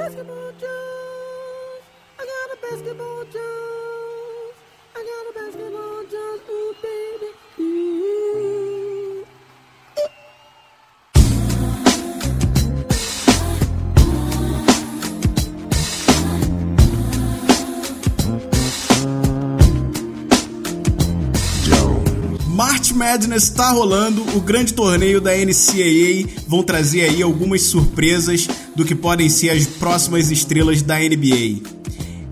basketball 0.00 0.50
juice. 0.52 1.84
I 2.18 2.24
got 2.32 2.48
a 2.54 2.58
basketball 2.62 3.24
juice. 3.24 4.56
I 4.96 5.00
got 5.10 5.24
a 5.28 5.32
basketball 5.38 6.02
juice. 6.12 6.42
Ooh, 6.48 6.74
baby. 6.80 7.28
March 22.46 22.92
Madness 22.92 23.44
está 23.44 23.70
rolando, 23.70 24.22
o 24.36 24.40
grande 24.40 24.72
torneio 24.72 25.20
da 25.20 25.32
NCAA 25.36 26.26
vão 26.46 26.62
trazer 26.62 27.02
aí 27.02 27.22
algumas 27.22 27.62
surpresas 27.62 28.48
do 28.74 28.84
que 28.84 28.94
podem 28.94 29.28
ser 29.28 29.50
as 29.50 29.66
próximas 29.66 30.30
estrelas 30.30 30.82
da 30.82 30.98
NBA. 30.98 31.60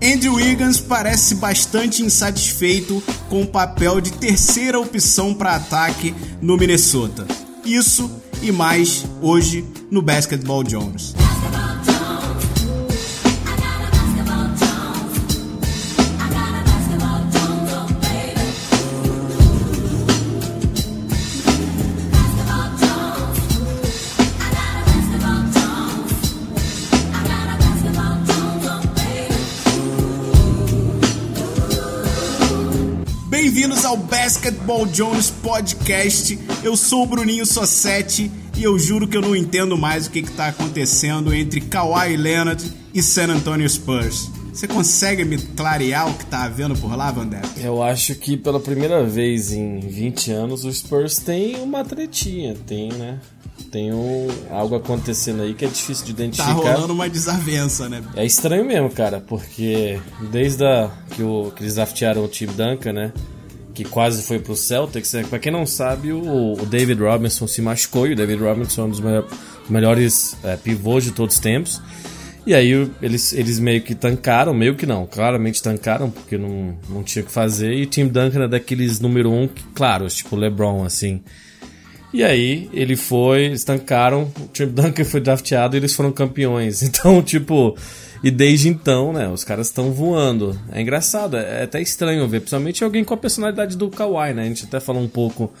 Andrew 0.01 0.35
Wiggins 0.35 0.79
parece 0.79 1.35
bastante 1.35 2.01
insatisfeito 2.01 3.03
com 3.29 3.41
o 3.41 3.47
papel 3.47 3.99
de 3.99 4.11
terceira 4.13 4.79
opção 4.79 5.33
para 5.33 5.55
ataque 5.55 6.15
no 6.41 6.57
Minnesota. 6.57 7.27
Isso 7.65 8.09
e 8.41 8.51
mais 8.51 9.05
hoje 9.21 9.65
no 9.91 10.01
Basketball 10.01 10.63
Jones. 10.63 11.13
Ao 33.89 33.97
Basketball 33.97 34.85
Jones 34.85 35.31
Podcast. 35.31 36.37
Eu 36.63 36.77
sou 36.77 37.01
o 37.01 37.05
Bruninho 37.07 37.43
Sossetti 37.43 38.29
e 38.55 38.63
eu 38.63 38.77
juro 38.77 39.07
que 39.07 39.17
eu 39.17 39.21
não 39.21 39.35
entendo 39.35 39.75
mais 39.75 40.05
o 40.05 40.11
que 40.11 40.19
está 40.19 40.49
acontecendo 40.49 41.33
entre 41.33 41.59
Kawhi 41.59 42.15
Leonard 42.15 42.63
e 42.93 43.01
San 43.01 43.29
Antonio 43.29 43.67
Spurs. 43.67 44.29
Você 44.53 44.67
consegue 44.67 45.25
me 45.25 45.39
clarear 45.39 46.07
o 46.07 46.13
que 46.13 46.23
tá 46.27 46.43
havendo 46.43 46.75
por 46.75 46.95
lá, 46.95 47.09
Vander? 47.09 47.41
Eu 47.57 47.81
acho 47.81 48.13
que 48.13 48.37
pela 48.37 48.59
primeira 48.59 49.03
vez 49.03 49.51
em 49.51 49.79
20 49.79 50.33
anos 50.33 50.65
o 50.65 50.71
Spurs 50.71 51.17
tem 51.17 51.55
uma 51.55 51.83
tretinha, 51.83 52.55
tem, 52.67 52.93
né? 52.93 53.17
Tem 53.71 53.91
um, 53.91 54.27
algo 54.51 54.75
acontecendo 54.75 55.41
aí 55.41 55.55
que 55.55 55.65
é 55.65 55.67
difícil 55.67 56.05
de 56.05 56.13
Tá 56.13 56.23
identificar. 56.23 56.51
rolando 56.51 56.93
uma 56.93 57.09
desavença, 57.09 57.89
né? 57.89 58.03
É 58.15 58.23
estranho 58.23 58.63
mesmo, 58.65 58.91
cara, 58.91 59.19
porque 59.19 59.99
desde 60.29 60.63
a, 60.63 60.91
que, 61.09 61.23
o, 61.23 61.51
que 61.55 61.63
eles 61.63 61.73
draftearam 61.73 62.23
o 62.23 62.27
Tim 62.27 62.45
Duncan, 62.45 62.93
né? 62.93 63.13
Que 63.79 63.85
quase 63.85 64.23
foi 64.23 64.39
pro 64.39 64.57
Celtics, 64.57 65.13
né? 65.13 65.23
Pra 65.29 65.39
quem 65.39 65.53
não 65.53 65.65
sabe, 65.65 66.11
o, 66.11 66.51
o 66.61 66.65
David 66.65 67.01
Robinson 67.01 67.47
se 67.47 67.61
machucou 67.61 68.05
e 68.05 68.11
o 68.11 68.15
David 68.15 68.43
Robinson 68.43 68.81
é 68.81 68.83
um 68.83 68.89
dos 68.89 68.99
melhor- 68.99 69.25
melhores 69.69 70.35
é, 70.43 70.57
pivôs 70.57 71.05
de 71.05 71.11
todos 71.11 71.35
os 71.35 71.41
tempos. 71.41 71.81
E 72.45 72.53
aí 72.53 72.91
eles, 73.01 73.31
eles 73.31 73.57
meio 73.57 73.81
que 73.81 73.95
tancaram, 73.95 74.53
meio 74.53 74.75
que 74.75 74.85
não, 74.85 75.07
claramente 75.07 75.63
tancaram, 75.63 76.09
porque 76.11 76.37
não, 76.37 76.77
não 76.89 77.03
tinha 77.03 77.23
o 77.23 77.25
que 77.25 77.31
fazer. 77.31 77.71
E 77.71 77.83
o 77.83 77.85
Tim 77.85 78.07
Duncan 78.09 78.43
é 78.43 78.47
daqueles 78.49 78.99
número 78.99 79.31
um, 79.31 79.47
que, 79.47 79.63
claro, 79.73 80.05
tipo 80.07 80.35
LeBron, 80.35 80.83
assim. 80.83 81.21
E 82.11 82.23
aí 82.23 82.69
ele 82.73 82.95
foi, 82.95 83.45
eles 83.45 83.63
tancaram, 83.63 84.31
o 84.39 84.47
Tim 84.51 84.65
Duncan 84.67 85.03
foi 85.05 85.21
drafteado 85.21 85.75
e 85.75 85.79
eles 85.79 85.93
foram 85.93 86.11
campeões. 86.11 86.81
Então, 86.89 87.21
tipo, 87.21 87.77
e 88.23 88.31
desde 88.31 88.67
então, 88.67 89.13
né, 89.13 89.27
os 89.29 89.43
caras 89.43 89.67
estão 89.67 89.91
voando. 89.93 90.59
É 90.71 90.81
engraçado, 90.81 91.37
é 91.37 91.63
até 91.63 91.81
estranho 91.81 92.27
ver, 92.27 92.39
principalmente 92.39 92.83
alguém 92.83 93.03
com 93.03 93.13
a 93.13 93.17
personalidade 93.17 93.77
do 93.77 93.89
Kawhi, 93.89 94.33
né? 94.33 94.43
A 94.43 94.47
gente 94.47 94.65
até 94.65 94.79
falou 94.79 95.01
um 95.03 95.07
pouco 95.07 95.51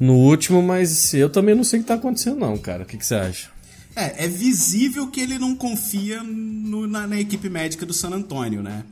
no 0.00 0.14
último, 0.14 0.62
mas 0.62 1.12
eu 1.12 1.28
também 1.28 1.54
não 1.54 1.62
sei 1.62 1.80
o 1.80 1.82
que 1.82 1.88
tá 1.88 1.94
acontecendo 1.94 2.38
não, 2.38 2.56
cara. 2.56 2.84
O 2.84 2.86
que, 2.86 2.96
que 2.96 3.04
você 3.06 3.14
acha? 3.14 3.50
É, 3.94 4.24
é 4.24 4.28
visível 4.28 5.08
que 5.08 5.20
ele 5.20 5.38
não 5.38 5.54
confia 5.54 6.22
no- 6.22 6.86
na, 6.86 7.06
na 7.06 7.20
equipe 7.20 7.50
médica 7.50 7.84
do 7.84 7.92
San 7.92 8.08
Antonio, 8.10 8.62
né? 8.62 8.82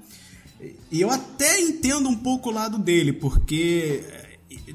E 0.92 1.00
eu 1.00 1.10
até 1.10 1.58
entendo 1.58 2.06
um 2.10 2.16
pouco 2.16 2.50
o 2.50 2.52
lado 2.52 2.76
dele, 2.78 3.14
porque 3.14 4.02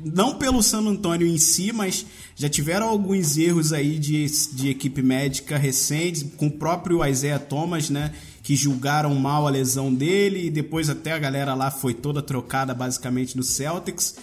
não 0.04 0.36
pelo 0.36 0.64
San 0.64 0.82
Antonio 0.82 1.28
em 1.28 1.38
si, 1.38 1.72
mas 1.72 2.06
já 2.36 2.50
tiveram 2.50 2.88
alguns 2.88 3.38
erros 3.38 3.74
aí 3.74 3.98
de, 3.98 4.26
de 4.54 4.70
equipe 4.70 5.02
médica 5.02 5.58
recentes, 5.58 6.26
com 6.38 6.48
o 6.48 6.52
próprio 6.52 7.06
Isaiah 7.06 7.40
Thomas, 7.40 7.90
né? 7.90 8.14
Que 8.44 8.56
julgaram 8.56 9.14
mal 9.16 9.48
a 9.48 9.50
lesão 9.50 9.94
dele 9.94 10.46
e 10.46 10.50
depois 10.50 10.90
até 10.90 11.12
a 11.12 11.20
galera 11.20 11.54
lá 11.54 11.72
foi 11.72 11.94
toda 11.94 12.22
trocada 12.22 12.74
basicamente 12.74 13.36
no 13.36 13.44
Celtics. 13.44 14.16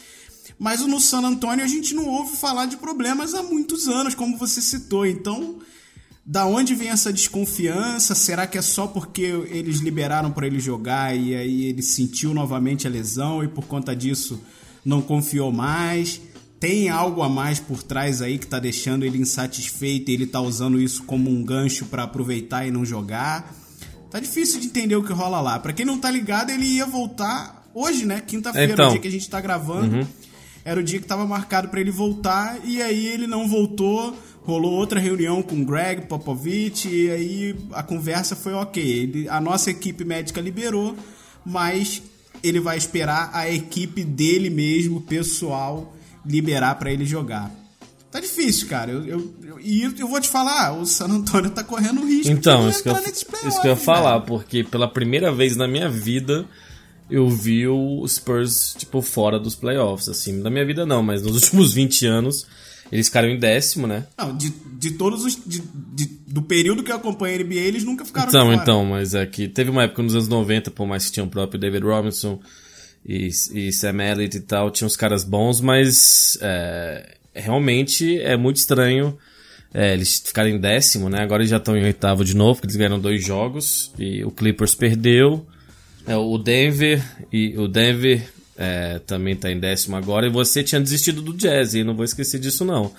Mas 0.59 0.81
no 0.81 1.01
San 1.01 1.23
Antonio 1.23 1.65
a 1.65 1.69
gente 1.69 1.95
não 1.95 2.07
ouve 2.07 2.37
falar 2.37 2.67
de 2.67 2.77
problemas 2.77 3.34
há 3.34 3.43
muitos 3.43 3.89
anos, 3.89 4.15
como 4.15 4.39
você 4.39 4.61
citou. 4.61 5.05
Então, 5.05 5.59
da 6.25 6.47
onde 6.47 6.75
vem 6.75 6.89
essa 6.89 7.13
desconfiança? 7.13 8.15
Será 8.15 8.47
que 8.47 8.57
é 8.57 8.63
só 8.63 8.87
porque 8.87 9.23
eles 9.23 9.81
liberaram 9.81 10.31
para 10.31 10.47
ele 10.47 10.61
jogar 10.61 11.17
e 11.17 11.34
aí 11.34 11.65
ele 11.65 11.83
sentiu 11.83 12.33
novamente 12.33 12.87
a 12.87 12.91
lesão 12.91 13.43
e 13.43 13.49
por 13.49 13.65
conta 13.65 13.95
disso 13.97 14.41
não 14.84 15.00
confiou 15.03 15.53
mais? 15.53 16.20
Tem 16.59 16.88
algo 16.88 17.22
a 17.22 17.28
mais 17.28 17.59
por 17.59 17.82
trás 17.82 18.22
aí 18.22 18.38
que 18.38 18.47
tá 18.47 18.59
deixando 18.60 19.04
ele 19.04 19.19
insatisfeito 19.19 20.10
e 20.10 20.15
ele 20.15 20.26
tá 20.26 20.41
usando 20.41 20.81
isso 20.81 21.03
como 21.04 21.28
um 21.28 21.43
gancho 21.43 21.87
para 21.87 22.04
aproveitar 22.04 22.66
e 22.66 22.70
não 22.70 22.84
jogar? 22.84 23.53
Tá 24.10 24.21
difícil 24.21 24.60
de 24.60 24.66
entender 24.66 24.94
o 24.94 25.03
que 25.03 25.12
rola 25.12 25.41
lá. 25.41 25.59
Para 25.59 25.72
quem 25.72 25.84
não 25.84 25.98
tá 25.98 26.10
ligado, 26.10 26.50
ele 26.50 26.65
ia 26.66 26.87
voltar 26.87 27.69
hoje, 27.75 28.04
né? 28.06 28.21
Quinta-feira, 28.25 28.72
Então. 28.75 28.88
o 28.88 28.91
dia 28.92 29.00
que 29.00 29.09
a 29.09 29.10
gente 29.10 29.28
tá 29.28 29.41
gravando. 29.41 30.06
Era 30.65 30.78
o 30.78 30.82
dia 30.84 31.00
que 31.00 31.06
tava 31.06 31.26
marcado 31.26 31.66
para 31.69 31.81
ele 31.81 31.91
voltar 31.91 32.60
e 32.65 32.81
aí 32.81 33.06
ele 33.09 33.26
não 33.26 33.48
voltou. 33.48 34.16
Rolou 34.44 34.72
outra 34.72 35.00
reunião 35.00 35.42
com 35.42 35.60
o 35.60 35.65
Greg 35.65 36.03
Popovich 36.06 36.88
e 36.88 37.10
aí 37.10 37.56
a 37.72 37.82
conversa 37.82 38.37
foi 38.37 38.53
ok. 38.53 38.82
Ele- 38.84 39.28
a 39.28 39.41
nossa 39.41 39.71
equipe 39.71 40.04
médica 40.04 40.41
liberou, 40.41 40.94
mas 41.44 42.00
ele 42.42 42.60
vai 42.60 42.76
esperar 42.76 43.30
a 43.32 43.48
equipe 43.50 44.03
dele 44.04 44.50
mesmo, 44.50 45.00
pessoal, 45.00 45.94
liberar 46.25 46.75
para 46.76 46.92
ele 46.92 47.04
jogar. 47.04 47.50
Tá 48.10 48.20
difícil, 48.20 48.69
cara. 48.69 48.91
Eu, 48.92 49.04
eu- 49.06 49.34
eu- 49.44 49.60
e 49.60 49.82
eu 49.98 50.06
vou 50.08 50.20
te 50.20 50.28
falar, 50.28 50.72
o 50.78 50.84
San 50.84 51.06
Antonio 51.06 51.50
tá 51.50 51.64
correndo 51.64 52.04
risco. 52.06 52.30
Então, 52.30 52.69
isso 52.69 52.82
que, 52.82 52.88
eu, 52.91 52.92
isso 53.48 53.60
que 53.60 53.66
eu 53.66 53.70
ia 53.72 53.76
falar, 53.76 54.20
porque 54.20 54.62
pela 54.62 54.86
primeira 54.86 55.32
vez 55.32 55.56
na 55.56 55.66
minha 55.66 55.88
vida 55.88 56.44
eu 57.10 57.28
vi 57.28 57.66
o 57.66 58.06
Spurs, 58.06 58.74
tipo, 58.78 59.00
fora 59.03 59.38
dos 59.38 59.54
playoffs, 59.54 60.09
assim. 60.09 60.32
Na 60.41 60.50
minha 60.50 60.64
vida 60.66 60.84
não, 60.84 61.03
mas 61.03 61.22
nos 61.22 61.34
últimos 61.34 61.72
20 61.72 62.04
anos 62.06 62.47
eles 62.92 63.06
ficaram 63.08 63.28
em 63.28 63.38
décimo, 63.38 63.86
né? 63.86 64.06
Não, 64.19 64.36
de, 64.36 64.53
de 64.78 64.91
todos 64.92 65.25
os. 65.25 65.34
de- 65.44 65.62
de- 65.94 66.22
do 66.32 66.41
período 66.42 66.82
que 66.82 66.91
eu 66.92 66.97
acompanho 66.97 67.34
a 67.34 67.38
NBA, 67.44 67.60
eles 67.60 67.84
nunca 67.84 68.04
ficaram 68.06 68.28
Então, 68.30 68.47
fora. 68.47 68.56
então, 68.62 68.84
mas 68.86 69.12
é 69.14 69.26
que 69.26 69.48
teve 69.48 69.69
uma 69.70 69.82
época 69.82 70.03
nos 70.03 70.14
anos 70.14 70.28
90, 70.28 70.70
por 70.70 70.86
mais 70.86 71.04
que 71.06 71.12
tinha 71.12 71.25
o 71.25 71.28
próprio 71.28 71.60
David 71.60 71.84
Robinson 71.84 72.41
e, 73.04 73.28
e 73.53 73.72
Sam 73.72 74.03
Elliott 74.03 74.36
e 74.36 74.41
tal, 74.41 74.70
tinha 74.70 74.86
uns 74.86 74.97
caras 74.97 75.25
bons, 75.25 75.60
mas 75.60 76.38
é, 76.41 77.16
realmente 77.34 78.19
é 78.20 78.34
muito 78.36 78.56
estranho 78.56 79.19
é, 79.74 79.92
eles 79.92 80.22
ficarem 80.24 80.54
em 80.56 80.59
décimo, 80.60 81.09
né? 81.10 81.20
Agora 81.22 81.42
eles 81.42 81.50
já 81.50 81.56
estão 81.59 81.76
em 81.76 81.84
oitavo 81.84 82.24
de 82.24 82.34
novo, 82.34 82.54
porque 82.54 82.66
eles 82.66 82.76
ganharam 82.76 82.98
dois 83.00 83.22
jogos 83.24 83.92
e 83.98 84.24
o 84.24 84.30
Clippers 84.30 84.74
perdeu. 84.74 85.47
É, 86.06 86.16
o 86.16 86.38
Denver 86.38 87.03
e 87.32 87.56
o 87.59 87.69
Denver 87.69 88.26
é, 88.57 88.99
também 89.07 89.35
tá 89.37 89.51
em 89.51 89.59
décimo 89.59 89.97
agora. 89.97 90.27
E 90.27 90.31
você 90.31 90.63
tinha 90.63 90.81
desistido 90.81 91.21
do 91.23 91.33
Jazz, 91.35 91.75
e 91.75 91.83
não 91.85 91.95
vou 91.95 92.05
esquecer 92.05 92.39
disso 92.41 92.65
não. 92.65 92.93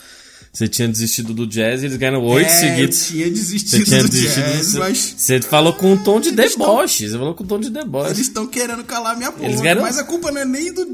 Você 0.52 0.68
tinha 0.68 0.88
desistido 0.88 1.34
do 1.34 1.48
Jazz 1.48 1.82
e 1.82 1.88
eles 1.88 1.98
ganharam 1.98 2.24
oito 2.24 2.46
é, 2.46 2.50
seguidos. 2.50 3.02
Eu 3.02 3.08
tinha 3.12 3.26
Você 3.26 3.32
desistido 3.32 3.86
tinha 3.86 4.04
do 4.04 4.10
desistido 4.10 4.44
jazz, 4.46 4.58
disso. 4.60 4.80
mas 4.80 5.16
Você 5.18 5.42
falou 5.42 5.74
com 5.74 5.94
um 5.94 5.98
tom 5.98 6.20
de 6.20 6.30
Eles 6.30 6.54
tão- 6.56 6.68
deboche. 6.68 7.10
Você 7.10 7.18
falou 7.18 7.34
com 7.34 7.44
um 7.44 7.48
tom 7.48 7.60
de 7.60 7.70
deboche. 7.72 8.10
eles 8.12 8.20
estão 8.20 8.46
querendo 8.46 8.84
calar 8.84 9.18
minha. 9.18 9.34
Eles 9.40 9.60
ganharam- 9.62 9.82
Mas 9.82 9.98
a 9.98 10.04
culpa 10.04 10.32
não 10.32 10.42
é 10.42 10.46
nem 10.46 10.72
do 10.72 10.86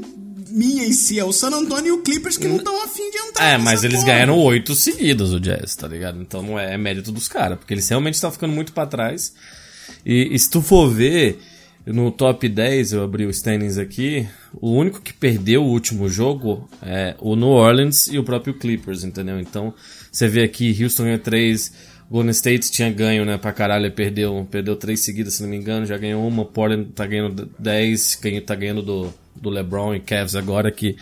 minha 0.48 0.84
em 0.86 0.92
si, 0.92 1.18
é 1.18 1.24
o 1.24 1.30
San 1.32 1.50
Antonio 1.50 1.88
e 1.88 1.92
o 1.92 1.98
Clippers 1.98 2.36
que 2.38 2.48
não 2.48 2.56
estão 2.56 2.82
afim 2.82 3.08
de 3.10 3.18
entrar. 3.18 3.50
É, 3.52 3.58
mas 3.58 3.84
eles 3.84 4.00
porra. 4.00 4.12
ganharam 4.14 4.38
oito 4.38 4.74
seguidos 4.74 5.32
o 5.32 5.38
Jazz, 5.38 5.76
tá 5.76 5.86
ligado? 5.86 6.20
Então 6.22 6.42
não 6.42 6.58
é, 6.58 6.74
é 6.74 6.78
mérito 6.78 7.12
dos 7.12 7.28
caras, 7.28 7.58
porque 7.58 7.72
eles 7.74 7.86
realmente 7.88 8.14
estão 8.14 8.32
ficando 8.32 8.52
muito 8.54 8.72
pra 8.72 8.86
trás. 8.86 9.32
E, 10.06 10.34
e 10.34 10.38
se 10.38 10.48
tu 10.50 10.62
for 10.62 10.88
ver, 10.90 11.38
no 11.86 12.10
top 12.10 12.48
10, 12.48 12.92
eu 12.92 13.02
abri 13.02 13.24
o 13.26 13.30
standings 13.30 13.78
aqui, 13.78 14.26
o 14.60 14.70
único 14.72 15.00
que 15.00 15.12
perdeu 15.12 15.62
o 15.62 15.68
último 15.68 16.08
jogo 16.08 16.68
é 16.82 17.14
o 17.18 17.34
New 17.34 17.48
Orleans 17.48 18.06
e 18.08 18.18
o 18.18 18.24
próprio 18.24 18.54
Clippers, 18.54 19.02
entendeu? 19.04 19.40
Então 19.40 19.72
você 20.12 20.28
vê 20.28 20.42
aqui, 20.42 20.76
Houston 20.82 21.04
ganhou 21.04 21.18
3, 21.18 21.72
Golden 22.10 22.30
State 22.32 22.70
tinha 22.72 22.90
ganho, 22.90 23.24
né, 23.24 23.38
pra 23.38 23.52
caralho, 23.52 23.90
perdeu, 23.92 24.46
perdeu 24.50 24.76
três 24.76 25.00
seguidas, 25.00 25.34
se 25.34 25.42
não 25.42 25.48
me 25.50 25.56
engano, 25.56 25.86
já 25.86 25.96
ganhou 25.96 26.26
uma, 26.26 26.44
Portland 26.44 26.90
tá 26.92 27.06
ganhando 27.06 27.48
10, 27.58 28.18
ganha- 28.20 28.42
tá 28.42 28.54
ganhando 28.54 28.82
do, 28.82 29.14
do 29.40 29.48
LeBron 29.48 29.94
e 29.94 30.00
Cavs 30.00 30.34
agora 30.34 30.72
que 30.72 30.96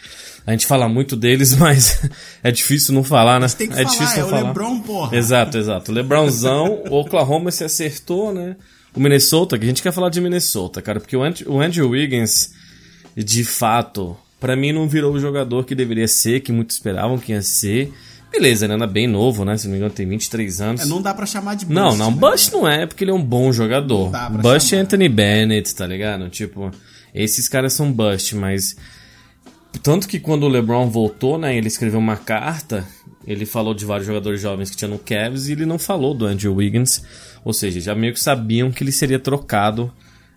a 0.47 0.53
gente 0.53 0.67
fala 0.67 0.87
muito 0.89 1.17
deles, 1.17 1.57
mas 1.59 2.09
é 2.43 2.51
difícil 2.53 2.95
não 2.95 3.03
falar, 3.03 3.41
né? 3.41 3.47
Tem 3.49 3.67
que 3.69 3.73
é 3.75 3.85
falar, 3.85 3.91
difícil 3.91 4.17
é 4.17 4.21
não 4.21 4.27
o 4.27 4.31
falar. 4.31 4.49
LeBron, 4.49 4.81
porra. 4.81 5.17
Exato, 5.17 5.57
exato. 5.59 5.93
LeBronzão, 5.93 6.85
Oklahoma 6.91 7.51
se 7.51 7.65
acertou, 7.65 8.33
né? 8.33 8.57
O 8.95 9.01
Minnesota, 9.01 9.59
que 9.59 9.65
a 9.65 9.69
gente 9.69 9.83
quer 9.83 9.93
falar 9.93 10.09
de 10.09 10.21
Minnesota, 10.21 10.83
cara, 10.83 10.99
porque 11.01 11.17
o 11.17 11.23
Andrew, 11.23 11.53
o 11.53 11.61
Andrew 11.61 11.89
Wiggins, 11.91 12.53
de 13.17 13.45
fato, 13.45 14.17
pra 14.41 14.57
mim 14.57 14.73
não 14.73 14.89
virou 14.89 15.13
o 15.13 15.21
jogador 15.21 15.65
que 15.65 15.75
deveria 15.75 16.09
ser, 16.09 16.41
que 16.41 16.53
muitos 16.53 16.77
esperavam 16.77 17.19
que 17.19 17.33
ia 17.33 17.43
ser. 17.43 17.93
Beleza, 18.31 18.67
ele 18.67 18.75
anda 18.75 18.87
bem 18.87 19.07
novo, 19.07 19.45
né? 19.45 19.57
Se 19.57 19.67
não 19.67 19.73
me 19.73 19.79
engano, 19.79 19.93
tem 19.93 20.07
23 20.07 20.61
anos. 20.61 20.81
É, 20.83 20.85
não 20.85 21.01
dá 21.01 21.15
pra 21.15 21.25
chamar 21.27 21.55
de 21.55 21.65
bust, 21.65 21.75
Não, 21.75 21.97
não, 21.97 22.11
né? 22.11 22.17
Bust 22.19 22.53
não 22.53 22.69
é, 22.69 22.87
porque 22.87 23.05
ele 23.05 23.11
é 23.11 23.15
um 23.15 23.23
bom 23.23 23.53
jogador. 23.53 24.05
Não 24.05 24.11
dá 24.11 24.31
pra 24.31 24.43
Bust 24.43 24.75
é. 24.75 24.79
Anthony 24.79 25.09
Bennett, 25.09 25.75
tá 25.75 25.87
ligado? 25.87 26.29
Tipo, 26.29 26.71
esses 27.15 27.49
caras 27.49 27.73
são 27.73 27.91
Bust, 27.91 28.35
mas. 28.37 28.77
Tanto 29.83 30.09
que 30.09 30.19
quando 30.19 30.45
o 30.45 30.49
LeBron 30.49 30.89
voltou, 30.91 31.39
né, 31.39 31.57
ele 31.57 31.69
escreveu 31.69 31.99
uma 31.99 32.17
carta, 32.17 32.87
ele 33.31 33.45
falou 33.45 33.75
de 33.75 33.85
vários 33.85 34.07
jogadores 34.07 34.41
jovens 34.41 34.71
que 34.71 34.77
tinha 34.77 34.89
no 34.89 34.99
Cavs 34.99 35.49
e 35.49 35.53
ele 35.53 35.67
não 35.67 35.79
falou 35.79 36.15
do 36.15 36.25
Andrew 36.27 36.55
Wiggins. 36.55 37.03
Ou 37.45 37.53
seja, 37.53 37.79
já 37.81 37.95
meio 37.95 38.13
que 38.15 38.21
sabiam 38.21 38.71
que 38.73 38.83
ele 38.83 38.91
seria 38.93 39.19
trocado. 39.19 39.93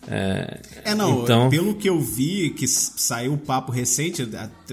É, 0.08 0.60
É, 0.84 0.96
não, 0.96 1.24
então, 1.24 1.50
pelo 1.50 1.76
que 1.76 1.88
eu 1.88 2.00
vi, 2.02 2.50
que 2.50 2.68
saiu 2.68 3.34
o 3.34 3.38
papo 3.38 3.72
recente, 3.72 4.28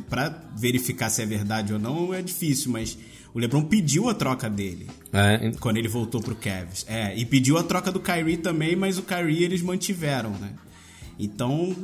pra 0.08 0.34
verificar 0.56 1.10
se 1.10 1.22
é 1.22 1.26
verdade 1.26 1.72
ou 1.72 1.78
não, 1.78 2.12
é 2.14 2.20
difícil, 2.22 2.72
mas 2.72 2.96
o 3.34 3.38
LeBron 3.38 3.62
pediu 3.62 4.08
a 4.08 4.14
troca 4.14 4.48
dele 4.48 4.86
é, 5.12 5.52
quando 5.60 5.76
ele 5.76 5.86
voltou 5.86 6.20
pro 6.22 6.34
Cavs. 6.34 6.84
É, 6.88 7.14
e 7.16 7.24
pediu 7.26 7.56
a 7.58 7.62
troca 7.62 7.92
do 7.92 8.00
Kyrie 8.00 8.38
também, 8.38 8.74
mas 8.74 8.98
o 8.98 9.02
Kyrie 9.02 9.44
eles 9.44 9.60
mantiveram, 9.62 10.30
né? 10.30 10.50
Então, 11.20 11.74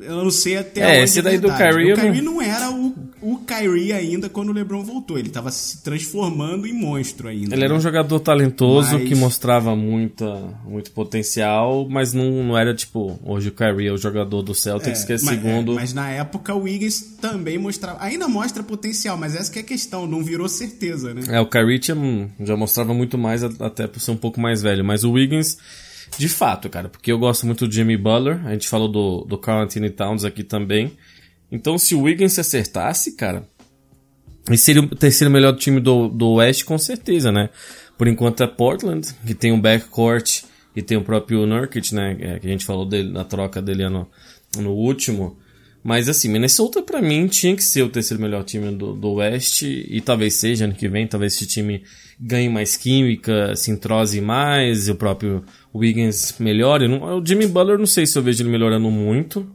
eu 0.00 0.24
não 0.24 0.30
sei 0.30 0.56
até 0.56 0.80
É, 0.80 0.86
onde 0.96 1.04
esse 1.04 1.22
daí 1.22 1.38
do 1.38 1.48
verdade. 1.48 1.74
Kyrie 1.76 1.92
O 1.92 1.96
Kyrie 1.96 2.22
não- 2.22 2.34
não 2.34 2.42
era 2.42 2.70
o, 2.70 2.94
o 3.22 3.38
Kyrie 3.38 3.92
ainda 3.92 4.28
quando 4.28 4.50
o 4.50 4.52
LeBron 4.52 4.82
voltou. 4.82 5.18
Ele 5.18 5.28
tava 5.28 5.50
se 5.50 5.82
transformando 5.82 6.66
em 6.66 6.72
monstro 6.72 7.28
ainda. 7.28 7.54
Ele 7.54 7.64
era 7.64 7.72
um 7.72 7.78
né? 7.78 7.82
jogador 7.82 8.20
talentoso 8.20 8.92
Mas- 8.98 9.08
que 9.08 9.14
mostrava 9.14 9.74
muita, 9.76 10.26
muito 10.64 10.90
potencial, 10.92 11.86
mas 11.88 12.12
não, 12.12 12.44
não 12.44 12.58
era 12.58 12.74
tipo, 12.74 13.18
hoje 13.24 13.48
o 13.48 13.52
Kyrie 13.52 13.88
é 13.88 13.92
o 13.92 13.96
jogador 13.98 14.42
do 14.42 14.54
Celtics, 14.54 15.04
que 15.04 15.12
é 15.12 15.16
mas, 15.16 15.22
segundo. 15.22 15.72
é, 15.72 15.74
mas 15.76 15.92
na 15.92 16.08
época 16.10 16.54
o 16.54 16.62
Wiggins 16.62 17.00
também 17.20 17.58
mostrava. 17.58 18.02
Ainda 18.02 18.28
mostra 18.28 18.62
potencial, 18.62 19.16
mas 19.16 19.34
essa 19.34 19.50
que 19.52 19.58
é 19.58 19.62
a 19.62 19.64
questão, 19.64 20.06
não 20.06 20.22
virou 20.22 20.48
certeza, 20.48 21.12
né? 21.14 21.22
É, 21.28 21.40
o 21.40 21.46
Kyrie 21.46 21.78
tinha- 21.78 21.96
já 22.40 22.56
mostrava 22.56 22.94
muito 22.94 23.16
mais, 23.18 23.42
até 23.42 23.86
por 23.86 24.00
ser 24.00 24.10
um 24.12 24.16
pouco 24.16 24.40
mais 24.40 24.62
velho. 24.62 24.84
Mas 24.84 25.04
o 25.04 25.12
Wiggins, 25.12 25.58
de 26.16 26.28
fato, 26.28 26.68
cara, 26.68 26.88
porque 26.88 27.10
eu 27.12 27.18
gosto 27.18 27.44
muito 27.46 27.66
do 27.66 27.72
Jimmy 27.74 27.96
Butler. 27.96 28.40
A 28.46 28.52
gente 28.52 28.68
falou 28.68 28.88
do, 28.88 29.24
do 29.24 29.36
Carl 29.38 29.62
Anthony 29.62 29.90
Towns 29.90 30.24
aqui 30.24 30.42
também. 30.44 30.92
Então, 31.50 31.78
se 31.78 31.94
o 31.94 32.02
Wiggins 32.02 32.32
se 32.32 32.40
acertasse, 32.40 33.16
cara, 33.16 33.46
ele 34.46 34.56
seria 34.56 34.82
o 34.82 34.88
terceiro 34.88 35.32
melhor 35.32 35.56
time 35.56 35.80
do, 35.80 36.08
do 36.08 36.28
Oeste, 36.32 36.64
com 36.64 36.78
certeza, 36.78 37.30
né? 37.30 37.50
Por 37.96 38.08
enquanto 38.08 38.42
é 38.42 38.46
Portland, 38.46 39.06
que 39.26 39.34
tem 39.34 39.52
um 39.52 39.60
backcourt 39.60 40.42
e 40.74 40.82
tem 40.82 40.96
o 40.96 41.02
próprio 41.02 41.46
Nurkic, 41.46 41.94
né? 41.94 42.16
é, 42.20 42.38
que 42.38 42.46
a 42.46 42.50
gente 42.50 42.64
falou 42.64 42.86
dele, 42.86 43.10
na 43.10 43.24
troca 43.24 43.60
dele 43.60 43.88
no, 43.88 44.06
no 44.58 44.70
último. 44.70 45.36
Mas 45.82 46.08
assim, 46.08 46.28
Minnesota 46.28 46.82
pra 46.82 47.00
mim 47.00 47.26
tinha 47.26 47.54
que 47.54 47.62
ser 47.62 47.82
o 47.82 47.88
terceiro 47.88 48.22
melhor 48.22 48.44
time 48.44 48.70
do, 48.74 48.94
do 48.94 49.12
Oeste 49.14 49.86
e 49.88 50.00
talvez 50.00 50.34
seja 50.34 50.64
ano 50.64 50.74
que 50.74 50.88
vem, 50.88 51.06
talvez 51.06 51.34
esse 51.34 51.46
time 51.46 51.82
ganhe 52.20 52.48
mais 52.48 52.76
química, 52.76 53.54
se 53.54 53.70
entrose 53.70 54.20
mais, 54.20 54.88
e 54.88 54.90
o 54.90 54.96
próprio 54.96 55.44
Wiggins 55.74 56.34
melhore. 56.38 56.86
O 56.86 57.24
Jimmy 57.24 57.46
Butler 57.46 57.78
não 57.78 57.86
sei 57.86 58.06
se 58.06 58.18
eu 58.18 58.22
vejo 58.22 58.42
ele 58.42 58.50
melhorando 58.50 58.90
muito. 58.90 59.50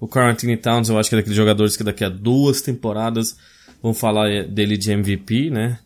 O 0.00 0.06
Carl 0.06 0.30
Anthony 0.30 0.56
Towns 0.56 0.88
eu 0.88 0.98
acho 0.98 1.08
que 1.08 1.14
é 1.14 1.18
daqueles 1.18 1.36
jogadores 1.36 1.76
que 1.76 1.84
daqui 1.84 2.04
a 2.04 2.08
duas 2.08 2.60
temporadas 2.62 3.36
vão 3.82 3.92
falar 3.92 4.30
eh, 4.30 4.44
dele 4.44 4.76
de 4.76 4.90
MVP, 4.92 5.50
né? 5.50 5.78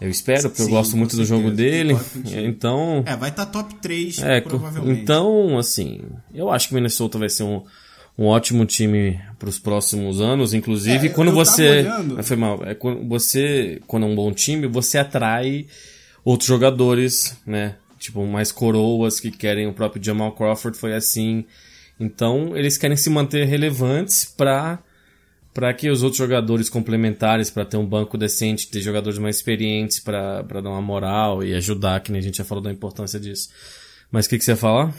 Eu 0.00 0.08
espero, 0.08 0.48
porque 0.48 0.62
eu 0.62 0.66
Sim, 0.66 0.70
gosto 0.70 0.90
com 0.92 0.98
muito 0.98 1.16
do 1.16 1.24
jogo 1.24 1.50
dele. 1.50 1.96
Então, 2.26 3.02
É, 3.04 3.16
vai 3.16 3.30
estar 3.30 3.46
top 3.46 3.74
3, 3.76 4.18
é, 4.22 4.40
provavelmente. 4.40 5.00
então, 5.02 5.58
assim, 5.58 6.00
eu 6.32 6.50
acho 6.50 6.68
que 6.68 6.74
o 6.74 6.76
Minnesota 6.76 7.18
vai 7.18 7.28
ser 7.28 7.42
um, 7.42 7.62
um 8.16 8.26
ótimo 8.26 8.64
time 8.64 9.20
para 9.38 9.48
os 9.48 9.58
próximos 9.58 10.20
anos, 10.20 10.54
inclusive 10.54 11.08
É, 11.08 11.10
quando 11.10 11.28
eu 11.28 11.34
você. 11.34 11.84
Ah, 12.16 12.22
foi 12.22 12.36
mal, 12.36 12.62
é 12.64 12.74
quando 12.74 13.08
você, 13.08 13.82
quando 13.88 14.06
é 14.06 14.08
um 14.08 14.14
bom 14.14 14.32
time, 14.32 14.66
você 14.68 14.98
atrai 14.98 15.66
outros 16.24 16.48
jogadores, 16.48 17.36
né? 17.44 17.74
Tipo, 17.98 18.24
mais 18.24 18.52
coroas 18.52 19.18
que 19.18 19.32
querem 19.32 19.66
o 19.66 19.72
próprio 19.72 20.02
Jamal 20.02 20.30
Crawford 20.32 20.78
foi 20.78 20.94
assim. 20.94 21.44
Então, 21.98 22.56
eles 22.56 22.78
querem 22.78 22.96
se 22.96 23.10
manter 23.10 23.44
relevantes 23.46 24.24
para 24.24 24.78
para 25.52 25.74
que 25.74 25.90
os 25.90 26.04
outros 26.04 26.18
jogadores 26.18 26.68
complementares, 26.68 27.50
para 27.50 27.64
ter 27.64 27.76
um 27.76 27.84
banco 27.84 28.16
decente, 28.16 28.68
ter 28.68 28.80
jogadores 28.80 29.18
mais 29.18 29.36
experientes 29.36 29.98
para 29.98 30.42
dar 30.42 30.70
uma 30.70 30.80
moral 30.80 31.42
e 31.42 31.52
ajudar, 31.52 32.00
que 32.00 32.12
nem 32.12 32.20
a 32.20 32.22
gente 32.22 32.38
já 32.38 32.44
falou 32.44 32.62
da 32.62 32.70
importância 32.70 33.18
disso. 33.18 33.48
Mas 34.08 34.26
o 34.26 34.28
que, 34.28 34.38
que 34.38 34.44
você 34.44 34.52
ia 34.52 34.56
falar? 34.56 34.94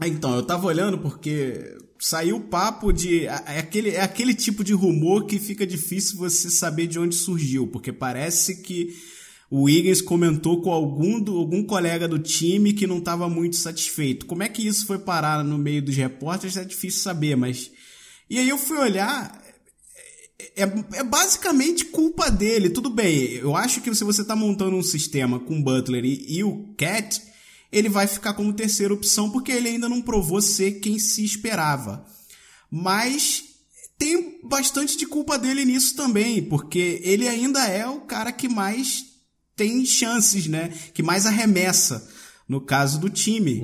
Então, 0.00 0.34
eu 0.34 0.42
tava 0.42 0.66
olhando 0.66 0.98
porque 0.98 1.76
saiu 1.98 2.36
o 2.36 2.40
papo 2.40 2.90
de. 2.90 3.26
É 3.26 3.58
aquele, 3.58 3.90
é 3.90 4.00
aquele 4.00 4.34
tipo 4.34 4.64
de 4.64 4.72
rumor 4.72 5.26
que 5.26 5.38
fica 5.38 5.66
difícil 5.66 6.16
você 6.16 6.48
saber 6.48 6.86
de 6.86 6.98
onde 6.98 7.14
surgiu, 7.14 7.66
porque 7.66 7.92
parece 7.92 8.62
que 8.62 8.96
o 9.52 9.64
Wiggins 9.64 10.00
comentou 10.00 10.62
com 10.62 10.72
algum, 10.72 11.20
do, 11.20 11.36
algum 11.36 11.62
colega 11.62 12.08
do 12.08 12.18
time 12.18 12.72
que 12.72 12.86
não 12.86 12.96
estava 12.96 13.28
muito 13.28 13.56
satisfeito. 13.56 14.24
Como 14.24 14.42
é 14.42 14.48
que 14.48 14.66
isso 14.66 14.86
foi 14.86 14.98
parar 14.98 15.44
no 15.44 15.58
meio 15.58 15.82
dos 15.82 15.94
repórteres 15.94 16.56
é 16.56 16.64
difícil 16.64 17.02
saber, 17.02 17.36
mas. 17.36 17.70
E 18.30 18.38
aí 18.38 18.48
eu 18.48 18.56
fui 18.56 18.78
olhar. 18.78 19.44
É, 20.56 20.62
é 20.94 21.04
basicamente 21.04 21.84
culpa 21.84 22.30
dele. 22.30 22.70
Tudo 22.70 22.88
bem, 22.88 23.34
eu 23.34 23.54
acho 23.54 23.82
que 23.82 23.94
se 23.94 24.02
você 24.04 24.24
tá 24.24 24.34
montando 24.34 24.74
um 24.74 24.82
sistema 24.82 25.38
com 25.38 25.62
Butler 25.62 26.02
e, 26.02 26.38
e 26.38 26.42
o 26.42 26.72
Cat, 26.78 27.20
ele 27.70 27.90
vai 27.90 28.06
ficar 28.06 28.32
como 28.32 28.54
terceira 28.54 28.94
opção 28.94 29.30
porque 29.30 29.52
ele 29.52 29.68
ainda 29.68 29.86
não 29.86 30.00
provou 30.00 30.40
ser 30.40 30.80
quem 30.80 30.98
se 30.98 31.22
esperava. 31.22 32.06
Mas 32.70 33.44
tem 33.98 34.40
bastante 34.44 34.96
de 34.96 35.04
culpa 35.04 35.38
dele 35.38 35.66
nisso 35.66 35.94
também, 35.94 36.42
porque 36.42 37.02
ele 37.04 37.28
ainda 37.28 37.66
é 37.66 37.86
o 37.86 38.00
cara 38.00 38.32
que 38.32 38.48
mais 38.48 39.11
tem 39.62 39.86
chances, 39.86 40.46
né? 40.46 40.70
Que 40.92 41.02
mais 41.02 41.24
arremessa 41.24 42.08
no 42.48 42.60
caso 42.60 42.98
do 42.98 43.08
time. 43.08 43.60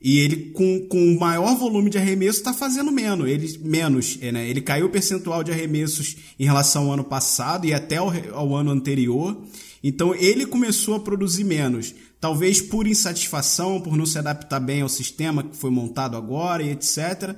E 0.00 0.18
ele, 0.20 0.50
com, 0.52 0.86
com 0.88 1.12
o 1.12 1.18
maior 1.18 1.56
volume 1.56 1.90
de 1.90 1.98
arremesso, 1.98 2.38
está 2.38 2.54
fazendo 2.54 2.92
menos. 2.92 3.28
Ele, 3.28 3.58
menos 3.62 4.18
é, 4.22 4.30
né? 4.30 4.48
ele 4.48 4.60
caiu 4.60 4.86
o 4.86 4.90
percentual 4.90 5.42
de 5.42 5.50
arremessos 5.50 6.16
em 6.38 6.44
relação 6.44 6.86
ao 6.86 6.92
ano 6.92 7.04
passado 7.04 7.66
e 7.66 7.74
até 7.74 7.96
ao, 7.96 8.12
ao 8.32 8.54
ano 8.54 8.70
anterior. 8.70 9.36
Então 9.82 10.14
ele 10.14 10.46
começou 10.46 10.94
a 10.94 11.00
produzir 11.00 11.44
menos. 11.44 11.94
Talvez 12.20 12.60
por 12.60 12.86
insatisfação, 12.86 13.80
por 13.80 13.96
não 13.96 14.06
se 14.06 14.18
adaptar 14.18 14.60
bem 14.60 14.82
ao 14.82 14.88
sistema 14.88 15.42
que 15.42 15.56
foi 15.56 15.70
montado 15.70 16.16
agora 16.16 16.62
e 16.62 16.70
etc. 16.70 17.34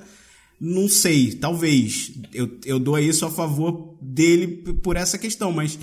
Não 0.59 0.87
sei, 0.87 1.33
talvez. 1.33 2.11
Eu, 2.33 2.49
eu 2.65 2.79
dou 2.79 2.99
isso 2.99 3.25
a 3.25 3.31
favor 3.31 3.97
dele 4.01 4.47
por 4.81 4.95
essa 4.95 5.17
questão, 5.17 5.51
mas 5.51 5.79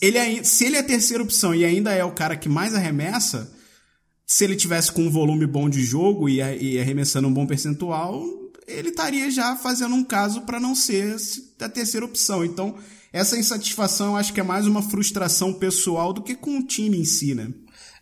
ele, 0.00 0.18
ai- 0.18 0.44
se 0.44 0.64
ele 0.64 0.76
é 0.76 0.80
a 0.80 0.84
terceira 0.84 1.22
opção 1.22 1.54
e 1.54 1.64
ainda 1.64 1.92
é 1.92 2.04
o 2.04 2.12
cara 2.12 2.36
que 2.36 2.48
mais 2.48 2.74
arremessa, 2.74 3.52
se 4.26 4.44
ele 4.44 4.56
tivesse 4.56 4.90
com 4.92 5.02
um 5.02 5.10
volume 5.10 5.46
bom 5.46 5.68
de 5.68 5.82
jogo 5.82 6.28
e, 6.28 6.38
e 6.38 6.78
arremessando 6.80 7.28
um 7.28 7.32
bom 7.32 7.46
percentual, 7.46 8.22
ele 8.66 8.90
estaria 8.90 9.30
já 9.30 9.56
fazendo 9.56 9.94
um 9.94 10.04
caso 10.04 10.42
para 10.42 10.60
não 10.60 10.74
ser 10.74 11.16
a 11.60 11.68
terceira 11.68 12.04
opção. 12.04 12.44
Então, 12.44 12.76
essa 13.12 13.38
insatisfação 13.38 14.16
acho 14.16 14.32
que 14.34 14.40
é 14.40 14.42
mais 14.42 14.66
uma 14.66 14.82
frustração 14.82 15.54
pessoal 15.54 16.12
do 16.12 16.22
que 16.22 16.34
com 16.34 16.58
o 16.58 16.66
time 16.66 16.98
em 16.98 17.04
si, 17.04 17.34
né? 17.34 17.48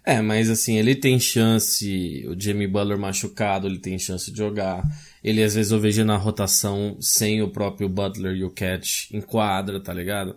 É, 0.04 0.22
mas 0.22 0.48
assim, 0.48 0.78
ele 0.78 0.94
tem 0.94 1.18
chance, 1.18 2.24
o 2.28 2.40
Jamie 2.40 2.68
Butler 2.68 2.96
machucado, 2.98 3.66
ele 3.66 3.78
tem 3.78 3.98
chance 3.98 4.30
de 4.30 4.38
jogar. 4.38 4.84
Ele 5.22 5.42
às 5.42 5.54
vezes 5.54 5.72
eu 5.72 5.80
vejo 5.80 6.04
na 6.04 6.16
rotação 6.16 6.96
sem 7.00 7.42
o 7.42 7.50
próprio 7.50 7.88
Butler 7.88 8.36
e 8.36 8.44
o 8.44 8.50
Catch 8.50 9.10
em 9.12 9.20
quadra, 9.20 9.80
tá 9.80 9.92
ligado? 9.92 10.36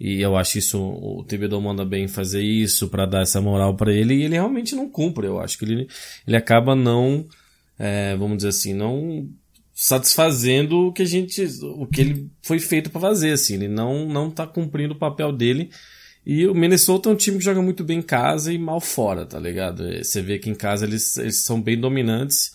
E 0.00 0.22
eu 0.22 0.34
acho 0.34 0.56
isso, 0.56 0.80
o 0.80 1.22
Thibodeau 1.24 1.60
manda 1.60 1.84
bem 1.84 2.08
fazer 2.08 2.42
isso 2.42 2.88
pra 2.88 3.04
dar 3.04 3.20
essa 3.20 3.38
moral 3.38 3.76
pra 3.76 3.92
ele 3.92 4.14
e 4.14 4.22
ele 4.22 4.32
realmente 4.32 4.74
não 4.74 4.88
cumpre. 4.88 5.26
Eu 5.26 5.38
acho 5.38 5.58
que 5.58 5.66
ele, 5.66 5.86
ele 6.26 6.36
acaba 6.38 6.74
não, 6.74 7.26
é, 7.78 8.16
vamos 8.16 8.38
dizer 8.38 8.48
assim, 8.48 8.72
não 8.72 9.28
satisfazendo 9.74 10.88
o 10.88 10.92
que 10.92 11.02
a 11.02 11.06
gente, 11.06 11.42
o 11.62 11.86
que 11.86 12.00
ele 12.00 12.30
foi 12.40 12.58
feito 12.58 12.88
pra 12.88 13.00
fazer, 13.00 13.32
assim. 13.32 13.54
Ele 13.54 13.68
não, 13.68 14.08
não 14.08 14.30
tá 14.30 14.46
cumprindo 14.46 14.94
o 14.94 14.98
papel 14.98 15.32
dele. 15.32 15.70
E 16.24 16.46
o 16.46 16.54
Minnesota 16.54 17.10
é 17.10 17.12
um 17.12 17.16
time 17.16 17.36
que 17.36 17.44
joga 17.44 17.60
muito 17.60 17.84
bem 17.84 17.98
em 17.98 18.02
casa 18.02 18.52
e 18.52 18.58
mal 18.58 18.80
fora, 18.80 19.26
tá 19.26 19.38
ligado? 19.38 19.86
É, 19.86 20.02
Você 20.02 20.22
vê 20.22 20.38
que 20.38 20.48
em 20.48 20.54
casa 20.54 20.86
eles, 20.86 21.16
eles 21.18 21.44
são 21.44 21.60
bem 21.60 21.78
dominantes, 21.78 22.52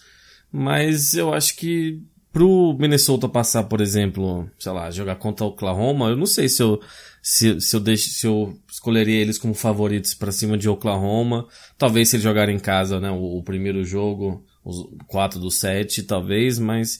mas 0.51 1.13
eu 1.13 1.31
acho 1.31 1.55
que 1.55 2.01
pro 2.31 2.75
Minnesota 2.79 3.29
passar, 3.29 3.63
por 3.63 3.81
exemplo, 3.81 4.49
sei 4.59 4.71
lá, 4.71 4.91
jogar 4.91 5.15
contra 5.15 5.45
o 5.45 5.49
Oklahoma, 5.49 6.09
eu 6.09 6.17
não 6.17 6.25
sei 6.25 6.49
se 6.49 6.61
eu 6.61 6.81
se, 7.27 7.59
se 7.59 7.75
eu 7.75 7.79
deixo, 7.79 8.07
se 8.11 8.27
eu 8.27 8.55
escolheria 8.71 9.19
eles 9.19 9.39
como 9.39 9.55
favoritos 9.55 10.13
para 10.13 10.31
cima 10.31 10.55
de 10.55 10.69
Oklahoma. 10.69 11.47
Talvez 11.75 12.09
se 12.09 12.17
eles 12.17 12.23
jogarem 12.23 12.55
em 12.55 12.59
casa, 12.59 12.99
né, 12.99 13.09
o, 13.09 13.39
o 13.39 13.43
primeiro 13.43 13.83
jogo, 13.83 14.45
os 14.63 14.87
4 15.07 15.39
do 15.39 15.49
7, 15.49 16.03
talvez, 16.03 16.59
mas 16.59 16.99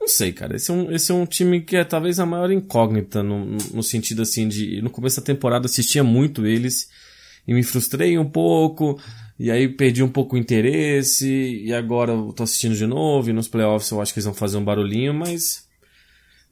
Não 0.00 0.06
sei, 0.06 0.32
cara. 0.32 0.54
Esse 0.54 0.70
é 0.70 0.74
um, 0.74 0.92
esse 0.92 1.10
é 1.10 1.14
um 1.16 1.26
time 1.26 1.62
que 1.62 1.74
é 1.74 1.82
talvez 1.82 2.20
a 2.20 2.26
maior 2.26 2.52
incógnita 2.52 3.24
no, 3.24 3.44
no 3.74 3.82
sentido 3.82 4.22
assim 4.22 4.46
de. 4.46 4.80
No 4.82 4.90
começo 4.90 5.20
da 5.20 5.26
temporada 5.26 5.66
assistia 5.66 6.04
muito 6.04 6.46
eles 6.46 6.88
e 7.44 7.52
me 7.52 7.64
frustrei 7.64 8.16
um 8.16 8.30
pouco. 8.30 9.00
E 9.36 9.50
aí 9.50 9.68
perdi 9.68 10.00
um 10.00 10.08
pouco 10.08 10.36
o 10.36 10.38
interesse. 10.38 11.28
E 11.28 11.74
agora 11.74 12.12
eu 12.12 12.32
tô 12.32 12.44
assistindo 12.44 12.76
de 12.76 12.86
novo. 12.86 13.30
E 13.30 13.32
nos 13.32 13.48
playoffs 13.48 13.90
eu 13.90 14.00
acho 14.00 14.12
que 14.12 14.20
eles 14.20 14.26
vão 14.26 14.34
fazer 14.34 14.58
um 14.58 14.64
barulhinho, 14.64 15.12
mas. 15.12 15.65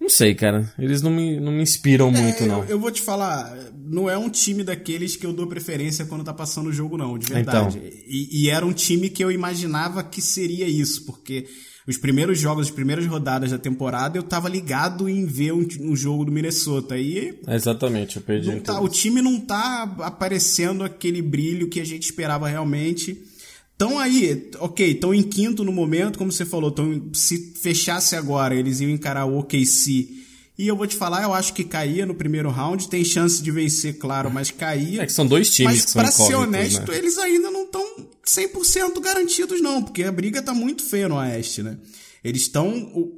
Não 0.04 0.10
sei, 0.10 0.34
cara. 0.34 0.70
Eles 0.78 1.00
não 1.00 1.10
me, 1.10 1.40
não 1.40 1.50
me 1.50 1.62
inspiram 1.62 2.10
muito, 2.10 2.42
É, 2.42 2.46
não. 2.46 2.58
Eu, 2.64 2.70
eu 2.70 2.78
vou 2.78 2.90
te 2.90 3.00
falar, 3.00 3.56
não 3.74 4.08
é 4.08 4.18
um 4.18 4.28
time 4.28 4.62
daqueles 4.62 5.16
que 5.16 5.24
eu 5.24 5.32
dou 5.32 5.46
preferência 5.46 6.04
quando 6.04 6.22
tá 6.22 6.34
passando 6.34 6.68
o 6.68 6.72
jogo, 6.72 6.98
não, 6.98 7.16
de 7.16 7.26
verdade. 7.26 7.78
Então. 7.78 7.90
E, 8.06 8.42
e 8.44 8.50
era 8.50 8.66
um 8.66 8.72
time 8.74 9.08
que 9.08 9.24
eu 9.24 9.32
imaginava 9.32 10.04
que 10.04 10.20
seria 10.20 10.68
isso, 10.68 11.06
porque 11.06 11.46
os 11.88 11.96
primeiros 11.96 12.38
jogos, 12.38 12.66
as 12.66 12.70
primeiras 12.70 13.06
rodadas 13.06 13.50
da 13.50 13.56
temporada, 13.58 14.18
eu 14.18 14.22
tava 14.22 14.46
ligado 14.46 15.08
em 15.08 15.24
ver 15.24 15.54
um, 15.54 15.66
um 15.80 15.96
jogo 15.96 16.26
do 16.26 16.32
Minnesota. 16.32 16.98
E 16.98 17.38
Exatamente, 17.48 18.16
eu 18.16 18.22
perdi 18.22 18.60
tá- 18.60 18.78
o 18.82 18.88
time 18.88 19.22
não 19.22 19.40
tá 19.40 19.84
aparecendo 20.00 20.84
aquele 20.84 21.22
brilho 21.22 21.68
que 21.68 21.80
a 21.80 21.84
gente 21.84 22.02
esperava 22.02 22.46
realmente. 22.46 23.22
Estão 23.74 23.98
aí, 23.98 24.50
ok, 24.60 24.92
estão 24.92 25.12
em 25.12 25.22
quinto 25.22 25.64
no 25.64 25.72
momento, 25.72 26.16
como 26.16 26.30
você 26.30 26.46
falou, 26.46 26.70
tão, 26.70 27.10
se 27.12 27.54
fechasse 27.60 28.14
agora, 28.14 28.54
eles 28.54 28.80
iam 28.80 28.90
encarar 28.90 29.26
o 29.26 29.38
OKC. 29.38 30.22
E 30.56 30.68
eu 30.68 30.76
vou 30.76 30.86
te 30.86 30.94
falar, 30.94 31.24
eu 31.24 31.34
acho 31.34 31.52
que 31.52 31.64
caía 31.64 32.06
no 32.06 32.14
primeiro 32.14 32.48
round, 32.48 32.88
tem 32.88 33.04
chance 33.04 33.42
de 33.42 33.50
vencer, 33.50 33.98
claro, 33.98 34.30
mas 34.30 34.52
caía. 34.52 35.02
É 35.02 35.06
que 35.06 35.12
são 35.12 35.26
dois 35.26 35.50
times 35.50 35.72
mas 35.72 35.84
que 35.84 35.90
são 35.90 36.02
pra 36.02 36.12
ser 36.12 36.36
honesto, 36.36 36.92
né? 36.92 36.96
eles 36.96 37.18
ainda 37.18 37.50
não 37.50 37.64
estão 37.64 37.84
100% 38.24 39.00
garantidos 39.00 39.60
não, 39.60 39.82
porque 39.82 40.04
a 40.04 40.12
briga 40.12 40.40
tá 40.40 40.54
muito 40.54 40.84
feia 40.84 41.08
no 41.08 41.16
Oeste, 41.16 41.64
né? 41.64 41.76
Eles 42.22 42.42
estão, 42.42 42.70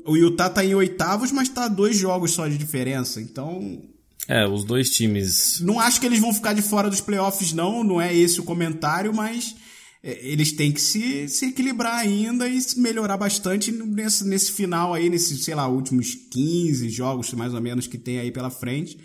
o, 0.06 0.16
Utah 0.16 0.48
tá 0.48 0.64
em 0.64 0.74
oitavos, 0.74 1.30
mas 1.30 1.50
tá 1.50 1.68
dois 1.68 1.96
jogos 1.96 2.32
só 2.32 2.48
de 2.48 2.56
diferença, 2.56 3.20
então 3.20 3.82
É, 4.26 4.48
os 4.48 4.64
dois 4.64 4.88
times. 4.88 5.60
não 5.60 5.78
acho 5.78 6.00
que 6.00 6.06
eles 6.06 6.18
vão 6.18 6.32
ficar 6.32 6.54
de 6.54 6.62
fora 6.62 6.88
dos 6.88 7.02
playoffs, 7.02 7.52
não. 7.52 7.84
Não 7.84 8.00
é 8.00 8.16
esse 8.16 8.40
o 8.40 8.44
comentário, 8.44 9.14
mas 9.14 9.54
eles 10.02 10.52
têm 10.52 10.70
que 10.70 10.80
se, 10.80 11.28
se 11.28 11.46
equilibrar 11.46 11.98
ainda 11.98 12.48
e 12.48 12.60
se 12.60 12.78
melhorar 12.78 13.16
bastante 13.16 13.72
nesse, 13.72 14.26
nesse 14.26 14.52
final 14.52 14.94
aí, 14.94 15.10
nesses, 15.10 15.44
sei 15.44 15.54
lá, 15.54 15.66
últimos 15.66 16.14
15 16.30 16.88
jogos, 16.90 17.32
mais 17.32 17.54
ou 17.54 17.60
menos, 17.60 17.86
que 17.86 17.98
tem 17.98 18.20
aí 18.20 18.30
pela 18.30 18.50
frente. 18.50 18.98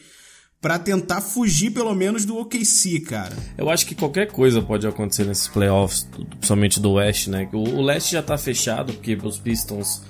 Pra 0.61 0.77
tentar 0.77 1.21
fugir, 1.21 1.71
pelo 1.71 1.95
menos, 1.95 2.23
do 2.23 2.37
OKC, 2.37 2.99
cara. 2.99 3.35
Eu 3.57 3.67
acho 3.67 3.83
que 3.83 3.95
qualquer 3.95 4.27
coisa 4.27 4.61
pode 4.61 4.85
acontecer 4.85 5.25
nesses 5.25 5.47
playoffs, 5.47 6.07
principalmente 6.29 6.79
do 6.79 6.91
Oeste, 6.91 7.31
né? 7.31 7.49
O, 7.51 7.57
o 7.57 7.81
Leste 7.81 8.11
já 8.11 8.21
tá 8.21 8.37
fechado, 8.37 8.93
porque 8.93 9.17
os 9.23 9.39
Pistons 9.39 10.03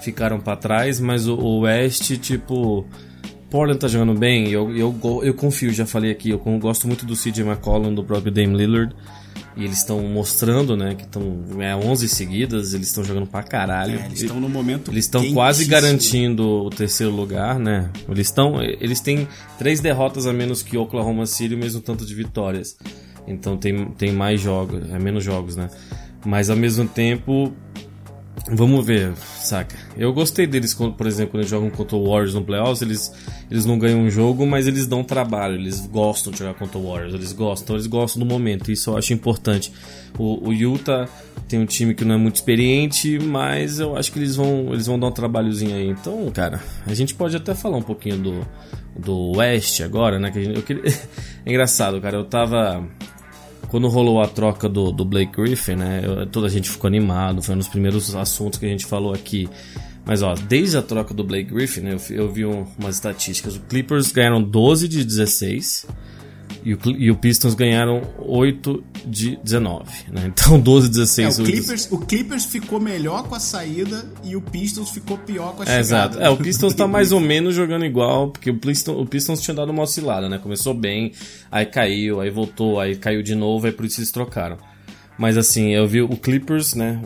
ficaram 0.00 0.38
pra 0.38 0.54
trás, 0.54 1.00
mas 1.00 1.26
o, 1.26 1.34
o 1.34 1.60
Oeste, 1.62 2.16
tipo. 2.16 2.86
Portland 3.50 3.80
tá 3.80 3.88
jogando 3.88 4.14
bem, 4.14 4.48
eu, 4.48 4.76
eu, 4.76 4.94
eu 5.22 5.34
confio, 5.34 5.72
já 5.72 5.86
falei 5.86 6.10
aqui, 6.10 6.30
eu 6.30 6.38
gosto 6.58 6.86
muito 6.86 7.06
do 7.06 7.14
CJ 7.14 7.42
McCollum, 7.42 7.94
do 7.94 8.04
próprio 8.04 8.30
Dame 8.32 8.56
Lillard. 8.56 8.94
E 9.56 9.64
eles 9.64 9.78
estão 9.78 10.00
mostrando, 10.02 10.76
né, 10.76 10.94
que 10.94 11.04
estão 11.04 11.44
é, 11.58 11.74
11 11.74 12.08
seguidas, 12.08 12.74
eles 12.74 12.88
estão 12.88 13.02
jogando 13.02 13.26
pra 13.26 13.42
caralho. 13.42 13.98
É, 13.98 14.06
eles 14.06 14.22
estão 14.22 14.40
no 14.40 14.48
momento 14.48 14.90
Eles 14.90 15.04
estão 15.04 15.32
quase 15.32 15.64
garantindo 15.64 16.46
o 16.46 16.70
terceiro 16.70 17.12
lugar, 17.12 17.58
né? 17.58 17.90
Eles 18.08 18.28
estão, 18.28 18.62
eles 18.62 19.00
têm 19.00 19.26
três 19.58 19.80
derrotas 19.80 20.26
a 20.26 20.32
menos 20.32 20.62
que 20.62 20.76
Oklahoma 20.76 21.26
City, 21.26 21.54
o 21.54 21.58
mesmo 21.58 21.80
tanto 21.80 22.04
de 22.04 22.14
vitórias. 22.14 22.76
Então 23.26 23.56
tem, 23.56 23.86
tem 23.92 24.12
mais 24.12 24.40
jogos, 24.40 24.82
é 24.90 24.98
menos 24.98 25.24
jogos, 25.24 25.56
né? 25.56 25.68
Mas 26.24 26.50
ao 26.50 26.56
mesmo 26.56 26.86
tempo, 26.86 27.52
vamos 28.50 28.84
ver, 28.84 29.14
saca? 29.16 29.76
Eu 29.96 30.12
gostei 30.12 30.46
deles, 30.46 30.74
por 30.74 31.06
exemplo, 31.06 31.32
quando 31.32 31.40
eles 31.40 31.50
jogam 31.50 31.70
contra 31.70 31.96
o 31.96 32.08
Warriors 32.08 32.34
no 32.34 32.44
playoffs, 32.44 32.82
eles, 32.82 33.12
eles 33.50 33.64
não 33.64 33.78
ganham 33.78 34.00
um 34.00 34.10
jogo, 34.10 34.46
mas 34.46 34.66
eles 34.66 34.86
dão 34.86 35.02
trabalho, 35.02 35.54
eles 35.54 35.80
gostam 35.80 36.32
de 36.32 36.38
jogar 36.38 36.54
contra 36.54 36.78
o 36.78 36.90
Warriors, 36.90 37.14
eles 37.14 37.32
gostam, 37.32 37.76
eles 37.76 37.86
gostam 37.86 38.20
do 38.20 38.26
momento, 38.26 38.70
isso 38.70 38.90
eu 38.90 38.96
acho 38.96 39.12
importante. 39.12 39.72
O, 40.18 40.48
o 40.48 40.52
Utah 40.52 41.08
tem 41.48 41.60
um 41.60 41.66
time 41.66 41.94
que 41.94 42.04
não 42.04 42.14
é 42.14 42.18
muito 42.18 42.36
experiente, 42.36 43.18
mas 43.18 43.80
eu 43.80 43.96
acho 43.96 44.12
que 44.12 44.18
eles 44.18 44.36
vão, 44.36 44.72
eles 44.72 44.86
vão 44.86 44.98
dar 44.98 45.08
um 45.08 45.12
trabalhozinho 45.12 45.74
aí. 45.74 45.88
Então, 45.88 46.30
cara, 46.30 46.60
a 46.86 46.94
gente 46.94 47.14
pode 47.14 47.36
até 47.36 47.54
falar 47.54 47.76
um 47.76 47.82
pouquinho 47.82 48.18
do, 48.18 48.46
do 48.96 49.36
West 49.36 49.80
agora, 49.80 50.18
né? 50.18 50.30
Que 50.30 50.44
eu 50.44 50.62
queria... 50.62 50.84
É 51.44 51.50
engraçado, 51.50 52.00
cara, 52.00 52.16
eu 52.16 52.24
tava 52.24 52.84
quando 53.68 53.88
rolou 53.88 54.20
a 54.22 54.28
troca 54.28 54.68
do, 54.68 54.90
do 54.92 55.04
Blake 55.04 55.32
Griffin, 55.40 55.74
né? 55.76 56.02
eu- 56.04 56.26
toda 56.26 56.46
a 56.46 56.50
gente 56.50 56.68
ficou 56.70 56.88
animado, 56.88 57.42
foi 57.42 57.54
um 57.54 57.58
dos 57.58 57.68
primeiros 57.68 58.14
assuntos 58.14 58.58
que 58.58 58.66
a 58.66 58.68
gente 58.68 58.86
falou 58.86 59.12
aqui. 59.12 59.48
Mas 60.04 60.22
ó, 60.22 60.34
desde 60.34 60.76
a 60.78 60.82
troca 60.82 61.12
do 61.12 61.24
Blake 61.24 61.52
Griffin, 61.52 61.80
né, 61.80 61.96
eu, 62.10 62.16
eu 62.16 62.32
vi 62.32 62.44
um- 62.46 62.64
umas 62.78 62.94
estatísticas. 62.94 63.56
O 63.56 63.60
Clippers 63.60 64.12
ganharam 64.12 64.40
12 64.42 64.86
de 64.86 65.04
16 65.04 65.84
e 66.68 66.74
o, 66.74 66.78
e 66.98 67.10
o 67.12 67.16
Pistons 67.16 67.54
ganharam 67.54 68.02
8 68.18 68.82
de 69.06 69.38
19, 69.44 69.84
né? 70.10 70.24
Então 70.26 70.58
12 70.58 70.88
de 70.88 70.96
É, 70.96 71.00
16. 71.02 71.38
o, 71.38 71.44
Clippers, 71.44 71.88
o 71.92 71.98
Clippers 71.98 72.44
ficou 72.44 72.80
melhor 72.80 73.28
com 73.28 73.34
a 73.36 73.40
saída 73.40 74.04
e 74.24 74.34
o 74.34 74.40
Pistons 74.40 74.90
ficou 74.90 75.16
pior 75.16 75.54
com 75.54 75.62
a 75.62 75.64
É, 75.64 75.66
chegada. 75.66 75.80
exato. 75.80 76.18
É, 76.20 76.28
o 76.28 76.36
Pistons 76.36 76.74
tá 76.74 76.88
mais 76.88 77.12
ou 77.12 77.20
menos 77.20 77.54
jogando 77.54 77.84
igual, 77.84 78.30
porque 78.30 78.50
o 78.50 78.58
Pistons, 78.58 79.00
o 79.00 79.06
Pistons 79.06 79.40
tinha 79.40 79.54
dado 79.54 79.70
uma 79.70 79.84
oscilada, 79.84 80.28
né? 80.28 80.38
Começou 80.38 80.74
bem, 80.74 81.12
aí 81.52 81.64
caiu, 81.64 82.20
aí 82.20 82.30
voltou, 82.30 82.80
aí 82.80 82.96
caiu 82.96 83.22
de 83.22 83.34
novo, 83.36 83.66
aí 83.66 83.72
por 83.72 83.86
isso 83.86 84.00
eles 84.00 84.10
trocaram. 84.10 84.56
Mas 85.16 85.36
assim, 85.38 85.68
eu 85.72 85.86
vi 85.86 86.02
o 86.02 86.08
Clippers, 86.16 86.74
né? 86.74 87.00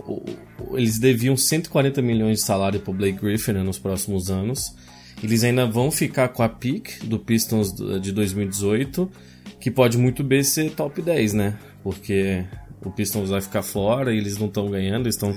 eles 0.73 0.99
deviam 0.99 1.37
140 1.37 2.01
milhões 2.03 2.39
de 2.39 2.45
salário 2.45 2.81
pro 2.81 2.93
Blake 2.93 3.21
Griffin 3.21 3.53
né, 3.53 3.63
nos 3.63 3.79
próximos 3.79 4.31
anos. 4.31 4.75
Eles 5.23 5.45
ainda 5.45 5.67
vão 5.67 5.91
ficar 5.91 6.29
com 6.29 6.43
a 6.43 6.49
pick 6.49 7.05
do 7.05 7.19
Pistons 7.19 7.73
do- 7.73 8.01
de 8.01 8.11
2018, 8.11 9.11
que 9.59 9.71
pode 9.71 9.99
muito 9.99 10.23
bem 10.23 10.43
ser 10.43 10.71
top 10.71 11.03
10, 11.03 11.35
né? 11.35 11.59
Porque 11.83 12.45
o 12.85 12.91
Pistons 12.91 13.31
vai 13.31 13.41
ficar 13.41 13.63
fora 13.63 14.13
e 14.13 14.19
eles 14.19 14.39
não 14.39 14.47
estão 14.47 14.71
ganhando, 14.71 15.09
estão 15.09 15.35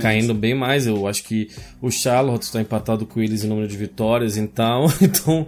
caindo 0.00 0.34
bem 0.34 0.54
mais. 0.54 0.86
Eu 0.86 1.06
acho 1.06 1.24
que 1.24 1.48
o 1.80 1.90
Charlotte 1.90 2.42
está 2.42 2.60
empatado 2.60 3.06
com 3.06 3.20
eles 3.20 3.44
em 3.44 3.48
número 3.48 3.66
de 3.66 3.76
vitórias, 3.76 4.36
então, 4.36 4.86
então 5.02 5.46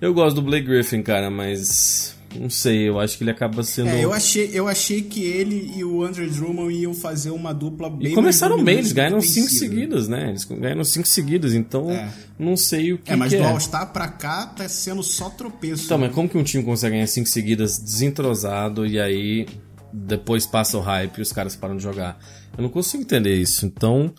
eu 0.00 0.14
gosto 0.14 0.36
do 0.36 0.42
Blake 0.42 0.66
Griffin, 0.66 1.02
cara, 1.02 1.30
mas 1.30 2.16
não 2.38 2.50
sei, 2.50 2.88
eu 2.88 2.98
acho 2.98 3.16
que 3.16 3.24
ele 3.24 3.30
acaba 3.30 3.62
sendo 3.62 3.88
É, 3.88 4.04
eu 4.04 4.12
achei, 4.12 4.50
eu 4.52 4.66
achei 4.68 5.02
que 5.02 5.24
ele 5.24 5.72
e 5.76 5.84
o 5.84 6.02
Andre 6.02 6.26
Drummond 6.28 6.74
iam 6.74 6.92
fazer 6.94 7.30
uma 7.30 7.52
dupla 7.52 7.88
bem 7.88 8.12
e 8.12 8.14
começaram 8.14 8.62
bem, 8.62 8.78
eles 8.78 8.92
ganharam 8.92 9.20
cinco 9.20 9.50
seguidas, 9.50 10.08
né? 10.08 10.30
Eles 10.30 10.44
ganharam 10.44 10.84
cinco 10.84 11.06
seguidas, 11.08 11.54
então 11.54 11.90
É. 11.90 12.08
não 12.38 12.56
sei 12.56 12.92
o 12.92 12.98
que 12.98 13.12
É, 13.12 13.16
mas 13.16 13.32
que 13.32 13.38
do 13.38 13.44
é. 13.44 13.50
All-Star 13.50 13.92
pra 13.92 14.08
cá 14.08 14.46
tá 14.46 14.68
sendo 14.68 15.02
só 15.02 15.30
tropeço. 15.30 15.84
Então, 15.84 15.98
mas 15.98 16.12
como 16.12 16.28
que 16.28 16.36
um 16.36 16.42
time 16.42 16.62
consegue 16.64 16.94
ganhar 16.94 17.06
cinco 17.06 17.28
seguidas 17.28 17.78
desentrosado 17.78 18.86
e 18.86 18.98
aí 19.00 19.46
depois 19.92 20.44
passa 20.46 20.76
o 20.76 20.80
hype 20.80 21.18
e 21.18 21.22
os 21.22 21.32
caras 21.32 21.54
param 21.54 21.76
de 21.76 21.82
jogar? 21.82 22.18
Eu 22.56 22.62
não 22.62 22.68
consigo 22.68 23.02
entender 23.02 23.34
isso. 23.36 23.64
Então, 23.66 24.12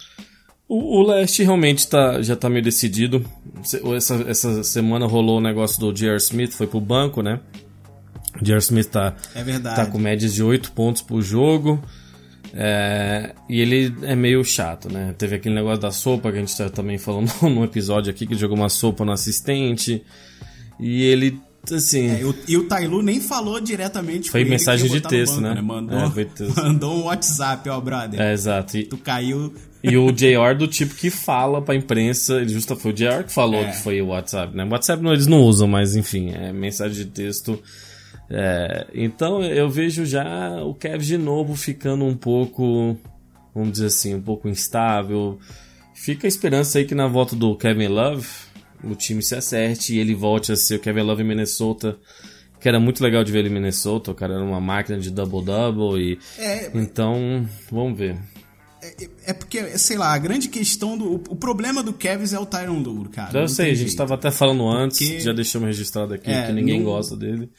o, 0.67 0.99
o 0.99 1.03
leste 1.03 1.43
realmente 1.43 1.87
tá, 1.87 2.21
já 2.21 2.35
tá 2.35 2.49
meio 2.49 2.63
decidido. 2.63 3.25
Essa, 3.95 4.15
essa 4.27 4.63
semana 4.63 5.05
rolou 5.05 5.37
o 5.37 5.41
negócio 5.41 5.79
do 5.79 5.93
J.R. 5.93 6.17
Smith, 6.17 6.51
foi 6.53 6.67
pro 6.67 6.79
banco, 6.81 7.21
né? 7.21 7.39
J.R. 8.41 8.59
Smith 8.59 8.87
tá, 8.89 9.15
É 9.33 9.43
verdade. 9.43 9.75
tá 9.75 9.85
com 9.85 9.97
médias 9.97 10.33
de 10.33 10.43
8 10.43 10.71
pontos 10.71 11.01
por 11.01 11.21
jogo. 11.21 11.81
É, 12.53 13.33
e 13.49 13.59
ele 13.59 13.93
é 14.03 14.15
meio 14.15 14.43
chato, 14.43 14.91
né? 14.91 15.13
Teve 15.17 15.35
aquele 15.35 15.55
negócio 15.55 15.81
da 15.81 15.91
sopa 15.91 16.31
que 16.31 16.37
a 16.37 16.39
gente 16.41 16.55
tá 16.55 16.69
também 16.69 16.97
falando 16.97 17.29
num 17.43 17.63
episódio 17.63 18.09
aqui 18.11 18.25
que 18.25 18.35
jogou 18.35 18.55
uma 18.55 18.69
sopa 18.69 19.03
no 19.03 19.11
assistente. 19.11 20.01
E 20.79 21.03
ele, 21.03 21.37
assim. 21.69 22.07
É, 22.09 22.21
e 22.21 22.25
o- 22.25 22.35
e 22.47 22.57
o 22.57 22.63
Tailu 22.67 23.01
nem 23.01 23.19
falou 23.19 23.59
diretamente 23.59 24.29
Foi 24.31 24.41
com 24.41 24.45
ele 24.45 24.49
mensagem 24.51 24.89
de 24.89 25.01
no 25.01 25.07
texto, 25.09 25.41
banco, 25.41 25.55
né? 25.55 25.61
Mandou, 25.61 25.99
É, 25.99 26.11
foi 26.11 26.25
texto. 26.25 26.55
mandou 26.63 26.95
um 26.95 27.03
WhatsApp, 27.05 27.67
ó, 27.69 27.81
brother. 27.81 28.21
é, 28.21 28.31
exato. 28.33 28.77
E, 28.77 28.83
Tu 28.85 28.97
caiu. 28.97 29.53
e 29.83 29.97
o 29.97 30.09
JR 30.13 30.55
do 30.57 30.67
tipo 30.67 30.95
que 30.95 31.09
fala 31.09 31.61
pra 31.61 31.75
imprensa, 31.75 32.35
ele 32.41 32.49
justa 32.53 32.75
foi 32.75 32.91
o 32.91 32.93
JR 32.93 33.23
que 33.25 33.33
falou 33.33 33.61
É. 33.63 33.71
que 33.71 33.81
foi 33.81 34.01
o 34.01 34.07
WhatsApp, 34.07 34.55
né? 34.55 34.63
O 34.63 34.69
WhatsApp 34.69 35.03
não, 35.03 35.11
eles 35.11 35.27
não 35.27 35.41
usam, 35.41 35.67
mas 35.67 35.95
enfim, 35.95 36.31
é 36.31 36.53
mensagem 36.53 36.95
de 37.05 37.11
texto. 37.11 37.61
É, 38.29 38.87
então 38.93 39.43
eu 39.43 39.69
vejo 39.69 40.05
já 40.05 40.63
o 40.63 40.73
Kev 40.73 41.01
de 41.03 41.17
novo 41.17 41.55
ficando 41.55 42.05
um 42.05 42.15
pouco, 42.15 42.97
vamos 43.53 43.73
dizer 43.73 43.87
assim, 43.87 44.15
um 44.15 44.21
pouco 44.21 44.47
instável. 44.49 45.39
Fica 45.93 46.25
a 46.25 46.29
esperança 46.29 46.79
aí 46.79 46.85
que 46.85 46.95
na 46.95 47.07
volta 47.07 47.35
do 47.35 47.55
Kevin 47.55 47.87
Love 47.87 48.27
o 48.83 48.95
time 48.95 49.21
se 49.21 49.35
acerte 49.35 49.95
e 49.95 49.99
ele 49.99 50.13
volte 50.13 50.51
a 50.51 50.55
ser 50.55 50.75
o 50.75 50.79
Kevin 50.79 51.01
Love 51.01 51.21
em 51.23 51.27
Minnesota. 51.27 51.97
Que 52.59 52.67
era 52.69 52.79
muito 52.79 53.03
legal 53.03 53.23
de 53.23 53.31
ver 53.31 53.39
ele 53.39 53.49
em 53.49 53.53
Minnesota, 53.53 54.09
o 54.09 54.15
cara 54.15 54.33
era 54.33 54.43
uma 54.43 54.59
máquina 54.59 54.97
de 54.97 55.11
double-double 55.11 56.01
e... 56.01 56.17
É, 56.39 56.71
Então, 56.73 57.47
vamos 57.71 57.95
ver. 57.99 58.17
é, 58.81 59.07
é 59.27 59.33
porque, 59.33 59.77
sei 59.77 59.97
lá, 59.97 60.11
a 60.13 60.17
grande 60.17 60.49
questão 60.49 60.97
do. 60.97 61.13
O, 61.29 61.35
problema 61.35 61.83
do 61.83 61.93
Kevs 61.93 62.33
é 62.33 62.39
o 62.39 62.45
Tyron 62.45 62.81
Duro, 62.81 63.09
cara. 63.09 63.37
Eu 63.37 63.41
não 63.41 63.47
sei, 63.47 63.69
a 63.69 63.75
gente 63.75 63.89
estava 63.89 64.15
até 64.15 64.31
falando 64.31 64.67
antes, 64.67 64.97
Porque- 64.97 65.19
já 65.19 65.31
deixamos 65.31 65.67
registrado 65.67 66.15
aqui 66.15 66.31
É, 66.31 66.47
que 66.47 66.53
ninguém 66.53 66.79
não- 66.79 66.85
gosta 66.85 67.15
dele. 67.15 67.51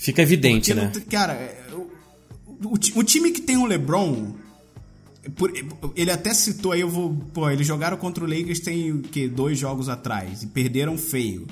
Fica 0.00 0.22
evidente, 0.22 0.72
Porque 0.74 0.98
né? 0.98 1.04
cara, 1.10 1.32
é, 1.34 1.62
o, 1.72 1.90
o 2.72 2.78
ti- 2.78 2.92
o 2.96 3.02
time 3.04 3.30
que 3.30 3.40
tem 3.42 3.56
o 3.58 3.66
LeBron 3.66 4.32
ele 5.94 6.10
até 6.10 6.32
citou 6.32 6.72
aí, 6.72 6.80
eu 6.80 6.88
vou. 6.88 7.14
Pô, 7.34 7.48
eles 7.50 7.66
jogaram 7.66 7.96
contra 7.96 8.24
o 8.24 8.26
Lakers 8.26 8.60
tem 8.60 8.90
o 8.90 9.02
quê? 9.02 9.28
Dois 9.28 9.58
jogos 9.58 9.88
atrás 9.88 10.42
e 10.42 10.46
perderam 10.46 10.96
feio. 10.96 11.46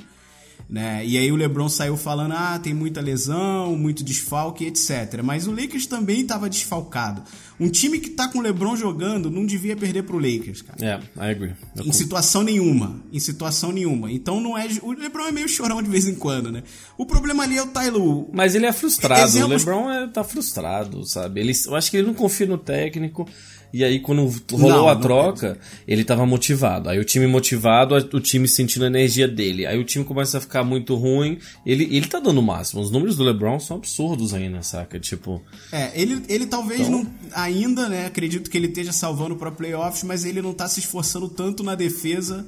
Né? 0.68 1.04
E 1.06 1.16
aí 1.16 1.32
o 1.32 1.36
LeBron 1.36 1.68
saiu 1.68 1.96
falando: 1.96 2.32
ah, 2.32 2.58
tem 2.62 2.74
muita 2.74 3.00
lesão, 3.00 3.74
muito 3.76 4.04
desfalque, 4.04 4.66
etc. 4.66 5.22
Mas 5.22 5.46
o 5.46 5.50
Lakers 5.50 5.86
também 5.86 6.20
estava 6.20 6.48
desfalcado. 6.48 7.22
Um 7.58 7.68
time 7.70 7.98
que 7.98 8.10
tá 8.10 8.28
com 8.28 8.38
o 8.38 8.42
LeBron 8.42 8.76
jogando 8.76 9.30
não 9.30 9.44
devia 9.44 9.74
perder 9.76 10.02
pro 10.04 10.16
Lakers, 10.18 10.62
cara. 10.62 10.78
É, 10.84 11.26
I 11.26 11.30
agree. 11.30 11.52
Eu 11.74 11.84
Em 11.86 11.92
situação 11.92 12.42
nenhuma. 12.42 13.00
Em 13.12 13.18
situação 13.18 13.72
nenhuma. 13.72 14.12
Então 14.12 14.40
não 14.40 14.56
é. 14.56 14.68
O 14.82 14.92
LeBron 14.92 15.24
é 15.26 15.32
meio 15.32 15.48
chorão 15.48 15.82
de 15.82 15.88
vez 15.90 16.06
em 16.06 16.14
quando, 16.14 16.52
né? 16.52 16.62
O 16.96 17.04
problema 17.06 17.42
ali 17.42 17.56
é 17.56 17.62
o 17.62 17.66
Tyloo. 17.66 18.28
Mas 18.32 18.54
ele 18.54 18.66
é 18.66 18.72
frustrado. 18.72 19.22
Exemplos- 19.22 19.64
O 19.64 19.66
LeBron 19.70 19.90
é, 19.90 20.06
tá 20.06 20.22
frustrado, 20.22 21.04
sabe? 21.06 21.40
Ele, 21.40 21.52
eu 21.66 21.74
acho 21.74 21.90
que 21.90 21.96
ele 21.96 22.06
não 22.06 22.14
confia 22.14 22.46
no 22.46 22.58
técnico. 22.58 23.26
E 23.72 23.84
aí, 23.84 24.00
quando 24.00 24.22
rolou 24.52 24.68
Não, 24.70 24.88
a 24.88 24.94
não 24.94 25.00
troca, 25.02 25.58
ele 25.86 26.02
tava 26.02 26.24
motivado. 26.24 26.88
Aí 26.88 26.98
o 26.98 27.04
time 27.04 27.26
motivado, 27.26 27.94
o 27.94 28.20
time 28.20 28.48
sentindo 28.48 28.84
a 28.84 28.88
energia 28.88 29.28
dele. 29.28 29.66
Aí 29.66 29.78
o 29.78 29.84
time 29.84 30.04
começa 30.04 30.38
a 30.38 30.40
ficar 30.40 30.64
muito 30.64 30.94
ruim. 30.94 31.38
Ele, 31.66 31.84
ele 31.94 32.06
tá 32.06 32.18
dando 32.18 32.38
o 32.38 32.42
máximo. 32.42 32.80
Os 32.80 32.90
números 32.90 33.16
do 33.16 33.24
LeBron 33.24 33.60
são 33.60 33.76
absurdos 33.76 34.32
ainda, 34.32 34.62
saca? 34.62 34.98
Tipo. 34.98 35.42
É, 35.70 35.90
ele, 36.00 36.22
ele 36.28 36.46
talvez 36.46 36.80
Então- 36.80 37.02
não. 37.04 37.14
Ainda, 37.34 37.88
né? 37.88 38.06
Acredito 38.06 38.50
que 38.50 38.56
ele 38.56 38.68
esteja 38.68 38.92
salvando 38.92 39.36
para 39.36 39.50
playoffs, 39.50 40.02
mas 40.02 40.24
ele 40.24 40.40
não 40.40 40.54
tá 40.54 40.66
se 40.66 40.80
esforçando 40.80 41.28
tanto 41.28 41.62
na 41.62 41.74
defesa 41.74 42.46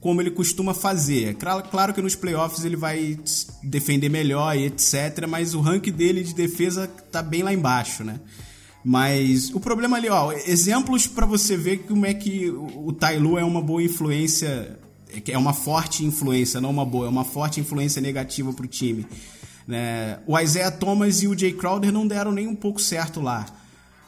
como 0.00 0.20
ele 0.20 0.30
costuma 0.30 0.74
fazer. 0.74 1.30
É 1.30 1.32
cla- 1.34 1.62
Claro 1.62 1.92
que 1.94 2.00
nos 2.02 2.14
playoffs 2.14 2.64
ele 2.64 2.76
vai 2.76 3.18
defender 3.64 4.08
melhor 4.08 4.56
e 4.56 4.66
etc, 4.66 5.26
mas 5.28 5.54
o 5.54 5.60
rank 5.60 5.86
dele 5.90 6.22
de 6.22 6.34
defesa 6.34 6.86
tá 7.10 7.20
bem 7.22 7.42
lá 7.42 7.52
embaixo, 7.52 8.04
né? 8.04 8.20
Mas 8.84 9.50
o 9.54 9.60
problema 9.60 9.96
ali, 9.96 10.08
ó, 10.08 10.32
exemplos 10.32 11.06
para 11.06 11.24
você 11.24 11.56
ver 11.56 11.78
como 11.86 12.04
é 12.04 12.12
que 12.14 12.50
o 12.50 12.94
Lue 13.20 13.40
é 13.40 13.44
uma 13.44 13.60
boa 13.62 13.82
influência, 13.82 14.78
é 15.08 15.32
é 15.32 15.38
uma 15.38 15.52
forte 15.52 16.04
influência, 16.04 16.60
não 16.60 16.70
uma 16.70 16.84
boa, 16.84 17.06
é 17.06 17.08
uma 17.08 17.24
forte 17.24 17.60
influência 17.60 18.00
negativa 18.00 18.52
pro 18.52 18.66
time. 18.66 19.06
né? 19.68 20.18
O 20.26 20.38
Isaiah 20.38 20.70
Thomas 20.70 21.22
e 21.22 21.28
o 21.28 21.38
Jay 21.38 21.52
Crowder 21.52 21.92
não 21.92 22.06
deram 22.06 22.32
nem 22.32 22.46
um 22.48 22.56
pouco 22.56 22.80
certo 22.80 23.20
lá. 23.20 23.46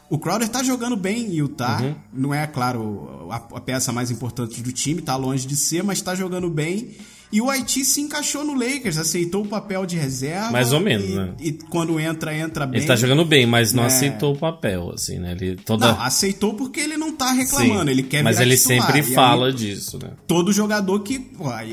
O 0.09 0.19
Crowder 0.19 0.47
tá 0.49 0.61
jogando 0.63 0.95
bem 0.95 1.27
em 1.27 1.35
Utah, 1.35 1.79
não 2.13 2.33
é, 2.33 2.45
claro, 2.45 3.27
a, 3.31 3.35
a 3.35 3.61
peça 3.61 3.91
mais 3.91 4.11
importante 4.11 4.61
do 4.61 4.71
time, 4.71 5.01
tá 5.01 5.15
longe 5.15 5.47
de 5.47 5.55
ser, 5.55 5.83
mas 5.83 6.01
tá 6.01 6.13
jogando 6.13 6.49
bem. 6.49 6.95
E 7.35 7.41
o 7.41 7.49
Haiti 7.49 7.83
se 7.83 7.99
encaixou 7.99 8.45
no 8.45 8.53
Lakers, 8.53 8.97
aceitou 8.97 9.43
o 9.43 9.45
papel 9.45 9.85
de 9.85 9.97
reserva. 9.97 10.51
Mais 10.51 10.71
ou 10.71 10.79
menos, 10.79 11.09
e, 11.09 11.15
né? 11.15 11.33
E 11.41 11.51
quando 11.51 11.99
entra, 11.99 12.33
entra 12.33 12.65
bem. 12.65 12.79
Ele 12.79 12.87
tá 12.87 12.95
jogando 12.95 13.25
bem, 13.25 13.45
mas 13.45 13.73
não 13.73 13.83
É. 13.83 13.87
aceitou 13.87 14.33
o 14.33 14.37
papel, 14.37 14.91
assim, 14.93 15.19
né? 15.19 15.33
Ele 15.33 15.57
toda. 15.57 15.91
Não, 15.91 16.01
aceitou 16.01 16.53
porque 16.53 16.79
ele 16.79 16.95
não 16.95 17.11
tá 17.11 17.33
reclamando, 17.33 17.83
Sim, 17.85 17.89
ele 17.91 18.03
quer 18.03 18.23
Mas 18.23 18.37
virar 18.37 18.47
ele 18.47 18.57
titular. 18.57 18.81
sempre 18.87 18.99
E 18.99 19.03
aí, 19.05 19.13
fala 19.13 19.51
disso, 19.51 19.99
né? 20.01 20.11
todo 20.25 20.53
jogador 20.53 21.01
que, 21.01 21.27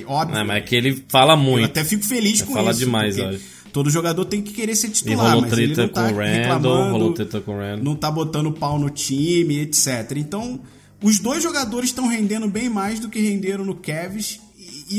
óbvio. 0.05 0.37
É, 0.37 0.43
mas 0.43 0.57
é 0.57 0.61
que 0.63 0.75
ele 0.75 1.05
fala 1.09 1.35
eu 1.35 1.37
muito. 1.37 1.65
até 1.67 1.85
fico 1.85 2.05
feliz 2.05 2.41
Ele 2.41 2.49
com 2.49 2.55
fala 2.55 2.73
isso. 2.73 2.81
demais, 2.81 3.15
porque 3.15 3.31
eu 3.31 3.37
acho. 3.37 3.63
Todo 3.73 3.89
jogador 3.89 4.25
tem 4.25 4.43
que 4.43 4.53
querer 4.53 4.75
ser 4.75 4.89
E 4.89 4.91
titular, 4.91 5.27
rolou 5.29 5.43
mas 5.43 5.53
ele 5.59 5.67
treta 5.75 5.83
não 5.83 5.89
com 5.89 5.95
tá 5.95 6.03
o 6.03 6.07
Randall, 6.19 6.35
reclamando, 6.35 6.91
rolou 6.93 7.13
treta 7.15 7.41
com 7.41 7.57
Randall. 7.57 7.85
não 7.85 7.95
tá 7.95 8.11
botando 8.11 8.51
pau 8.53 8.79
no 8.81 8.91
time, 8.91 9.61
etc. 9.61 10.13
Então, 10.17 10.61
os 11.01 11.19
dois 11.21 11.43
jogadores 11.43 11.91
estão 11.91 12.09
rendendo 12.09 12.49
bem 12.49 12.69
mais 12.69 12.99
do 13.01 13.09
que 13.09 13.21
renderam 13.21 13.65
no 13.65 13.75
Cavs. 13.77 14.41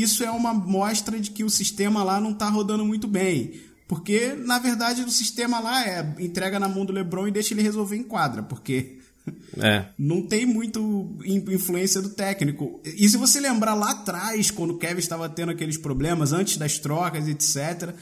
Isso 0.02 0.22
é 0.24 0.30
uma 0.30 0.52
mostra 0.54 1.18
de 1.20 1.30
que 1.30 1.44
o 1.44 1.50
sistema 1.50 2.02
lá 2.02 2.20
não 2.20 2.32
tá 2.34 2.48
rodando 2.48 2.84
muito 2.84 3.06
bem. 3.06 3.60
Porque, 3.86 4.34
na 4.34 4.58
verdade, 4.58 5.02
o 5.02 5.10
sistema 5.10 5.60
lá 5.60 5.86
é 5.86 6.14
entrega 6.18 6.58
na 6.58 6.68
mão 6.68 6.84
do 6.86 6.92
LeBron 6.92 7.28
e 7.28 7.30
deixa 7.30 7.52
ele 7.54 7.62
resolver 7.62 7.96
em 7.96 8.02
quadra. 8.02 8.42
Porque 8.42 8.98
É. 9.58 9.86
não 9.98 10.22
tem 10.22 10.44
muito 10.46 11.16
in- 11.24 11.44
influência 11.52 12.00
do 12.02 12.08
técnico. 12.10 12.80
E 12.84 13.08
se 13.08 13.16
você 13.16 13.40
lembrar 13.40 13.74
lá 13.74 13.90
atrás, 13.90 14.50
quando 14.50 14.72
o 14.72 14.78
Kevin 14.78 14.98
estava 15.00 15.28
tendo 15.28 15.50
aqueles 15.52 15.76
problemas, 15.76 16.32
antes 16.32 16.56
das 16.56 16.78
trocas, 16.78 17.28
etc., 17.28 17.94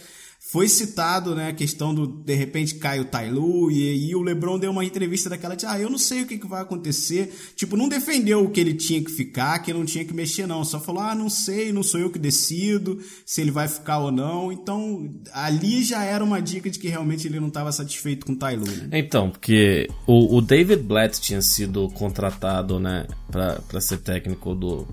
foi 0.50 0.68
citado 0.68 1.34
né, 1.34 1.48
a 1.48 1.52
questão 1.52 1.94
do, 1.94 2.06
de 2.06 2.34
repente, 2.34 2.74
cai 2.74 3.00
o 3.00 3.06
Tailu, 3.06 3.70
e 3.70 4.14
o 4.14 4.20
LeBron 4.20 4.58
deu 4.58 4.70
uma 4.70 4.84
entrevista 4.84 5.30
daquela 5.30 5.54
de, 5.54 5.64
ah, 5.64 5.80
eu 5.80 5.88
não 5.88 5.96
sei 5.96 6.22
o 6.22 6.26
que, 6.26 6.36
que 6.36 6.46
vai 6.46 6.60
acontecer. 6.60 7.32
Tipo, 7.56 7.76
não 7.76 7.88
defendeu 7.88 8.44
o 8.44 8.50
que 8.50 8.60
ele 8.60 8.74
tinha 8.74 9.02
que 9.02 9.10
ficar, 9.10 9.60
que 9.60 9.72
não 9.72 9.86
tinha 9.86 10.04
que 10.04 10.12
mexer, 10.12 10.46
não. 10.46 10.62
Só 10.64 10.78
falou, 10.78 11.00
ah, 11.00 11.14
não 11.14 11.30
sei, 11.30 11.72
não 11.72 11.82
sou 11.82 12.00
eu 12.00 12.10
que 12.10 12.18
decido 12.18 13.00
se 13.24 13.40
ele 13.40 13.50
vai 13.50 13.66
ficar 13.66 14.00
ou 14.00 14.10
não. 14.10 14.52
Então, 14.52 15.10
ali 15.32 15.82
já 15.82 16.04
era 16.04 16.22
uma 16.22 16.42
dica 16.42 16.68
de 16.68 16.78
que 16.78 16.88
realmente 16.88 17.26
ele 17.26 17.40
não 17.40 17.48
estava 17.48 17.72
satisfeito 17.72 18.26
com 18.26 18.32
o 18.32 18.36
Tailu. 18.36 18.66
Né? 18.66 18.88
Então, 18.92 19.30
porque 19.30 19.88
o, 20.06 20.36
o 20.36 20.42
David 20.42 20.82
Blatt 20.82 21.18
tinha 21.20 21.40
sido 21.40 21.88
contratado, 21.90 22.78
né, 22.78 23.06
pra 23.30 23.80
ser 23.80 23.98
técnico 23.98 24.54
do, 24.54 24.86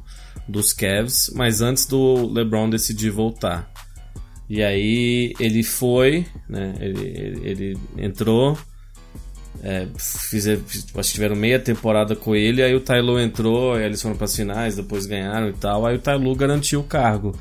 dos 0.48 0.72
Cavs, 0.72 1.32
mas 1.36 1.60
antes 1.60 1.86
do 1.86 2.32
LeBron 2.32 2.70
decidir 2.70 3.10
voltar. 3.10 3.70
E 4.50 4.64
aí 4.64 5.34
ele 5.40 5.62
foi, 5.62 6.26
né, 6.50 6.74
ele, 6.80 7.08
ele, 7.08 7.50
ele 7.50 7.78
entrou, 7.98 8.58
é, 9.62 9.88
fizer, 9.98 10.60
acho 10.96 11.10
que 11.10 11.14
tiveram 11.14 11.36
meia 11.36 11.60
temporada 11.60 12.16
com 12.16 12.36
ele, 12.36 12.64
aí 12.64 12.74
o 12.74 12.80
Tyloo 12.80 13.20
entrou, 13.20 13.74
aí 13.74 13.84
eles 13.84 14.02
foram 14.02 14.18
para 14.18 14.28
finais, 14.28 14.76
depois 14.76 15.06
ganharam 15.06 15.50
e 15.50 15.54
tal, 15.54 15.86
aí 15.86 15.96
o 15.96 16.00
Tyloo 16.00 16.36
garantiu 16.36 16.80
o 16.80 16.84
cargo. 16.84 17.38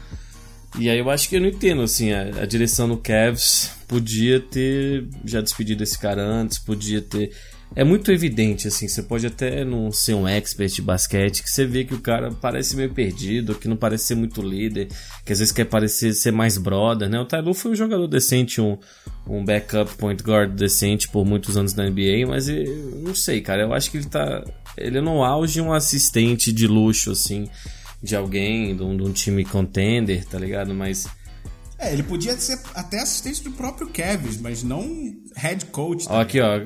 E 0.79 0.91
aí 0.91 0.99
eu 0.99 1.09
acho 1.09 1.31
que 1.31 1.37
eu 1.37 1.41
não 1.41 1.49
entendo, 1.49 1.81
assim, 1.81 2.13
a, 2.13 2.43
a 2.43 2.47
direção 2.47 2.87
do 2.87 2.99
Cavs 2.99 3.71
podia 3.89 4.39
ter 4.39 5.07
já 5.25 5.41
despedido 5.41 5.83
esse 5.83 5.99
cara 5.99 6.23
antes, 6.23 6.59
podia 6.59 7.01
ter... 7.01 7.31
É 7.77 7.85
muito 7.85 8.11
evidente, 8.11 8.67
assim, 8.67 8.89
você 8.89 9.03
pode 9.03 9.27
até 9.27 9.65
não 9.65 9.93
ser 9.93 10.15
um 10.15 10.27
expert 10.27 10.73
de 10.75 10.83
basquete, 10.83 11.43
que 11.43 11.51
você 11.51 11.67
vê 11.67 11.85
que 11.85 11.95
o 11.95 12.01
cara 12.01 12.33
parece 12.33 12.75
meio 12.75 12.93
perdido, 12.93 13.55
que 13.55 13.69
não 13.69 13.77
parece 13.77 14.07
ser 14.07 14.15
muito 14.15 14.43
líder, 14.43 14.89
que 15.25 15.33
às 15.33 15.39
vezes 15.39 15.53
quer 15.53 15.67
parecer 15.67 16.13
ser 16.15 16.33
mais 16.33 16.57
brother, 16.57 17.09
né? 17.09 17.21
O 17.21 17.27
Tyloo 17.27 17.55
foi 17.55 17.73
um 17.73 17.77
jogador 17.77 18.07
decente, 18.09 18.61
um, 18.61 18.79
um 19.29 19.45
backup 19.45 19.95
point 19.97 20.23
guard 20.23 20.55
decente 20.55 21.09
por 21.09 21.25
muitos 21.27 21.57
anos 21.57 21.75
na 21.75 21.89
NBA, 21.89 22.27
mas 22.27 22.49
eu 22.49 23.01
não 23.03 23.15
sei, 23.15 23.41
cara, 23.41 23.63
eu 23.63 23.73
acho 23.73 23.91
que 23.91 23.99
ele 23.99 24.07
tá... 24.07 24.45
Ele 24.77 24.99
é 24.99 25.01
no 25.01 25.23
auge 25.23 25.61
um 25.61 25.73
assistente 25.73 26.53
de 26.53 26.67
luxo, 26.67 27.11
assim, 27.11 27.49
de 28.03 28.17
alguém, 28.17 28.77
de 28.77 28.83
um, 28.83 28.97
de 28.97 29.03
um 29.03 29.13
time 29.13 29.45
contender, 29.45 30.25
tá 30.25 30.39
ligado? 30.39 30.73
Mas 30.73 31.07
É, 31.79 31.93
ele 31.93 32.03
podia 32.03 32.37
ser 32.37 32.59
até 32.75 33.01
assistente 33.01 33.43
do 33.45 33.53
próprio 33.53 33.89
Kevin, 33.89 34.39
mas 34.41 34.65
não 34.65 35.15
head 35.37 35.67
coach. 35.67 36.07
Ó, 36.09 36.21
aqui, 36.21 36.41
ó, 36.41 36.57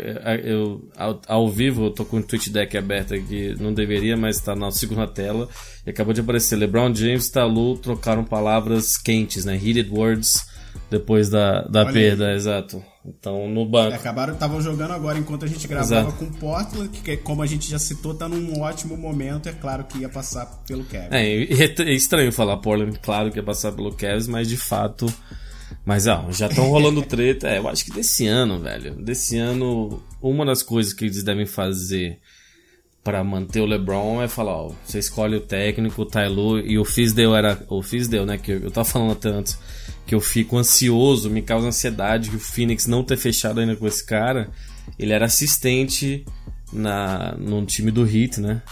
eu 0.42 0.88
ao, 0.96 1.20
ao 1.27 1.51
vivo 1.51 1.87
eu 1.87 1.90
tô 1.90 2.05
com 2.05 2.16
o 2.16 2.22
Twitch 2.22 2.48
Deck 2.48 2.77
aberto 2.79 3.14
aqui, 3.14 3.55
não 3.61 3.75
deveria, 3.75 4.16
mas 4.16 4.40
tá 4.40 4.57
na 4.57 4.70
segunda 4.70 5.07
tela. 5.07 5.48
E 5.87 5.90
acabou 5.90 6.14
de 6.14 6.22
aparecer 6.22 6.57
LeBron 6.57 6.94
James 6.94 7.27
e 7.27 7.33
Talu 7.33 7.77
trocaram 7.77 8.25
palavras 8.25 8.96
quentes, 8.96 9.44
né? 9.44 9.55
Heated 9.55 9.90
words 9.90 10.51
depois 10.90 11.28
da, 11.28 11.62
da 11.62 11.80
Olha 11.80 11.92
perda, 11.92 12.32
exato. 12.32 12.82
Então 13.04 13.48
no 13.48 13.66
banco. 13.66 13.94
acabaram, 13.94 14.35
estavam 14.35 14.61
jogando 14.61 14.92
agora 14.92 15.18
enquanto 15.18 15.44
a 15.44 15.48
gente 15.48 15.66
gravava 15.66 16.08
Exato. 16.08 16.18
com 16.18 16.24
o 16.26 16.30
Portland, 16.38 16.88
que 17.00 17.16
como 17.16 17.42
a 17.42 17.46
gente 17.46 17.68
já 17.68 17.78
citou, 17.78 18.14
tá 18.14 18.28
num 18.28 18.61
ótimo 18.61 18.96
momento, 18.96 19.48
é 19.48 19.52
claro 19.52 19.85
que 19.85 19.98
ia 19.98 20.08
passar 20.08 20.46
pelo 20.66 20.85
Kevin. 20.85 21.08
É, 21.11 21.42
é 21.42 21.82
é 21.82 21.92
estranho 21.92 22.32
falar 22.32 22.58
Portland, 22.58 22.98
claro 23.00 23.30
que 23.32 23.38
ia 23.38 23.42
passar 23.42 23.72
pelo 23.72 23.92
Cavs, 23.92 24.28
mas 24.28 24.48
de 24.48 24.56
fato. 24.56 25.12
Mas 25.85 26.06
ó, 26.06 26.26
já 26.30 26.46
estão 26.46 26.68
rolando 26.68 27.02
treta. 27.02 27.48
É, 27.48 27.58
eu 27.58 27.66
acho 27.66 27.85
que 27.85 27.90
desse 27.90 28.26
ano, 28.26 28.61
velho. 28.61 28.94
Desse 29.02 29.37
ano, 29.38 30.00
uma 30.20 30.46
das 30.46 30.62
coisas 30.62 30.92
que 30.92 31.06
eles 31.06 31.24
devem 31.24 31.46
fazer 31.46 32.20
para 33.02 33.22
manter 33.24 33.60
o 33.60 33.66
LeBron 33.66 34.22
é 34.22 34.28
falar, 34.28 34.52
ó, 34.54 34.72
você 34.84 34.98
escolhe 34.98 35.36
o 35.36 35.40
técnico, 35.40 36.02
o 36.02 36.06
Tyloo 36.06 36.60
e 36.60 36.78
o 36.78 36.84
Fisdale 36.84 37.34
era 37.34 37.64
o 37.68 37.82
Fisdale, 37.82 38.24
né, 38.26 38.38
que 38.38 38.52
eu, 38.52 38.60
eu 38.60 38.70
tava 38.70 38.84
falando 38.88 39.16
tanto 39.16 39.58
que 40.06 40.14
eu 40.14 40.20
fico 40.20 40.56
ansioso, 40.56 41.30
me 41.30 41.42
causa 41.42 41.68
ansiedade 41.68 42.30
que 42.30 42.36
o 42.36 42.40
Phoenix 42.40 42.86
não 42.86 43.02
ter 43.02 43.16
fechado 43.16 43.60
ainda 43.60 43.76
com 43.76 43.86
esse 43.86 44.04
cara. 44.04 44.50
Ele 44.98 45.12
era 45.12 45.26
assistente 45.26 46.24
na 46.72 47.36
no 47.38 47.64
time 47.64 47.90
do 47.90 48.04
Heat, 48.04 48.40
né? 48.40 48.62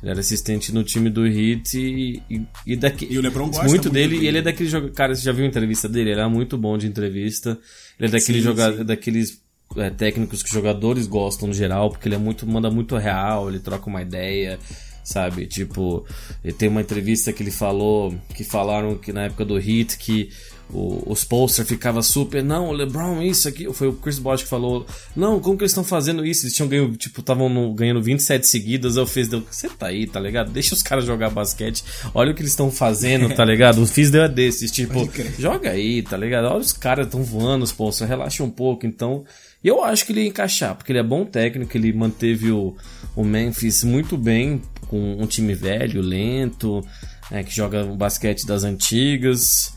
Ele 0.00 0.10
era 0.12 0.20
assistente 0.20 0.72
no 0.72 0.82
time 0.82 1.10
do 1.10 1.26
Heat 1.26 1.76
e, 1.76 2.22
e, 2.30 2.46
e 2.66 2.76
daqui, 2.76 3.06
E 3.10 3.18
o 3.18 3.20
LeBron 3.20 3.46
gosta 3.48 3.64
muito 3.64 3.72
muito 3.72 3.90
dele. 3.90 4.14
dele. 4.14 4.24
E 4.24 4.28
ele 4.28 4.38
é 4.38 4.42
daquele 4.42 4.68
jogador. 4.68 4.94
Cara, 4.94 5.14
você 5.14 5.22
já 5.22 5.32
viu 5.32 5.44
a 5.44 5.48
entrevista 5.48 5.88
dele? 5.88 6.12
Ele 6.12 6.20
é 6.20 6.26
muito 6.28 6.56
bom 6.56 6.78
de 6.78 6.86
entrevista. 6.86 7.58
Ele 7.98 8.08
é 8.08 8.10
daquele 8.12 8.38
Sim, 8.38 8.44
jogador, 8.44 8.78
sim. 8.78 8.84
daqueles 8.84 9.42
é, 9.76 9.90
técnicos 9.90 10.42
que 10.42 10.52
jogadores 10.52 11.06
gostam 11.06 11.48
no 11.48 11.54
geral, 11.54 11.90
porque 11.90 12.08
ele 12.08 12.16
é 12.16 12.18
muito, 12.18 12.46
manda 12.46 12.70
muito 12.70 12.96
real, 12.96 13.48
ele 13.48 13.58
troca 13.58 13.88
uma 13.88 14.02
ideia, 14.02 14.58
sabe? 15.04 15.46
Tipo, 15.46 16.04
ele 16.42 16.52
tem 16.52 16.68
uma 16.68 16.80
entrevista 16.80 17.32
que 17.32 17.42
ele 17.42 17.50
falou, 17.50 18.14
que 18.34 18.44
falaram 18.44 18.96
que 18.96 19.12
na 19.12 19.24
época 19.24 19.44
do 19.44 19.58
Heat 19.58 19.96
que 19.98 20.30
o, 20.72 21.02
os 21.06 21.24
posters 21.24 21.68
ficava 21.68 22.02
super, 22.02 22.42
não, 22.42 22.68
o 22.68 22.72
LeBron, 22.72 23.22
isso 23.22 23.48
aqui, 23.48 23.72
foi 23.72 23.88
o 23.88 23.92
Chris 23.92 24.18
Bosh 24.18 24.42
que 24.42 24.48
falou, 24.48 24.86
não, 25.16 25.40
como 25.40 25.56
que 25.56 25.62
eles 25.62 25.72
estão 25.72 25.84
fazendo 25.84 26.24
isso? 26.24 26.44
Eles 26.44 26.54
tinham 26.54 26.68
ganho, 26.68 26.96
tipo, 26.96 27.20
estavam 27.20 27.74
ganhando 27.74 28.00
27 28.00 28.46
seguidas, 28.46 28.96
eu 28.96 29.06
fiz, 29.06 29.28
deu, 29.28 29.42
você 29.50 29.68
tá 29.68 29.86
aí, 29.86 30.06
tá 30.06 30.20
ligado? 30.20 30.50
Deixa 30.50 30.74
os 30.74 30.82
caras 30.82 31.04
jogar 31.04 31.30
basquete, 31.30 31.84
olha 32.14 32.32
o 32.32 32.34
que 32.34 32.42
eles 32.42 32.52
estão 32.52 32.70
fazendo, 32.70 33.32
tá 33.34 33.44
ligado? 33.46 33.82
O 33.82 33.86
Fiz 33.86 34.10
deu 34.10 34.22
é 34.22 34.28
desses, 34.28 34.70
tipo, 34.70 35.10
joga 35.38 35.70
aí, 35.70 36.02
tá 36.02 36.16
ligado? 36.16 36.46
Olha 36.46 36.58
os 36.58 36.72
caras 36.72 37.06
estão 37.06 37.22
voando 37.22 37.64
os 37.64 37.72
posters, 37.72 38.08
relaxa 38.08 38.44
um 38.44 38.50
pouco, 38.50 38.86
então 38.86 39.24
E 39.62 39.68
eu 39.68 39.84
acho 39.84 40.06
que 40.06 40.12
ele 40.12 40.22
ia 40.22 40.28
encaixar, 40.28 40.74
porque 40.74 40.90
ele 40.90 40.98
é 40.98 41.02
bom 41.02 41.24
técnico, 41.24 41.76
ele 41.76 41.92
manteve 41.92 42.50
o, 42.50 42.76
o 43.14 43.22
Memphis 43.22 43.84
muito 43.84 44.16
bem, 44.16 44.62
com 44.88 45.20
um 45.20 45.26
time 45.26 45.54
velho, 45.54 46.00
lento, 46.00 46.84
é, 47.30 47.42
que 47.42 47.54
joga 47.54 47.84
o 47.84 47.94
basquete 47.94 48.46
das 48.46 48.64
antigas. 48.64 49.74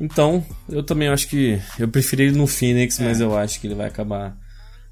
Então, 0.00 0.44
eu 0.68 0.82
também 0.82 1.08
acho 1.08 1.28
que. 1.28 1.60
Eu 1.78 1.88
preferi 1.88 2.24
ele 2.24 2.38
no 2.38 2.46
Phoenix, 2.46 2.98
é. 2.98 3.04
mas 3.04 3.20
eu 3.20 3.36
acho 3.36 3.60
que 3.60 3.66
ele 3.66 3.74
vai 3.74 3.86
acabar 3.86 4.36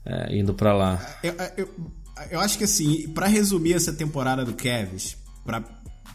é, 0.04 0.36
indo 0.36 0.52
para 0.54 0.72
lá. 0.72 1.18
Eu, 1.22 1.34
eu, 1.56 1.74
eu, 2.30 2.40
acho 2.40 2.58
que 2.58 2.64
assim, 2.64 3.08
para 3.08 3.26
resumir 3.26 3.74
essa 3.74 3.92
temporada 3.92 4.44
do 4.44 4.54
Cavs, 4.54 5.16
para 5.44 5.64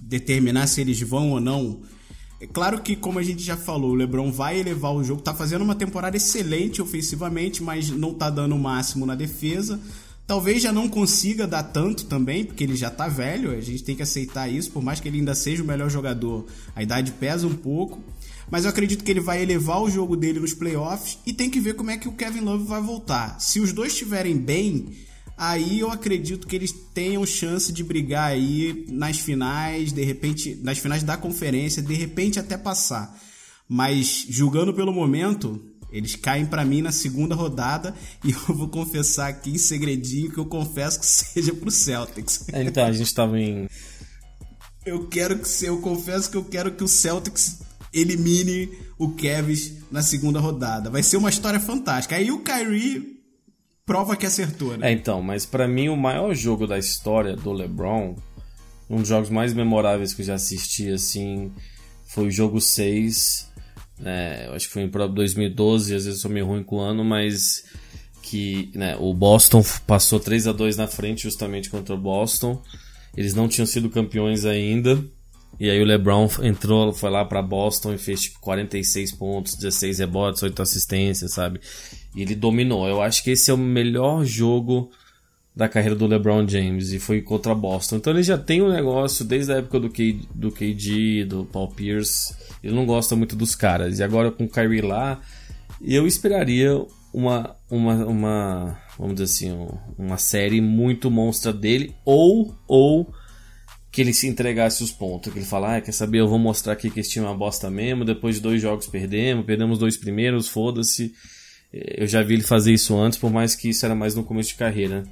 determinar 0.01 0.67
se 0.67 0.81
eles 0.81 1.01
vão 1.01 1.31
ou 1.31 1.39
não. 1.39 1.81
É 2.41 2.47
claro 2.47 2.81
que, 2.81 2.95
como 2.95 3.19
a 3.19 3.23
gente 3.23 3.43
já 3.43 3.55
falou, 3.55 3.91
o 3.91 3.93
LeBron 3.93 4.31
vai 4.31 4.59
elevar 4.59 4.91
o 4.95 5.03
jogo, 5.03 5.21
tá 5.21 5.31
fazendo 5.31 5.61
uma 5.61 5.75
temporada 5.75 6.17
excelente 6.17 6.81
ofensivamente, 6.81 7.61
mas 7.61 7.91
não 7.91 8.15
tá 8.15 8.31
dando 8.31 8.55
o 8.55 8.59
máximo 8.59 9.05
na 9.05 9.13
defesa. 9.13 9.79
Talvez 10.25 10.63
já 10.63 10.71
não 10.71 10.89
consiga 10.89 11.45
dar 11.45 11.61
tanto 11.61 12.05
também, 12.05 12.43
porque 12.43 12.63
ele 12.63 12.75
já 12.75 12.89
tá 12.89 13.07
velho, 13.07 13.51
a 13.51 13.61
gente 13.61 13.83
tem 13.83 13.95
que 13.95 14.01
aceitar 14.01 14.49
isso, 14.49 14.71
por 14.71 14.81
mais 14.81 14.99
que 14.99 15.07
ele 15.07 15.19
ainda 15.19 15.35
seja 15.35 15.61
o 15.61 15.67
melhor 15.67 15.87
jogador, 15.91 16.47
a 16.75 16.81
idade 16.81 17.11
pesa 17.11 17.45
um 17.45 17.53
pouco. 17.53 18.01
Mas 18.49 18.63
eu 18.63 18.71
acredito 18.71 19.03
que 19.03 19.11
ele 19.11 19.19
vai 19.19 19.43
elevar 19.43 19.79
o 19.79 19.89
jogo 19.89 20.17
dele 20.17 20.39
nos 20.39 20.55
playoffs 20.55 21.19
e 21.27 21.31
tem 21.31 21.47
que 21.47 21.59
ver 21.59 21.75
como 21.75 21.91
é 21.91 21.97
que 21.97 22.07
o 22.07 22.13
Kevin 22.13 22.41
Love 22.41 22.63
vai 22.63 22.81
voltar. 22.81 23.39
Se 23.39 23.59
os 23.59 23.71
dois 23.71 23.93
estiverem 23.93 24.35
bem, 24.35 24.87
aí 25.37 25.79
eu 25.79 25.91
acredito 25.91 26.47
que 26.47 26.55
eles 26.55 26.71
tenham 26.93 27.25
chance 27.25 27.71
de 27.71 27.83
brigar 27.83 28.31
aí 28.31 28.85
nas 28.89 29.17
finais, 29.17 29.91
de 29.91 30.03
repente, 30.03 30.55
nas 30.61 30.77
finais 30.77 31.03
da 31.03 31.17
conferência, 31.17 31.81
de 31.81 31.93
repente 31.93 32.39
até 32.39 32.57
passar. 32.57 33.17
Mas 33.67 34.25
julgando 34.29 34.73
pelo 34.73 34.91
momento, 34.91 35.61
eles 35.91 36.15
caem 36.15 36.45
para 36.45 36.65
mim 36.65 36.81
na 36.81 36.91
segunda 36.91 37.35
rodada 37.35 37.95
e 38.23 38.31
eu 38.31 38.55
vou 38.55 38.69
confessar 38.69 39.29
aqui 39.29 39.51
em 39.51 39.57
segredinho 39.57 40.31
que 40.31 40.37
eu 40.37 40.45
confesso 40.45 40.99
que 40.99 41.05
seja 41.07 41.53
pro 41.53 41.71
Celtics. 41.71 42.45
Então, 42.53 42.85
a 42.85 42.91
gente 42.91 43.13
tava 43.13 43.39
em 43.39 43.67
eu 44.85 45.07
quero 45.07 45.37
que 45.37 45.65
eu 45.65 45.79
confesso 45.79 46.29
que 46.31 46.37
eu 46.37 46.43
quero 46.43 46.71
que 46.71 46.83
o 46.83 46.87
Celtics 46.87 47.59
elimine 47.93 48.69
o 48.97 49.11
Kevs 49.11 49.73
na 49.91 50.01
segunda 50.01 50.39
rodada. 50.39 50.89
Vai 50.89 51.03
ser 51.03 51.17
uma 51.17 51.29
história 51.29 51.59
fantástica. 51.59 52.15
Aí 52.15 52.31
o 52.31 52.39
Kyrie 52.39 53.20
prova 53.91 54.15
que 54.15 54.25
acertou, 54.25 54.77
né? 54.77 54.89
É, 54.89 54.93
então, 54.93 55.21
mas 55.21 55.45
para 55.45 55.67
mim 55.67 55.89
o 55.89 55.97
maior 55.97 56.33
jogo 56.33 56.65
da 56.65 56.79
história 56.79 57.35
do 57.35 57.51
LeBron, 57.51 58.15
um 58.89 58.97
dos 58.97 59.09
jogos 59.09 59.29
mais 59.29 59.53
memoráveis 59.53 60.13
que 60.13 60.21
eu 60.21 60.25
já 60.25 60.35
assisti, 60.35 60.89
assim, 60.89 61.51
foi 62.07 62.27
o 62.27 62.31
jogo 62.31 62.61
6. 62.61 63.51
É, 64.05 64.45
eu 64.47 64.53
acho 64.53 64.67
que 64.67 64.73
foi 64.73 64.83
em 64.83 64.89
2012, 64.89 65.93
às 65.93 66.05
vezes 66.05 66.21
sou 66.21 66.31
meio 66.31 66.45
ruim 66.45 66.63
com 66.63 66.77
o 66.77 66.79
ano, 66.79 67.03
mas 67.03 67.65
que 68.21 68.71
né, 68.73 68.95
o 68.97 69.13
Boston 69.13 69.61
passou 69.85 70.21
3 70.21 70.47
a 70.47 70.53
2 70.53 70.77
na 70.77 70.87
frente 70.87 71.23
justamente 71.23 71.69
contra 71.69 71.93
o 71.93 71.97
Boston. 71.97 72.61
Eles 73.15 73.33
não 73.33 73.49
tinham 73.49 73.65
sido 73.65 73.89
campeões 73.89 74.45
ainda. 74.45 75.03
E 75.59 75.69
aí 75.69 75.81
o 75.81 75.85
LeBron 75.85 76.29
entrou, 76.43 76.93
foi 76.93 77.09
lá 77.09 77.25
para 77.25 77.41
Boston 77.41 77.93
e 77.93 77.97
fez 77.97 78.21
tipo 78.21 78.39
46 78.39 79.11
pontos, 79.11 79.55
16 79.55 79.99
rebotes, 79.99 80.41
8 80.41 80.61
assistências, 80.61 81.33
sabe? 81.33 81.59
E 82.15 82.21
ele 82.21 82.35
dominou. 82.35 82.87
Eu 82.87 83.01
acho 83.01 83.23
que 83.23 83.31
esse 83.31 83.49
é 83.51 83.53
o 83.53 83.57
melhor 83.57 84.25
jogo 84.25 84.91
da 85.55 85.67
carreira 85.67 85.95
do 85.95 86.07
LeBron 86.07 86.47
James 86.47 86.91
e 86.91 86.99
foi 86.99 87.21
contra 87.21 87.53
Boston. 87.53 87.97
Então 87.97 88.13
ele 88.13 88.23
já 88.23 88.37
tem 88.37 88.61
um 88.61 88.71
negócio 88.71 89.25
desde 89.25 89.51
a 89.51 89.57
época 89.57 89.79
do, 89.79 89.89
K, 89.89 90.19
do 90.33 90.51
KD, 90.51 91.25
do 91.25 91.45
Paul 91.45 91.69
Pierce. 91.69 92.33
Ele 92.63 92.73
não 92.73 92.85
gosta 92.85 93.15
muito 93.15 93.35
dos 93.35 93.55
caras. 93.55 93.99
E 93.99 94.03
agora 94.03 94.31
com 94.31 94.45
o 94.45 94.49
Kyrie 94.49 94.81
lá, 94.81 95.19
eu 95.81 96.07
esperaria 96.07 96.79
uma, 97.13 97.55
uma, 97.69 98.05
uma 98.05 98.77
vamos 98.97 99.15
dizer 99.15 99.25
assim, 99.25 99.67
uma 99.97 100.17
série 100.17 100.61
muito 100.61 101.11
monstra 101.11 101.51
dele 101.51 101.93
ou 102.05 102.55
ou 102.67 103.13
que 103.91 103.99
ele 103.99 104.13
se 104.13 104.25
entregasse 104.25 104.81
os 104.81 104.91
pontos, 104.91 105.33
que 105.33 105.37
ele 105.37 105.45
fala, 105.45 105.75
ah, 105.75 105.81
quer 105.81 105.91
saber, 105.91 106.19
eu 106.19 106.27
vou 106.27 106.39
mostrar 106.39 106.73
aqui 106.73 106.89
que 106.89 107.01
esse 107.01 107.09
time 107.09 107.25
é 107.25 107.29
uma 107.29 107.37
bosta 107.37 107.69
mesmo, 107.69 108.05
depois 108.05 108.35
de 108.35 108.41
dois 108.41 108.61
jogos 108.61 108.87
perdemos, 108.87 109.45
perdemos 109.45 109.77
dois 109.77 109.97
primeiros, 109.97 110.47
foda-se. 110.47 111.13
Eu 111.73 112.05
já 112.05 112.21
vi 112.21 112.33
ele 112.33 112.43
fazer 112.43 112.73
isso 112.73 112.97
antes, 112.99 113.17
por 113.17 113.31
mais 113.31 113.55
que 113.55 113.69
isso 113.69 113.85
era 113.85 113.95
mais 113.95 114.13
no 114.13 114.23
começo 114.23 114.49
de 114.49 114.55
carreira. 114.55 115.03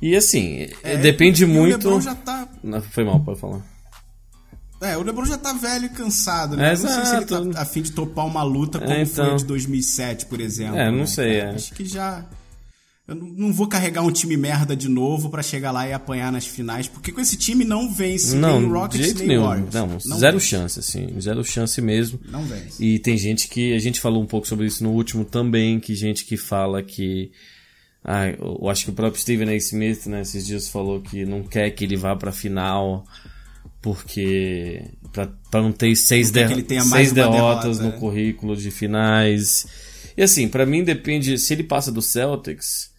E 0.00 0.16
assim, 0.16 0.68
é, 0.82 0.96
depende 0.96 1.44
muito. 1.44 1.86
O 1.86 1.90
LeBron 1.90 2.00
já 2.00 2.14
tá. 2.14 2.48
Não, 2.62 2.80
foi 2.80 3.04
mal, 3.04 3.20
pode 3.20 3.38
falar. 3.38 3.60
É, 4.80 4.96
o 4.96 5.02
LeBron 5.02 5.26
já 5.26 5.36
tá 5.36 5.52
velho 5.52 5.86
e 5.86 5.88
cansado, 5.90 6.56
né? 6.56 6.68
É, 6.68 6.70
não 6.70 6.88
sei 6.88 7.04
se 7.04 7.16
ele 7.16 7.26
tá 7.26 7.60
a 7.60 7.64
fim 7.66 7.82
de 7.82 7.92
topar 7.92 8.24
uma 8.26 8.42
luta 8.42 8.78
como 8.78 8.90
é, 8.90 9.02
então... 9.02 9.26
foi 9.26 9.34
a 9.34 9.36
de 9.36 9.44
2007, 9.44 10.24
por 10.24 10.40
exemplo. 10.40 10.78
É, 10.78 10.90
não 10.90 11.00
né? 11.00 11.06
sei. 11.06 11.36
É. 11.36 11.50
Acho 11.50 11.74
que 11.74 11.84
já. 11.84 12.24
Eu 13.10 13.16
não 13.16 13.52
vou 13.52 13.66
carregar 13.66 14.02
um 14.02 14.10
time 14.12 14.36
merda 14.36 14.76
de 14.76 14.88
novo 14.88 15.30
para 15.30 15.42
chegar 15.42 15.72
lá 15.72 15.84
e 15.84 15.92
apanhar 15.92 16.30
nas 16.30 16.46
finais, 16.46 16.86
porque 16.86 17.10
com 17.10 17.20
esse 17.20 17.36
time 17.36 17.64
não 17.64 17.92
vence 17.92 18.36
não, 18.36 18.60
nem 18.60 18.70
Rockets 18.70 19.14
nem 19.14 19.26
nenhum. 19.26 19.42
Warriors. 19.42 19.74
Não, 19.74 19.86
não 19.88 20.18
zero 20.18 20.38
vence. 20.38 20.46
chance, 20.46 20.78
assim, 20.78 21.20
zero 21.20 21.42
chance 21.42 21.82
mesmo. 21.82 22.20
Não 22.30 22.44
vence. 22.44 22.80
E 22.80 23.00
tem 23.00 23.18
gente 23.18 23.48
que, 23.48 23.74
a 23.74 23.80
gente 23.80 23.98
falou 23.98 24.22
um 24.22 24.26
pouco 24.26 24.46
sobre 24.46 24.66
isso 24.66 24.84
no 24.84 24.92
último 24.92 25.24
também, 25.24 25.80
que 25.80 25.92
gente 25.92 26.24
que 26.24 26.36
fala 26.36 26.84
que 26.84 27.32
ah, 28.04 28.28
eu 28.28 28.68
acho 28.68 28.84
que 28.84 28.90
o 28.90 28.94
próprio 28.94 29.20
Stephen 29.20 29.48
A. 29.48 29.56
Smith, 29.56 30.06
né, 30.06 30.20
esses 30.20 30.46
dias 30.46 30.68
falou 30.68 31.00
que 31.00 31.26
não 31.26 31.42
quer 31.42 31.68
que 31.70 31.82
ele 31.82 31.96
vá 31.96 32.14
pra 32.14 32.30
final, 32.30 33.04
porque 33.82 34.84
para 35.12 35.60
não 35.60 35.72
ter 35.72 35.96
seis, 35.96 36.30
de, 36.30 36.46
seis 36.84 37.12
derrotas 37.12 37.78
derrota, 37.78 37.82
no 37.82 37.88
é. 37.88 37.98
currículo 37.98 38.56
de 38.56 38.70
finais. 38.70 39.66
E 40.16 40.22
assim, 40.22 40.46
para 40.46 40.64
mim 40.64 40.84
depende, 40.84 41.36
se 41.38 41.52
ele 41.52 41.64
passa 41.64 41.90
do 41.90 42.00
Celtics, 42.00 42.90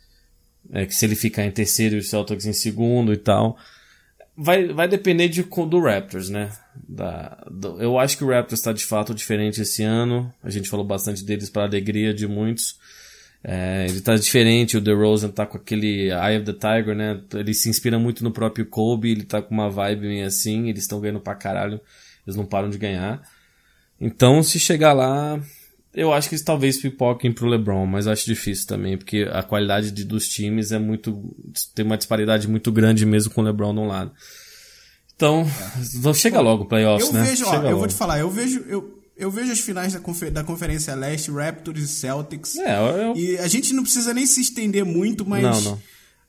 é, 0.72 0.86
que 0.86 0.96
se 0.96 1.06
ele 1.06 1.16
ficar 1.16 1.46
em 1.46 1.52
terceiro 1.52 1.96
e 1.96 2.00
o 2.00 2.04
Celtics 2.04 2.46
em 2.46 2.54
segundo 2.54 3.14
e 3.14 3.18
tal. 3.18 3.58
Vai, 4.36 4.68
vai 4.70 4.88
depender 4.88 5.28
de, 5.28 5.44
do 5.44 5.80
Raptors, 5.82 6.30
né? 6.30 6.52
Da, 6.88 7.44
do, 7.52 7.82
eu 7.82 8.00
acho 8.00 8.18
que 8.18 8.24
o 8.24 8.30
Raptors 8.30 8.60
está 8.60 8.72
de 8.72 8.86
fato 8.86 9.14
diferente 9.14 9.62
esse 9.62 9.84
ano. 9.84 10.34
A 10.42 10.50
gente 10.50 10.70
falou 10.70 10.86
bastante 10.86 11.24
deles 11.24 11.50
para 11.50 11.64
alegria 11.64 12.14
de 12.14 12.28
muitos. 12.28 12.80
É, 13.44 13.88
ele 13.90 14.02
tá 14.02 14.16
diferente, 14.16 14.78
o 14.78 14.82
DeRozan 14.82 15.30
tá 15.30 15.48
com 15.48 15.58
aquele 15.58 16.10
Eye 16.12 16.38
of 16.38 16.46
the 16.46 16.54
Tiger, 16.54 16.96
né? 16.96 17.20
Ele 17.34 17.54
se 17.54 17.70
inspira 17.70 17.98
muito 17.98 18.24
no 18.24 18.32
próprio 18.32 18.66
Kobe, 18.66 19.12
ele 19.12 19.24
tá 19.24 19.42
com 19.42 19.54
uma 19.54 19.70
vibe 19.70 20.08
meio 20.08 20.28
assim, 20.28 20.70
eles 20.70 20.84
estão 20.84 21.02
ganhando 21.02 21.20
pra 21.20 21.34
caralho, 21.34 21.82
eles 22.26 22.36
não 22.36 22.46
param 22.46 22.70
de 22.70 22.78
ganhar. 22.78 23.22
Então, 24.00 24.44
se 24.44 24.60
chegar 24.60 24.94
lá, 24.94 25.40
eu 25.93 26.13
acho 26.13 26.30
que 26.30 26.43
talvez 26.43 26.77
pipoquem 26.77 27.32
pro 27.32 27.47
LeBron, 27.47 27.86
mas 27.86 28.08
acho 28.08 28.25
difícil 28.25 28.65
também, 28.65 28.97
porque 28.97 29.27
a 29.32 29.43
qualidade 29.43 29.91
de, 29.91 30.06
dos 30.06 30.27
times 30.27 30.71
é 30.71 30.80
muito. 30.80 31.36
tem 31.75 31.86
uma 31.86 31.97
disparidade 31.97 32.47
muito 32.47 32.71
grande 32.71 33.06
mesmo 33.06 33.34
com 33.34 33.41
o 33.41 33.43
LeBron 33.43 33.73
de 33.73 33.80
um 33.80 33.88
lado. 33.88 34.12
Então, 35.15 35.45
é. 36.10 36.13
chega 36.13 36.38
Pô, 36.38 36.43
logo 36.43 36.63
o 36.63 36.67
playoffs, 36.67 37.08
eu 37.08 37.13
né? 37.13 37.23
Vejo, 37.23 37.45
ó, 37.45 37.56
eu 37.63 37.77
vou 37.77 37.88
te 37.88 37.93
falar, 37.93 38.19
eu 38.19 38.30
vejo. 38.30 38.63
Eu, 38.67 39.01
eu 39.17 39.30
vejo 39.30 39.51
as 39.51 39.60
finais 39.60 39.93
da, 39.93 39.99
confer 39.99 40.32
da 40.32 40.43
Conferência 40.43 40.95
Leste, 40.95 41.30
Raptors 41.30 41.80
e 41.80 41.88
Celtics. 41.88 42.56
É, 42.56 43.06
eu... 43.06 43.15
E 43.15 43.38
a 43.38 43.47
gente 43.47 43.73
não 43.73 43.84
precisa 43.84 44.13
nem 44.13 44.25
se 44.25 44.41
estender 44.41 44.86
muito, 44.86 45.25
mas. 45.27 45.43
Não, 45.43 45.62
não. 45.62 45.80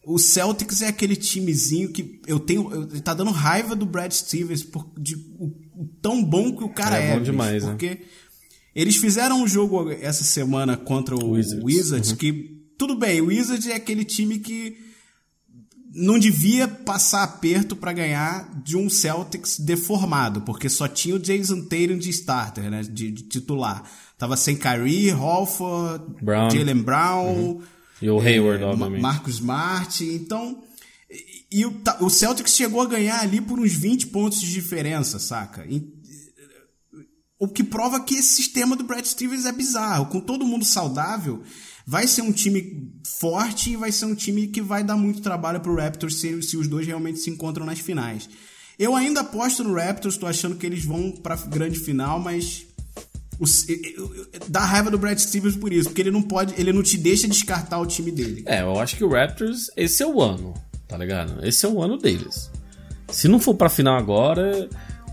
O 0.05 0.19
Celtics 0.19 0.83
é 0.83 0.89
aquele 0.89 1.15
timezinho 1.15 1.91
que 1.91 2.21
eu 2.27 2.41
tenho. 2.41 2.71
Eu, 2.71 3.01
tá 3.01 3.15
dando 3.15 3.31
raiva 3.31 3.77
do 3.77 3.87
Brad 3.87 4.11
Stevens 4.11 4.65
por, 4.65 4.91
de, 4.99 5.15
o, 5.39 5.47
o 5.77 5.89
tão 6.03 6.23
bom 6.23 6.57
que 6.57 6.65
o 6.65 6.69
cara 6.69 7.01
é. 7.01 7.13
É 7.13 7.15
bom 7.15 7.23
demais, 7.23 7.65
porque 7.65 7.91
né? 7.91 7.99
Eles 8.75 8.97
fizeram 8.97 9.43
um 9.43 9.49
jogo 9.49 9.91
essa 9.91 10.25
semana 10.25 10.77
contra 10.77 11.15
o 11.15 11.33
Wizards, 11.33 11.65
Wizards 11.65 12.11
uhum. 12.11 12.17
que, 12.17 12.63
tudo 12.79 12.97
bem, 12.97 13.21
o 13.21 13.27
Wizards 13.27 13.67
é 13.67 13.75
aquele 13.75 14.05
time 14.05 14.39
que 14.39 14.77
não 15.95 16.19
devia 16.19 16.67
passar 16.67 17.23
aperto 17.23 17.77
para 17.77 17.93
ganhar 17.93 18.51
de 18.65 18.79
um 18.79 18.89
Celtics 18.89 19.59
deformado, 19.59 20.41
porque 20.41 20.71
só 20.71 20.89
tinha 20.89 21.15
o 21.15 21.19
Jason 21.19 21.63
Tatum 21.63 21.99
de 21.99 22.09
starter, 22.09 22.71
né, 22.71 22.83
de, 22.83 23.11
de 23.11 23.23
titular. 23.25 23.83
Tava 24.17 24.37
sem 24.37 24.57
Kyrie, 24.57 25.11
Holford, 25.11 26.05
Jalen 26.25 26.83
Brown, 26.83 27.35
uhum. 27.35 27.63
e 28.01 28.09
o 28.09 28.19
Hayward, 28.19 28.63
é, 28.63 28.67
obviamente. 28.67 29.03
Marcos 29.03 29.35
Smart, 29.35 30.05
então... 30.05 30.63
E 31.51 31.67
o, 31.67 31.83
o 32.01 32.09
Celtics 32.09 32.57
chegou 32.57 32.81
a 32.81 32.87
ganhar 32.87 33.21
ali 33.21 33.39
por 33.39 33.61
uns 33.61 33.75
20 33.75 34.07
pontos 34.07 34.41
de 34.41 34.51
diferença, 34.51 35.19
saca? 35.19 35.67
E, 35.69 35.87
o 37.43 37.49
que 37.49 37.65
prova 37.65 37.99
que 37.99 38.15
esse 38.15 38.37
sistema 38.37 38.77
do 38.77 38.85
Brad 38.85 39.05
Stevens 39.05 39.47
é 39.47 39.51
bizarro. 39.51 40.07
Com 40.07 40.21
todo 40.21 40.47
mundo 40.47 40.65
saudável, 40.65 41.43
vai 41.85 42.07
ser 42.07 42.23
um 42.23 42.31
time 42.31 42.89
forte 43.19 43.73
e 43.73 43.77
vai 43.77 43.91
ser 43.91 44.05
um 44.05 44.15
time 44.15 44.47
que 44.47 44.63
vai 44.63 44.85
dar 44.85 44.97
muito 44.97 45.21
trabalho 45.21 45.59
pro 45.59 45.75
Raptors 45.75 46.21
se, 46.21 46.41
se 46.41 46.57
os 46.57 46.69
dois 46.69 46.87
realmente 46.87 47.19
se 47.19 47.31
encontram 47.31 47.67
nas 47.67 47.81
finais. 47.81 48.31
Eu 48.79 48.95
ainda 48.95 49.23
aposto 49.23 49.65
no 49.65 49.75
Raptors, 49.75 50.17
tô 50.17 50.29
achando 50.29 50.55
que 50.55 50.65
eles 50.65 50.85
vão 50.85 51.11
pra 51.11 51.35
grande 51.35 51.81
final, 51.81 52.21
mas 52.21 52.65
o, 53.41 53.45
dá 54.47 54.61
raiva 54.61 54.89
do 54.89 54.97
Brad 54.97 55.19
Stevens 55.19 55.57
por 55.57 55.73
isso, 55.73 55.89
porque 55.89 56.03
ele 56.03 56.13
não 56.13 56.23
pode, 56.23 56.55
ele 56.57 56.73
não 56.73 56.81
te 56.81 56.97
deixa 56.97 57.27
descartar 57.27 57.81
o 57.81 57.87
time 57.87 58.13
dele. 58.13 58.45
É, 58.47 58.63
eu 58.63 58.79
acho 58.79 58.95
que 58.95 59.03
o 59.03 59.11
Raptors, 59.11 59.69
esse 59.77 60.01
é 60.01 60.07
o 60.07 60.23
ano, 60.23 60.55
tá 60.87 60.97
ligado? 60.97 61.45
Esse 61.45 61.67
é 61.67 61.69
o 61.69 61.83
ano 61.83 61.99
deles. 61.99 62.53
Se 63.11 63.27
não 63.27 63.41
for 63.41 63.57
pra 63.57 63.69
final 63.69 63.99
agora, 63.99 64.69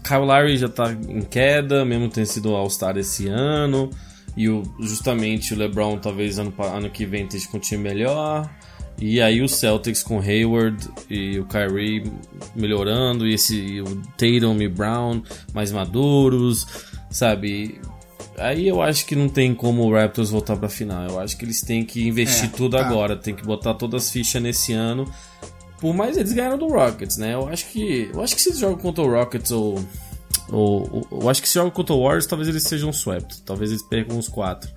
Kyle 0.10 0.26
Lowry 0.26 0.58
já 0.58 0.68
tá 0.68 0.92
em 0.92 1.22
queda, 1.22 1.86
mesmo 1.86 2.10
tendo 2.10 2.26
sido 2.26 2.56
All-Star 2.56 2.98
esse 2.98 3.28
ano. 3.28 3.92
E 4.36 4.50
o, 4.50 4.64
justamente 4.80 5.54
o 5.54 5.58
LeBron 5.58 5.98
talvez 6.00 6.40
ano, 6.40 6.52
ano 6.58 6.90
que 6.90 7.06
vem 7.06 7.26
esteja 7.26 7.48
com 7.48 7.58
um 7.58 7.60
time 7.60 7.84
melhor. 7.84 8.50
E 8.98 9.22
aí 9.22 9.42
o 9.42 9.48
Celtics 9.48 10.02
com 10.02 10.20
Hayward 10.20 10.90
e 11.10 11.40
o 11.40 11.46
Kyrie 11.46 12.12
melhorando, 12.56 13.28
e 13.28 13.36
esse 13.36 13.56
e 13.56 13.82
o 13.82 13.96
Tatum 14.18 14.60
e 14.62 14.68
Brown 14.68 15.22
mais 15.54 15.72
maduros, 15.72 16.66
sabe? 17.10 17.80
Aí 18.38 18.68
eu 18.68 18.82
acho 18.82 19.06
que 19.06 19.16
não 19.16 19.30
tem 19.30 19.54
como 19.54 19.84
o 19.84 19.94
Raptors 19.94 20.32
voltar 20.32 20.58
pra 20.58 20.70
final. 20.70 21.08
Eu 21.08 21.20
acho 21.20 21.38
que 21.38 21.46
eles 21.46 21.62
têm 21.62 21.86
que 21.86 22.08
investir 22.08 22.46
É, 22.46 22.48
tudo 22.48 22.78
tá. 22.78 22.86
agora, 22.86 23.16
tem 23.16 23.36
que 23.36 23.44
botar 23.46 23.74
todas 23.76 24.06
as 24.06 24.12
fichas 24.12 24.42
nesse 24.42 24.74
ano. 24.74 25.10
Por 25.80 25.94
mais 25.94 26.18
eles 26.18 26.34
ganharam 26.34 26.58
do 26.58 26.68
Rockets, 26.68 27.18
né? 27.18 27.34
Eu 27.34 27.48
acho 27.48 27.66
que. 27.68 28.10
Eu 28.14 28.22
acho 28.22 28.36
que 28.36 28.42
se 28.42 28.50
eles 28.50 28.60
jogam 28.60 28.78
contra 28.78 29.04
o 29.04 29.10
Rockets 29.10 29.52
ou. 29.52 29.80
ou, 30.52 31.06
ou- 31.12 31.22
eu 31.22 31.30
acho 31.30 31.42
que 31.42 31.48
se 31.48 31.54
jogam 31.56 31.72
contra 31.72 31.96
o 31.96 32.02
Warriors, 32.04 32.26
talvez 32.28 32.50
eles 32.50 32.64
sejam 32.64 32.90
swept. 32.92 33.42
Talvez 33.44 33.72
eles 33.72 33.84
percam 33.84 34.18
uns 34.18 34.28
quatro. 34.28 34.70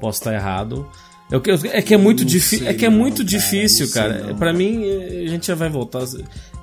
Posso 0.00 0.20
estar 0.20 0.34
errado. 0.34 0.88
Eu, 1.30 1.42
eu- 1.44 1.58
é 1.72 1.82
que 1.82 1.92
é 1.92 1.96
muito 1.96 2.20
Não 2.20 2.26
difícil. 2.26 2.68
É 2.68 2.74
que 2.74 2.84
é 2.86 2.90
não, 2.90 2.96
muito 2.98 3.16
cara, 3.16 3.28
difícil, 3.28 3.86
não 3.86 3.92
sei 3.92 4.02
cara. 4.02 4.24
não. 4.28 4.36
Pra 4.36 4.52
mim, 4.52 4.84
eh, 4.84 5.24
a 5.26 5.28
gente 5.28 5.46
já 5.46 5.54
vai 5.56 5.68
voltar. 5.68 6.04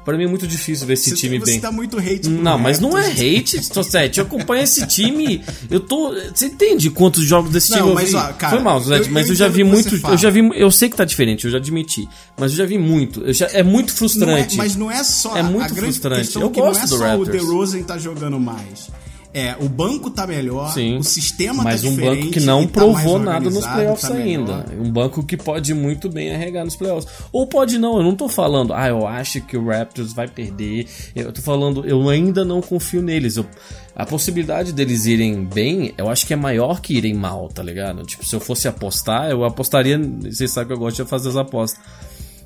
Pra 0.05 0.17
mim 0.17 0.23
é 0.25 0.27
muito 0.27 0.45
difícil 0.47 0.85
ver 0.85 0.93
esse 0.93 1.09
Você, 1.11 1.15
time 1.15 1.39
você 1.39 1.51
bem. 1.51 1.59
tá 1.61 1.71
muito 1.71 1.97
hate 1.97 2.27
Não, 2.29 2.57
mas 2.57 2.77
não 2.79 2.97
é 2.97 3.07
hate, 3.11 3.69
Tossete. 3.69 4.19
Eu 4.19 4.25
acompanho 4.25 4.63
esse 4.63 4.85
time. 4.85 5.41
Eu 5.71 5.79
tô. 5.79 6.13
Você 6.33 6.47
entende 6.47 6.89
quantos 6.89 7.25
jogos 7.25 7.51
desse 7.51 7.71
Não, 7.71 7.77
time 7.77 7.89
eu 7.89 7.95
mas, 7.95 8.09
vi? 8.09 8.15
ó, 8.15 8.33
cara, 8.33 8.55
Foi 8.55 8.63
mal, 8.63 8.81
eu- 8.81 9.11
mas 9.11 9.27
eu 9.27 9.31
eu 9.33 9.35
já 9.35 9.47
vi 9.47 9.63
o 9.63 9.65
muito. 9.65 9.97
você 9.97 10.07
Eu 10.13 10.17
já 10.17 10.29
vi. 10.29 10.39
Eu 10.55 10.71
sei 10.71 10.89
que 10.89 10.95
tá 10.97 11.05
diferente, 11.05 11.45
eu 11.45 11.51
já 11.51 11.57
admiti. 11.57 12.07
Mas 12.37 12.51
eu 12.51 12.57
já 12.57 12.65
vi 12.65 12.77
muito. 12.77 13.21
Eu 13.21 13.33
já, 13.33 13.47
é 13.47 13.63
muito 13.63 13.87
Não 13.89 13.93
é- 13.93 13.97
frustrante. 13.97 14.57
mas 14.57 14.75
não 14.75 14.91
é 14.91 15.03
só. 15.03 15.35
É 15.37 15.43
muito 15.43 15.73
frustrante. 15.75 16.35
Eu 16.37 16.49
que 16.51 16.59
gosto 16.59 16.79
não 16.79 16.85
é 16.85 16.87
do 16.89 16.97
só 16.97 17.03
o 17.03 17.07
Raptors. 17.07 17.29
DeRozan 17.31 17.83
tá 17.83 17.97
jogando 17.97 18.39
mais. 18.39 18.89
É, 19.33 19.55
o 19.59 19.67
banco 19.67 20.11
tá 20.11 20.27
melhor, 20.27 20.71
Sim. 20.71 20.97
o 20.97 21.03
sistema 21.03 21.63
mas 21.63 21.81
tá 21.81 21.87
um 21.87 21.95
banco 21.95 22.29
que 22.29 22.39
não 22.39 22.67
tá 22.67 22.73
provou 22.81 23.17
nada 23.17 23.45
nos 23.45 23.55
organizado, 23.63 23.75
playoffs 23.75 24.07
tá 24.07 24.13
ainda. 24.15 24.65
Um 24.79 24.91
banco 24.91 25.23
que 25.23 25.35
pode 25.35 25.73
muito 25.73 26.07
bem 26.07 26.31
arregar 26.31 26.63
nos 26.63 26.75
playoffs. 26.75 27.11
Ou 27.31 27.47
pode 27.47 27.79
não, 27.79 27.97
eu 27.97 28.03
não 28.03 28.15
tô 28.15 28.29
falando, 28.29 28.73
ah, 28.73 28.87
eu 28.87 29.07
acho 29.07 29.41
que 29.41 29.57
o 29.57 29.65
Raptors 29.65 30.13
vai 30.13 30.27
perder. 30.27 30.85
Eu 31.15 31.31
tô 31.31 31.41
falando, 31.41 31.83
eu 31.83 32.07
ainda 32.09 32.45
não 32.45 32.61
confio 32.61 33.01
neles. 33.01 33.35
Eu- 33.35 33.47
a 33.95 34.05
possibilidade 34.05 34.71
deles 34.71 35.05
irem 35.07 35.43
bem, 35.45 35.93
eu 35.97 36.09
acho 36.09 36.27
que 36.27 36.33
é 36.33 36.35
maior 36.35 36.79
que 36.79 36.93
irem 36.95 37.15
mal, 37.15 37.49
tá 37.49 37.63
ligado? 37.63 38.03
Tipo, 38.03 38.23
se 38.27 38.35
eu 38.35 38.39
fosse 38.39 38.67
apostar, 38.67 39.31
eu 39.31 39.43
apostaria. 39.43 39.99
Vocês 39.99 40.51
sabem 40.51 40.67
que 40.67 40.73
eu 40.73 40.79
gosto 40.79 41.03
de 41.03 41.09
fazer 41.09 41.29
as 41.29 41.35
apostas. 41.37 41.79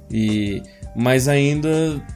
E, 0.10 0.62
mas 0.98 1.28
ainda 1.28 1.70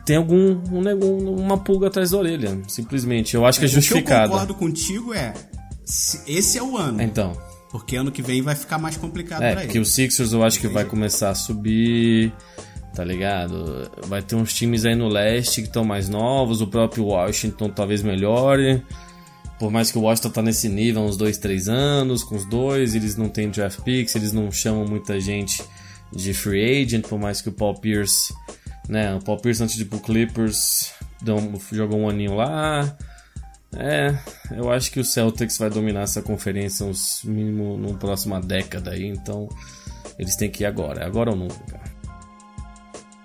tem 0.06 0.16
algum 0.16 0.60
um 0.72 1.36
uma 1.40 1.58
pulga 1.58 1.88
atrás 1.88 2.10
da 2.10 2.18
orelha, 2.18 2.60
simplesmente. 2.68 3.36
Eu 3.36 3.46
acho 3.46 3.60
que 3.60 3.66
é 3.66 3.70
O 3.70 3.82
que 3.82 3.94
eu 3.94 4.04
concordo 4.04 4.56
contigo 4.56 5.14
é. 5.14 5.34
se- 5.86 6.20
Esse 6.28 6.58
é 6.58 6.64
o 6.64 6.76
ano. 6.76 7.02
Então, 7.02 7.34
Porque 7.70 7.96
ano 7.96 8.12
que 8.12 8.22
vem 8.22 8.42
vai 8.42 8.54
ficar 8.56 8.78
mais 8.78 8.98
complicado 8.98 9.44
É, 9.44 9.54
pra 9.54 9.64
ele. 9.64 9.80
o 9.80 9.86
Sixers 9.86 10.34
eu 10.34 10.44
acho 10.44 10.60
que 10.60 10.68
vai 10.68 10.84
começar 10.84 11.30
a 11.30 11.36
subir, 11.36 12.34
tá 12.94 13.02
ligado? 13.06 13.90
Vai 14.08 14.22
ter 14.22 14.36
uns 14.36 14.54
times 14.54 14.84
aí 14.84 14.94
no 14.96 15.08
leste 15.08 15.62
que 15.62 15.68
estão 15.68 15.86
mais 15.86 16.10
novos, 16.10 16.60
o 16.60 16.68
próprio 16.68 17.06
Washington 17.06 17.70
talvez 17.70 18.02
melhore. 18.02 18.84
Por 19.58 19.72
mais 19.72 19.90
que 19.92 19.98
o 19.98 20.02
Washington 20.02 20.32
tá 20.32 20.42
nesse 20.42 20.68
nível 20.68 21.04
há 21.04 21.06
uns 21.06 21.16
2, 21.16 21.38
3 21.38 21.70
anos, 21.70 22.24
com 22.26 22.36
os 22.36 22.44
dois, 22.46 22.94
eles 22.96 23.16
não 23.16 23.30
têm 23.30 23.50
draft 23.50 23.80
picks, 23.82 24.16
eles 24.16 24.34
não 24.34 24.52
chamam 24.52 24.86
muita 24.86 25.18
gente 25.22 25.64
de 26.12 26.34
free 26.34 26.82
agent, 26.84 27.06
por 27.08 27.18
mais 27.20 27.42
que 27.42 27.48
o 27.48 27.52
Paul 27.54 27.76
Pierce, 27.80 28.34
né, 28.90 29.14
o 29.16 29.22
Paul 29.22 29.38
Pierce 29.40 29.64
antes 29.64 29.76
de 29.76 29.84
ir 29.84 29.86
pro 29.86 30.00
Clippers 30.00 30.92
um- 31.28 31.60
jogou 31.76 32.00
um 32.00 32.10
aninho 32.10 32.36
lá. 32.36 32.96
É, 33.74 34.18
eu 34.52 34.70
acho 34.70 34.92
que 34.92 35.00
o 35.00 35.04
Celtics 35.06 35.58
vai 35.58 35.70
dominar 35.70 36.02
essa 36.02 36.22
conferência 36.22 36.86
uns 36.86 37.22
mínimo 37.24 37.78
na 37.78 37.98
próxima 37.98 38.42
década 38.42 38.92
aí, 38.92 39.08
então 39.08 39.48
eles 40.20 40.36
têm 40.36 40.50
que 40.52 40.64
ir 40.64 40.66
agora, 40.66 41.04
é 41.04 41.06
agora 41.06 41.30
ou 41.30 41.38
nunca, 41.38 41.56
cara. 41.70 41.92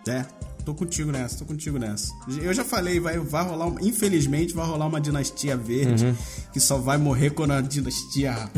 É, 0.08 0.24
tô 0.64 0.72
contigo 0.72 1.10
nessa, 1.10 1.38
tô 1.38 1.44
contigo 1.46 1.78
nessa. 1.80 2.12
Eu 2.40 2.54
já 2.54 2.64
falei, 2.64 3.00
vai, 3.00 3.18
vai 3.18 3.44
rolar, 3.44 3.66
uma- 3.66 3.82
infelizmente, 3.82 4.54
vai 4.54 4.64
rolar 4.64 4.86
uma 4.86 5.00
dinastia 5.00 5.56
verde 5.56 6.04
Uhum. 6.06 6.14
que 6.52 6.60
só 6.60 6.78
vai 6.78 6.96
morrer 6.96 7.30
quando 7.30 7.50
a 7.52 7.60
dinastia 7.60 8.48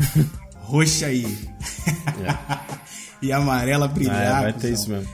roxa 0.59 1.07
aí. 1.07 1.25
e 3.19 3.31
amarela 3.31 3.87
brilhar. 3.87 4.15
Ah, 4.35 4.39
é, 4.41 4.43
vai 4.43 4.53
ter 4.53 4.71
isso 4.73 4.89
mesmo. 4.91 5.09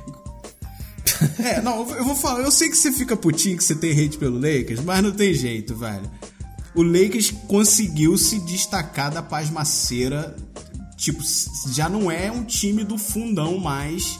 É, 1.39 1.61
não, 1.61 1.87
eu 1.91 2.03
vou 2.03 2.15
falar, 2.15 2.41
eu 2.41 2.51
sei 2.51 2.69
que 2.69 2.77
você 2.77 2.91
fica 2.91 3.15
putinho, 3.15 3.57
que 3.57 3.63
você 3.63 3.75
tem 3.75 3.91
hate 3.91 4.17
pelo 4.17 4.35
Lakers, 4.35 4.81
mas 4.81 5.03
não 5.03 5.11
tem 5.11 5.33
jeito, 5.33 5.75
velho. 5.75 6.09
O 6.73 6.83
Lakers 6.83 7.31
conseguiu 7.47 8.17
se 8.17 8.39
destacar 8.39 9.11
da 9.11 9.21
pasmaceira, 9.21 10.35
tipo, 10.97 11.23
já 11.71 11.87
não 11.87 12.11
é 12.11 12.31
um 12.31 12.43
time 12.43 12.83
do 12.83 12.97
fundão 12.97 13.57
mais. 13.57 14.19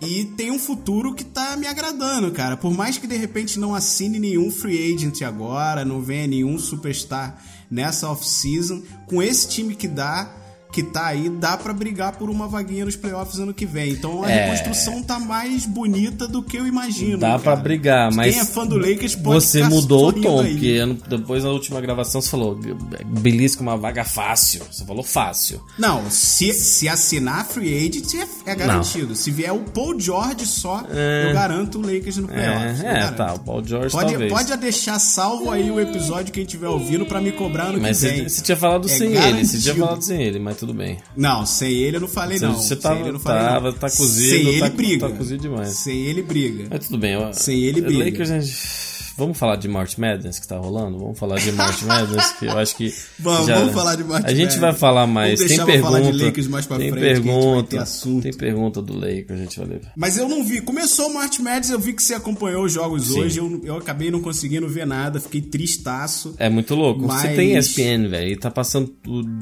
E 0.00 0.26
tem 0.36 0.50
um 0.50 0.58
futuro 0.58 1.12
que 1.12 1.24
tá 1.24 1.56
me 1.56 1.66
agradando, 1.66 2.30
cara. 2.30 2.56
Por 2.56 2.72
mais 2.72 2.98
que 2.98 3.06
de 3.06 3.16
repente 3.16 3.58
não 3.58 3.74
assine 3.74 4.18
nenhum 4.18 4.50
free 4.50 4.94
agent 4.94 5.22
agora, 5.22 5.84
não 5.84 6.00
venha 6.00 6.26
nenhum 6.26 6.58
superstar 6.58 7.42
nessa 7.70 8.08
off-season, 8.08 8.82
com 9.06 9.22
esse 9.22 9.48
time 9.48 9.74
que 9.74 9.88
dá, 9.88 10.30
que 10.78 10.82
tá 10.84 11.06
aí, 11.06 11.28
dá 11.28 11.56
pra 11.56 11.72
brigar 11.72 12.12
por 12.16 12.30
uma 12.30 12.46
vaguinha 12.46 12.84
nos 12.84 12.94
playoffs 12.94 13.38
ano 13.40 13.52
que 13.52 13.66
vem. 13.66 13.90
Então 13.92 14.22
a 14.22 14.30
É. 14.30 14.44
reconstrução 14.44 15.02
tá 15.02 15.18
mais 15.18 15.66
bonita 15.66 16.28
do 16.28 16.40
que 16.42 16.56
eu 16.56 16.66
imagino. 16.66 17.18
Dá 17.18 17.36
pra 17.38 17.56
brigar, 17.56 18.12
mas 18.14 18.32
Quem 18.34 18.42
é 18.42 18.44
fã 18.44 18.64
do 18.66 18.76
Lakers 18.76 19.16
pode 19.16 19.44
você 19.44 19.64
mudou 19.64 20.08
o 20.08 20.12
tom, 20.12 20.40
aí. 20.40 20.52
porque 20.52 20.80
depois 21.08 21.42
na 21.42 21.50
última 21.50 21.80
gravação 21.80 22.20
você 22.20 22.30
falou 22.30 22.58
belisca 23.06 23.60
uma 23.62 23.76
vaga 23.76 24.04
fácil. 24.04 24.62
Você 24.70 24.84
falou 24.84 25.02
fácil. 25.02 25.60
Não, 25.78 26.08
se, 26.10 26.52
se 26.52 26.88
assinar 26.88 27.44
free 27.46 27.76
agent 27.76 28.14
é, 28.14 28.50
é 28.52 28.54
garantido. 28.54 29.14
Se 29.16 29.30
vier 29.30 29.52
o 29.52 29.60
Paul 29.60 29.98
George 29.98 30.46
só, 30.46 30.82
eu 31.26 31.32
garanto 31.32 31.78
o 31.78 31.82
Lakers 31.82 32.18
no 32.18 32.28
playoffs. 32.28 32.80
eu 32.82 32.88
É, 32.88 32.98
é 33.04 33.10
tá, 33.10 33.34
o 33.34 33.38
Paul 33.40 33.64
George 33.64 33.90
Pode, 33.90 34.10
talvez. 34.10 34.32
pode 34.32 34.56
deixar 34.58 34.98
salvo 34.98 35.50
aí 35.50 35.70
o 35.70 35.80
episódio 35.80 36.32
que 36.32 36.38
a 36.40 36.42
gente 36.42 36.50
estiver 36.50 36.68
ouvindo 36.68 37.04
pra 37.04 37.20
me 37.20 37.32
cobrar 37.32 37.72
no 37.72 37.80
Mas 37.80 38.00
que 38.00 38.06
vem. 38.08 38.28
você, 38.28 38.42
tinha 38.42 38.56
falado 38.56 38.86
É 38.86 38.92
sem 38.92 39.14
ele, 39.14 39.44
você 39.46 39.58
tinha 39.58 39.74
falado 39.74 40.02
sem 40.02 40.22
ele, 40.22 40.38
mas 40.38 40.56
tudo 40.56 40.67
bem. 40.74 40.98
Não, 41.16 41.44
sem 41.46 41.72
ele 41.72 41.96
eu 41.96 42.00
não 42.00 42.08
falei 42.08 42.38
não. 42.38 42.54
você 42.54 42.68
sem 42.68 42.76
tava- 42.78 43.00
ele 43.00 43.08
eu 43.08 43.12
não 43.14 43.20
falei 43.20 43.60
não. 43.60 43.72
tá 43.72 43.90
cozido, 43.90 44.30
Sem 44.30 44.48
ele 44.48 44.60
tá- 44.60 44.68
briga. 44.70 45.08
tá 45.08 45.16
cozido 45.16 45.42
demais. 45.42 45.68
Sem 45.76 45.96
ele 46.06 46.22
briga. 46.22 46.66
Mas 46.70 46.86
tudo 46.86 46.98
bem. 46.98 47.12
eu- 47.14 47.32
Sem 47.34 47.58
ele 47.64 47.80
briga. 47.80 48.04
Lakers, 48.04 48.30
a 48.30 48.40
gente- 48.40 48.87
Vamos 49.18 49.36
falar 49.36 49.56
de 49.56 49.66
March 49.68 49.98
Madness 49.98 50.38
que 50.38 50.46
tá 50.46 50.56
rolando? 50.56 50.96
Vamos 50.98 51.18
falar 51.18 51.38
de 51.40 51.50
March 51.52 51.82
Madness, 51.82 52.32
que 52.38 52.46
eu 52.46 52.56
acho 52.56 52.76
que. 52.76 52.94
Vamos, 53.18 53.46
já- 53.48 53.58
vamos 53.58 53.74
falar 53.74 53.96
de 53.96 54.04
March 54.04 54.24
A 54.24 54.28
gente 54.28 54.38
Madness. 54.42 54.60
vai 54.60 54.72
falar 54.74 55.06
mais. 55.08 55.40
Tem 55.40 55.56
pra 55.56 55.66
falar 55.80 55.98
de 55.98 56.04
pergunta. 56.06 56.24
Lakers 56.24 56.46
mais 56.46 56.66
pra 56.66 56.76
tem 56.78 56.90
frente, 56.92 57.02
pergunta. 57.02 57.84
Tem 58.22 58.32
pergunta 58.32 58.80
do 58.80 58.94
Lakers, 58.94 59.30
a 59.32 59.36
gente 59.42 59.58
vai 59.58 59.68
ler. 59.68 59.80
Mas 59.96 60.16
eu 60.16 60.28
não 60.28 60.44
vi. 60.44 60.60
Começou 60.60 61.08
o 61.10 61.14
March 61.14 61.38
Madness, 61.40 61.70
eu 61.70 61.78
vi 61.80 61.92
que 61.92 62.02
você 62.02 62.14
acompanhou 62.14 62.64
os 62.64 62.72
jogos 62.72 63.08
Sim. 63.08 63.20
hoje. 63.20 63.38
Eu, 63.38 63.60
eu 63.64 63.76
acabei 63.76 64.10
não 64.10 64.20
conseguindo 64.22 64.68
ver 64.68 64.86
nada, 64.86 65.18
fiquei 65.20 65.40
tristaço. 65.42 66.34
É 66.38 66.48
muito 66.48 66.74
louco. 66.76 67.02
Você 67.02 67.26
Mas- 67.26 67.36
tem 67.36 67.56
ESPN, 67.56 68.08
velho. 68.08 68.28
E 68.32 68.36
tá 68.36 68.50
passando 68.50 68.94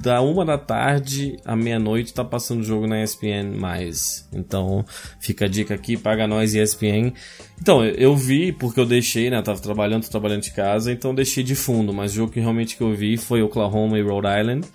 da 0.02 0.20
uma 0.22 0.44
da 0.44 0.56
tarde 0.56 1.36
à 1.44 1.54
meia-noite, 1.54 2.14
tá 2.14 2.24
passando 2.24 2.60
o 2.60 2.64
jogo 2.64 2.86
na 2.86 3.02
ESPN 3.02 3.56
mais. 3.58 4.26
Então, 4.32 4.84
fica 5.20 5.44
a 5.44 5.48
dica 5.48 5.74
aqui, 5.74 5.96
paga 5.96 6.26
nós 6.26 6.54
ESPN. 6.54 7.12
Então, 7.60 7.84
eu- 7.84 7.94
eu 7.94 8.16
vi, 8.16 8.52
porque 8.52 8.78
eu 8.80 8.86
deixei, 8.86 9.30
né? 9.30 9.38
Eu 9.38 9.42
tava 9.42 9.60
trabalhando, 9.66 10.08
trabalhando 10.08 10.42
de 10.42 10.52
casa, 10.52 10.90
então 10.90 11.14
deixei 11.14 11.44
de 11.44 11.54
fundo. 11.54 11.92
Mas 11.92 12.12
o 12.12 12.14
jogo 12.14 12.32
que 12.32 12.40
realmente 12.40 12.76
que 12.76 12.82
eu 12.82 12.94
vi 12.94 13.16
foi 13.16 13.42
Oklahoma 13.42 13.98
e 13.98 14.02
Rhode 14.02 14.28
Island. 14.40 14.66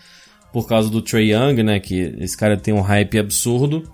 Por 0.54 0.67
causa 0.67 0.89
do 0.89 1.01
Trey 1.01 1.34
Young, 1.34 1.63
né? 1.63 1.80
Que 1.80 2.15
esse 2.19 2.38
cara 2.38 2.58
tem 2.58 2.73
um 2.73 2.82
hype 2.82 3.17
absurdo. 3.17 3.89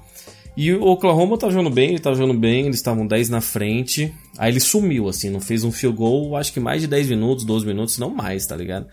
E 0.57 0.73
o 0.73 0.87
Oklahoma 0.87 1.37
tá 1.37 1.51
jogando 1.51 1.69
bem, 1.69 1.89
ele 1.89 1.99
tá 1.99 2.11
jogando 2.15 2.37
bem, 2.37 2.65
eles 2.65 2.77
estavam 2.77 3.05
10 3.05 3.29
na 3.29 3.41
frente. 3.41 4.11
Aí 4.39 4.51
ele 4.51 4.59
sumiu, 4.59 5.07
assim, 5.07 5.29
não 5.29 5.39
fez 5.39 5.63
um 5.63 5.71
field 5.71 5.95
goal, 5.95 6.35
acho 6.35 6.51
que 6.51 6.59
mais 6.59 6.81
de 6.81 6.87
10 6.87 7.09
minutos, 7.09 7.45
12 7.45 7.63
minutos, 7.63 7.99
não 7.99 8.09
mais, 8.09 8.47
tá 8.47 8.55
ligado? 8.55 8.87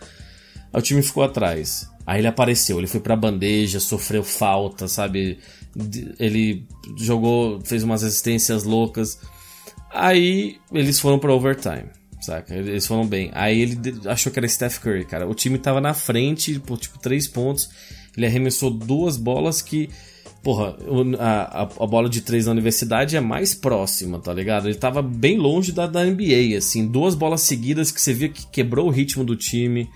Aí 0.71 0.79
o 0.79 0.83
time 0.83 1.01
ficou 1.01 1.23
atrás. 1.23 1.89
Aí 2.07 2.21
ele 2.21 2.27
apareceu, 2.27 2.77
ele 2.77 2.87
foi 2.87 3.01
pra 3.01 3.17
bandeja, 3.17 3.81
sofreu 3.81 4.23
falta, 4.23 4.87
sabe? 4.87 5.39
Ele 6.21 6.67
jogou, 6.99 7.59
fez 7.65 7.83
umas 7.83 8.05
assistências 8.05 8.65
loucas. 8.65 9.19
Aí 9.95 10.57
eles 10.73 10.99
foram 10.99 11.21
pra 11.21 11.33
overtime, 11.33 11.85
saca? 12.21 12.53
Eles 12.53 12.85
foram 12.85 13.07
bem. 13.07 13.31
Aí 13.33 13.61
ele 13.61 13.79
achou 14.07 14.33
que 14.33 14.39
era 14.41 14.49
Steph 14.49 14.79
Curry, 14.79 15.05
cara. 15.05 15.29
O 15.29 15.35
time 15.35 15.57
tava 15.57 15.81
na 15.81 15.95
frente 15.95 16.59
por 16.59 16.77
tipo 16.77 16.99
3 16.99 17.29
pontos. 17.29 17.71
Ele 18.17 18.27
arremessou 18.27 18.71
duas 18.71 19.17
bolas 19.17 19.63
que. 19.63 19.89
Porra, 20.43 20.77
a, 21.19 21.63
a, 21.63 21.63
a 21.63 21.87
bola 21.87 22.07
de 22.07 22.21
três 22.21 22.45
na 22.45 22.53
universidade 22.53 23.17
é 23.17 23.21
mais 23.21 23.55
próxima, 23.55 24.19
tá 24.19 24.35
ligado? 24.35 24.69
Ele 24.69 24.75
tava 24.75 25.01
bem 25.01 25.39
longe 25.39 25.73
da, 25.73 25.87
da 25.87 26.05
NBA, 26.05 26.59
assim. 26.59 26.87
Duas 26.87 27.15
bolas 27.15 27.41
seguidas 27.41 27.91
que 27.91 27.99
você 27.99 28.13
via 28.13 28.29
que 28.29 28.47
quebrou 28.49 28.89
o 28.89 28.91
ritmo 28.91 29.25
do 29.25 29.37
time. 29.37 29.89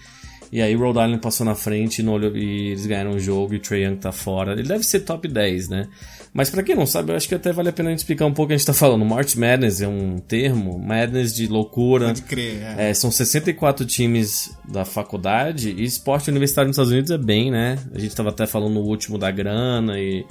E 0.50 0.62
aí 0.62 0.74
Rhode 0.74 0.98
Island 0.98 1.20
passou 1.20 1.44
na 1.44 1.54
frente 1.54 2.02
no, 2.02 2.18
e 2.34 2.68
eles 2.68 2.86
ganharam 2.86 3.10
o 3.10 3.20
jogo 3.20 3.52
e 3.52 3.56
o 3.58 3.60
Trae 3.60 3.82
Young 3.82 3.96
tá 3.96 4.10
fora. 4.12 4.52
Ele 4.52 4.62
deve 4.62 4.84
ser 4.84 5.00
top 5.00 5.28
10, 5.28 5.68
né? 5.68 5.88
Mas 6.32 6.50
para 6.50 6.62
quem 6.62 6.74
não 6.74 6.86
sabe, 6.86 7.12
eu 7.12 7.16
acho 7.16 7.28
que 7.28 7.34
até 7.34 7.52
vale 7.52 7.68
a 7.68 7.72
pena 7.72 7.88
a 7.88 7.92
gente 7.92 8.00
explicar 8.00 8.26
um 8.26 8.32
pouco 8.32 8.44
o 8.44 8.48
que 8.48 8.54
a 8.54 8.56
gente 8.56 8.66
tá 8.66 8.74
falando. 8.74 9.04
March 9.04 9.34
Madness 9.36 9.80
é 9.80 9.88
um 9.88 10.18
termo, 10.18 10.78
Madness 10.78 11.34
de 11.34 11.46
loucura. 11.46 12.06
Pode 12.06 12.22
crer, 12.22 12.62
é. 12.62 12.90
É, 12.90 12.94
são 12.94 13.10
64 13.10 13.84
times 13.86 14.50
da 14.66 14.84
faculdade 14.84 15.70
e 15.70 15.84
esporte 15.84 16.30
universitário 16.30 16.68
nos 16.68 16.76
Estados 16.76 16.92
Unidos 16.92 17.10
é 17.10 17.18
bem, 17.18 17.50
né? 17.50 17.78
A 17.94 17.98
gente 17.98 18.14
tava 18.14 18.28
até 18.28 18.46
falando 18.46 18.74
no 18.74 18.80
último 18.80 19.18
da 19.18 19.30
grana 19.30 19.98
e, 19.98 20.24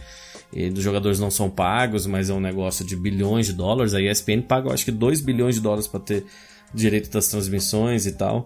e 0.53 0.69
dos 0.69 0.83
jogadores 0.83 1.19
não 1.19 1.31
são 1.31 1.49
pagos, 1.49 2.05
mas 2.05 2.29
é 2.29 2.33
um 2.33 2.39
negócio 2.39 2.85
de 2.85 2.95
bilhões 2.95 3.47
de 3.47 3.53
dólares. 3.53 3.93
A 3.93 4.01
ESPN 4.01 4.41
paga, 4.41 4.69
eu 4.69 4.73
acho 4.73 4.85
que 4.85 4.91
2 4.91 5.21
bilhões 5.21 5.55
de 5.55 5.61
dólares 5.61 5.87
para 5.87 5.99
ter 5.99 6.25
direito 6.73 7.09
das 7.09 7.27
transmissões 7.27 8.05
e 8.05 8.11
tal. 8.11 8.45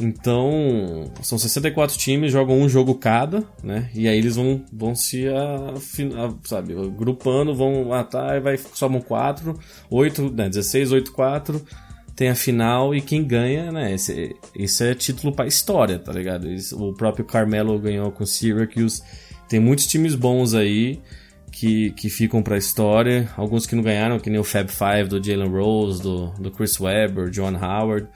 Então, 0.00 1.10
são 1.22 1.38
64 1.38 1.96
times, 1.96 2.32
jogam 2.32 2.58
um 2.58 2.68
jogo 2.68 2.94
cada, 2.94 3.44
né? 3.62 3.90
E 3.94 4.08
aí 4.08 4.16
eles 4.16 4.36
vão, 4.36 4.64
vão 4.72 4.94
se, 4.94 5.28
a, 5.28 5.74
a, 5.74 6.34
sabe, 6.44 6.72
agrupando, 6.74 7.54
vão 7.54 7.84
matar 7.84 8.36
e 8.36 8.40
vai, 8.40 8.56
somam 8.56 9.00
4, 9.00 9.58
8, 9.90 10.32
né, 10.32 10.48
16, 10.48 10.92
8, 10.92 11.12
4, 11.12 11.62
tem 12.16 12.28
a 12.28 12.34
final 12.34 12.94
e 12.94 13.00
quem 13.00 13.24
ganha, 13.24 13.70
né? 13.70 13.92
Esse, 13.94 14.34
isso 14.54 14.82
é 14.82 14.94
título 14.94 15.34
pra 15.34 15.46
história, 15.46 15.98
tá 15.98 16.12
ligado? 16.12 16.48
o 16.74 16.94
próprio 16.94 17.24
Carmelo 17.24 17.78
ganhou 17.78 18.10
com 18.10 18.26
Syracuse. 18.26 19.02
Tem 19.48 19.60
muitos 19.60 19.86
times 19.86 20.14
bons 20.14 20.54
aí 20.54 21.00
que, 21.50 21.90
que 21.92 22.08
ficam 22.08 22.42
pra 22.42 22.56
história. 22.56 23.30
Alguns 23.36 23.66
que 23.66 23.74
não 23.74 23.82
ganharam, 23.82 24.18
que 24.18 24.30
nem 24.30 24.40
o 24.40 24.44
Fab 24.44 24.68
Five 24.70 25.08
do 25.08 25.22
Jalen 25.22 25.50
Rose, 25.50 26.02
do, 26.02 26.30
do 26.38 26.50
Chris 26.50 26.78
Webber, 26.80 27.30
John 27.30 27.54
Howard. 27.56 28.08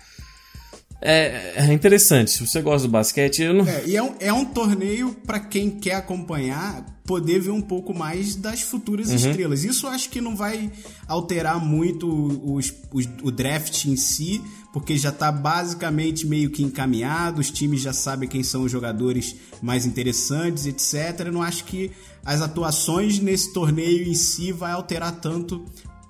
É, 1.09 1.53
é 1.57 1.73
interessante, 1.73 2.33
se 2.33 2.45
você 2.45 2.61
gosta 2.61 2.89
do 2.89 2.91
basquete, 2.91 3.43
eu 3.43 3.55
não. 3.55 3.65
É, 3.67 3.87
e 3.87 3.97
é 3.97 4.03
um, 4.03 4.15
é 4.19 4.33
um 4.33 4.45
torneio 4.45 5.15
para 5.25 5.39
quem 5.39 5.71
quer 5.71 5.95
acompanhar 5.95 6.85
poder 7.07 7.39
ver 7.39 7.51
um 7.51 7.61
pouco 7.61 7.95
mais 7.95 8.35
das 8.35 8.63
futuras 8.63 9.11
uhum. 9.11 9.15
estrelas. 9.15 9.63
Isso 9.63 9.87
acho 9.87 10.11
que 10.11 10.21
não 10.21 10.35
vai 10.35 10.71
alterar 11.07 11.65
muito 11.65 12.09
os, 12.45 12.75
os, 12.93 13.09
o 13.23 13.31
draft 13.31 13.85
em 13.85 13.97
si, 13.97 14.43
porque 14.73 14.99
já 14.99 15.13
tá 15.13 15.31
basicamente 15.31 16.27
meio 16.27 16.51
que 16.51 16.65
encaminhado, 16.65 17.41
os 17.41 17.51
times 17.51 17.81
já 17.81 17.93
sabem 17.93 18.29
quem 18.29 18.43
são 18.43 18.65
os 18.65 18.73
jogadores 18.73 19.37
mais 19.63 19.87
interessantes, 19.87 20.67
etc. 20.67 21.27
Eu 21.27 21.33
não 21.33 21.43
acho 21.43 21.65
que 21.65 21.93
as 22.25 22.43
atuações 22.43 23.21
nesse 23.21 23.53
torneio 23.53 24.09
em 24.09 24.15
si 24.15 24.51
vai 24.51 24.73
alterar 24.73 25.13
tanto 25.21 25.65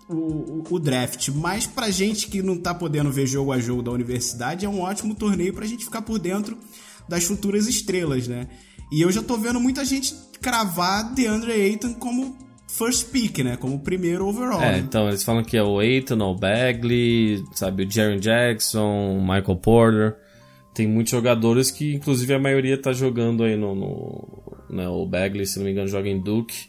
o, 0.08 0.62
o, 0.70 0.78
draft. 0.78 1.28
Mas 1.30 1.66
pra 1.66 1.90
gente 1.90 2.28
que 2.28 2.42
não 2.42 2.56
tá 2.56 2.74
podendo 2.74 3.10
ver 3.10 3.26
jogo 3.26 3.52
a 3.52 3.58
jogo 3.58 3.82
da 3.82 3.90
universidade, 3.90 4.64
é 4.64 4.68
um 4.68 4.80
ótimo 4.80 5.14
torneio 5.14 5.52
pra 5.52 5.66
gente 5.66 5.84
ficar 5.84 6.02
por 6.02 6.18
dentro 6.18 6.56
das 7.08 7.24
futuras 7.24 7.66
estrelas, 7.66 8.28
né? 8.28 8.48
E 8.92 9.02
eu 9.02 9.10
já 9.10 9.22
tô 9.22 9.36
vendo 9.36 9.60
muita 9.60 9.84
gente 9.84 10.14
cravar 10.40 11.12
DeAndre 11.14 11.52
Ayton 11.52 11.94
como 11.94 12.36
first 12.68 13.10
pick, 13.10 13.38
né? 13.38 13.56
Como 13.56 13.80
primeiro 13.80 14.26
overall. 14.26 14.62
É, 14.62 14.72
né? 14.72 14.78
então 14.78 15.08
eles 15.08 15.24
falam 15.24 15.42
que 15.42 15.56
é 15.56 15.62
o 15.62 15.78
Ayton, 15.78 16.18
o 16.20 16.34
Bagley, 16.34 17.42
sabe, 17.52 17.84
o 17.84 17.90
Jaron 17.90 18.18
Jackson, 18.18 19.18
o 19.18 19.20
Michael 19.20 19.56
Porter. 19.56 20.16
Tem 20.74 20.86
muitos 20.86 21.10
jogadores 21.10 21.70
que, 21.70 21.94
inclusive, 21.94 22.34
a 22.34 22.38
maioria 22.38 22.80
tá 22.80 22.92
jogando 22.92 23.42
aí 23.42 23.56
no. 23.56 23.74
no 23.74 24.56
né, 24.68 24.86
o 24.88 25.06
Bagley, 25.06 25.46
se 25.46 25.58
não 25.58 25.64
me 25.64 25.72
engano, 25.72 25.88
joga 25.88 26.08
em 26.08 26.20
Duke. 26.20 26.68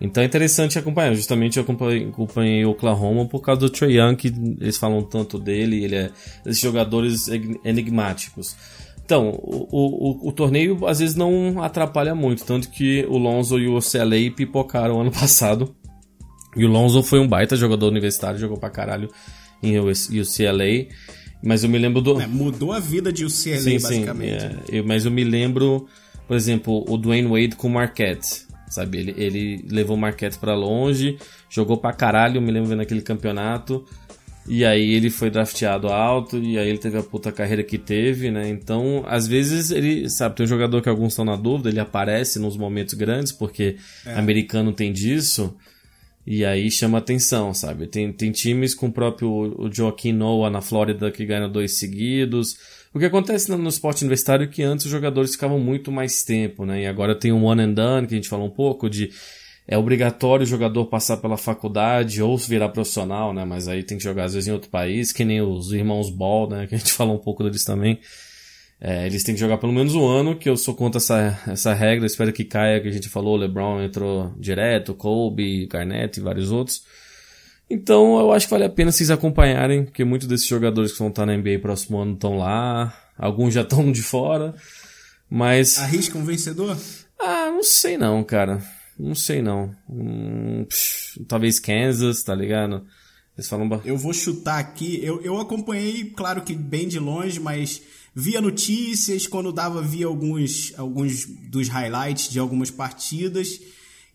Então 0.00 0.22
é 0.22 0.26
interessante 0.26 0.78
acompanhar. 0.78 1.14
Justamente 1.14 1.56
eu 1.56 1.62
acompanhei, 1.62 2.08
acompanhei 2.08 2.64
Oklahoma 2.64 3.26
por 3.26 3.40
causa 3.40 3.60
do 3.60 3.70
Trey 3.70 3.98
Young, 3.98 4.16
que 4.16 4.28
eles 4.60 4.76
falam 4.76 5.02
tanto 5.02 5.38
dele, 5.38 5.84
ele 5.84 5.96
é 5.96 6.10
esses 6.46 6.60
jogadores 6.60 7.28
enigmáticos. 7.64 8.56
Então, 9.04 9.30
o, 9.30 9.66
o, 9.70 10.28
o, 10.28 10.32
torneio 10.32 10.86
às 10.86 10.98
vezes 10.98 11.16
não 11.16 11.62
atrapalha 11.62 12.14
muito, 12.14 12.44
tanto 12.44 12.68
que 12.68 13.06
o 13.08 13.16
Lonzo 13.16 13.58
e 13.58 13.66
o 13.66 13.78
CLA 13.80 14.30
pipocaram 14.36 15.00
ano 15.00 15.10
passado. 15.12 15.74
E 16.54 16.64
o 16.64 16.68
Lonzo 16.68 17.02
foi 17.02 17.18
um 17.18 17.26
baita 17.26 17.56
jogador 17.56 17.88
universitário, 17.88 18.38
jogou 18.38 18.58
pra 18.58 18.68
caralho 18.68 19.10
em 19.62 19.78
UCLA. 19.78 20.86
Mas 21.42 21.64
eu 21.64 21.70
me 21.70 21.78
lembro 21.78 22.02
do. 22.02 22.20
É, 22.20 22.26
mudou 22.26 22.72
a 22.72 22.80
vida 22.80 23.12
de 23.12 23.24
UCLA, 23.24 23.58
sim, 23.58 23.80
basicamente. 23.80 24.42
Sim, 24.42 24.46
é, 24.46 24.78
eu, 24.78 24.84
mas 24.84 25.04
eu 25.04 25.10
me 25.10 25.24
lembro, 25.24 25.86
por 26.26 26.36
exemplo, 26.36 26.84
o 26.86 26.98
Dwayne 26.98 27.28
Wade 27.28 27.56
com 27.56 27.68
o 27.68 27.70
Marquette 27.70 28.47
sabe? 28.70 28.98
Ele, 28.98 29.14
ele 29.16 29.64
levou 29.70 29.96
o 29.96 30.00
Marquette 30.00 30.38
para 30.38 30.54
longe, 30.54 31.18
jogou 31.48 31.76
pra 31.76 31.92
caralho, 31.92 32.40
me 32.40 32.50
lembro 32.50 32.70
vendo 32.70 32.82
aquele 32.82 33.02
campeonato. 33.02 33.84
E 34.46 34.64
aí 34.64 34.94
ele 34.94 35.10
foi 35.10 35.28
drafteado 35.28 35.88
alto, 35.88 36.38
e 36.38 36.58
aí 36.58 36.68
ele 36.68 36.78
teve 36.78 36.96
a 36.96 37.02
puta 37.02 37.30
carreira 37.30 37.62
que 37.62 37.76
teve, 37.76 38.30
né? 38.30 38.48
Então, 38.48 39.04
às 39.06 39.26
vezes 39.26 39.70
ele, 39.70 40.08
sabe, 40.08 40.36
tem 40.36 40.44
um 40.44 40.48
jogador 40.48 40.80
que 40.80 40.88
alguns 40.88 41.12
estão 41.12 41.24
na 41.24 41.36
dúvida, 41.36 41.68
ele 41.68 41.80
aparece 41.80 42.38
nos 42.38 42.56
momentos 42.56 42.94
grandes, 42.94 43.30
porque 43.30 43.76
é. 44.06 44.14
americano 44.14 44.72
tem 44.72 44.90
disso, 44.90 45.54
e 46.30 46.44
aí 46.44 46.70
chama 46.70 46.98
atenção, 46.98 47.54
sabe? 47.54 47.86
Tem, 47.86 48.12
tem 48.12 48.30
times 48.30 48.74
com 48.74 48.88
o 48.88 48.92
próprio 48.92 49.30
o 49.30 49.72
Joaquim 49.72 50.12
Noah 50.12 50.50
na 50.50 50.60
Flórida 50.60 51.10
que 51.10 51.24
ganha 51.24 51.48
dois 51.48 51.78
seguidos. 51.78 52.54
O 52.94 52.98
que 52.98 53.04
acontece 53.04 53.50
no, 53.50 53.68
esporte 53.68 54.02
universitário 54.02 54.44
é 54.44 54.46
que 54.46 54.62
antes 54.62 54.86
os 54.86 54.90
jogadores 54.90 55.32
ficavam 55.32 55.58
muito 55.58 55.92
mais 55.92 56.22
tempo, 56.22 56.64
né? 56.64 56.82
E 56.82 56.86
agora 56.86 57.14
tem 57.14 57.32
um 57.32 57.44
one 57.44 57.62
and 57.62 57.72
done, 57.72 58.06
que 58.06 58.14
a 58.14 58.16
gente 58.16 58.28
falou 58.28 58.46
um 58.46 58.50
pouco, 58.50 58.88
de 58.88 59.10
é 59.66 59.76
obrigatório 59.76 60.44
o 60.44 60.46
jogador 60.48 60.86
passar 60.86 61.18
pela 61.18 61.36
faculdade 61.36 62.22
ou 62.22 62.38
virar 62.38 62.70
profissional, 62.70 63.34
né? 63.34 63.44
Mas 63.44 63.68
aí 63.68 63.82
tem 63.82 63.98
que 63.98 64.04
jogar 64.04 64.24
às 64.24 64.32
vezes 64.32 64.48
em 64.48 64.52
outro 64.52 64.70
país, 64.70 65.12
que 65.12 65.24
nem 65.24 65.42
os 65.42 65.72
irmãos 65.72 66.08
Ball, 66.08 66.48
né? 66.48 66.66
Que 66.66 66.74
a 66.74 66.78
gente 66.78 66.92
falou 66.94 67.14
um 67.14 67.18
pouco 67.18 67.44
deles 67.44 67.64
também. 67.64 68.00
É, 68.80 69.06
eles 69.06 69.22
têm 69.24 69.34
que 69.34 69.40
jogar 69.40 69.58
pelo 69.58 69.72
menos 69.72 69.94
um 69.94 70.06
ano, 70.06 70.36
que 70.36 70.48
eu 70.48 70.56
sou 70.56 70.74
contra 70.74 70.98
essa, 70.98 71.38
essa 71.48 71.74
regra, 71.74 72.06
espero 72.06 72.32
que 72.32 72.44
caia, 72.44 72.80
que 72.80 72.88
a 72.88 72.92
gente 72.92 73.08
falou, 73.08 73.36
LeBron 73.36 73.82
entrou 73.82 74.32
direto, 74.38 74.94
Kobe, 74.94 75.66
Garnett 75.66 76.18
e 76.18 76.22
vários 76.22 76.50
outros. 76.50 76.82
Então 77.70 78.18
eu 78.18 78.32
acho 78.32 78.46
que 78.46 78.50
vale 78.50 78.64
a 78.64 78.70
pena 78.70 78.90
vocês 78.90 79.10
acompanharem, 79.10 79.84
porque 79.84 80.04
muitos 80.04 80.26
desses 80.26 80.46
jogadores 80.46 80.92
que 80.92 80.98
vão 80.98 81.08
estar 81.08 81.26
na 81.26 81.36
NBA 81.36 81.58
próximo 81.60 81.98
ano 81.98 82.14
estão 82.14 82.38
lá, 82.38 82.96
alguns 83.16 83.52
já 83.52 83.60
estão 83.60 83.92
de 83.92 84.02
fora, 84.02 84.54
mas... 85.28 85.78
Arrisca 85.78 86.16
um 86.16 86.24
vencedor? 86.24 86.78
Ah, 87.20 87.50
não 87.50 87.62
sei 87.62 87.98
não, 87.98 88.24
cara. 88.24 88.62
Não 88.98 89.14
sei 89.14 89.42
não. 89.42 89.74
Hum, 89.88 90.64
psh, 90.68 91.20
talvez 91.28 91.60
Kansas, 91.60 92.22
tá 92.22 92.34
ligado? 92.34 92.86
Eles 93.36 93.48
falam... 93.48 93.68
Eu 93.84 93.98
vou 93.98 94.14
chutar 94.14 94.58
aqui, 94.58 94.98
eu, 95.04 95.20
eu 95.22 95.38
acompanhei, 95.38 96.04
claro 96.16 96.42
que 96.42 96.54
bem 96.54 96.88
de 96.88 96.98
longe, 96.98 97.38
mas 97.38 97.82
via 98.14 98.40
notícias, 98.40 99.26
quando 99.26 99.52
dava, 99.52 99.82
via 99.82 100.06
alguns, 100.06 100.72
alguns 100.78 101.26
dos 101.26 101.68
highlights 101.68 102.30
de 102.30 102.38
algumas 102.38 102.70
partidas... 102.70 103.60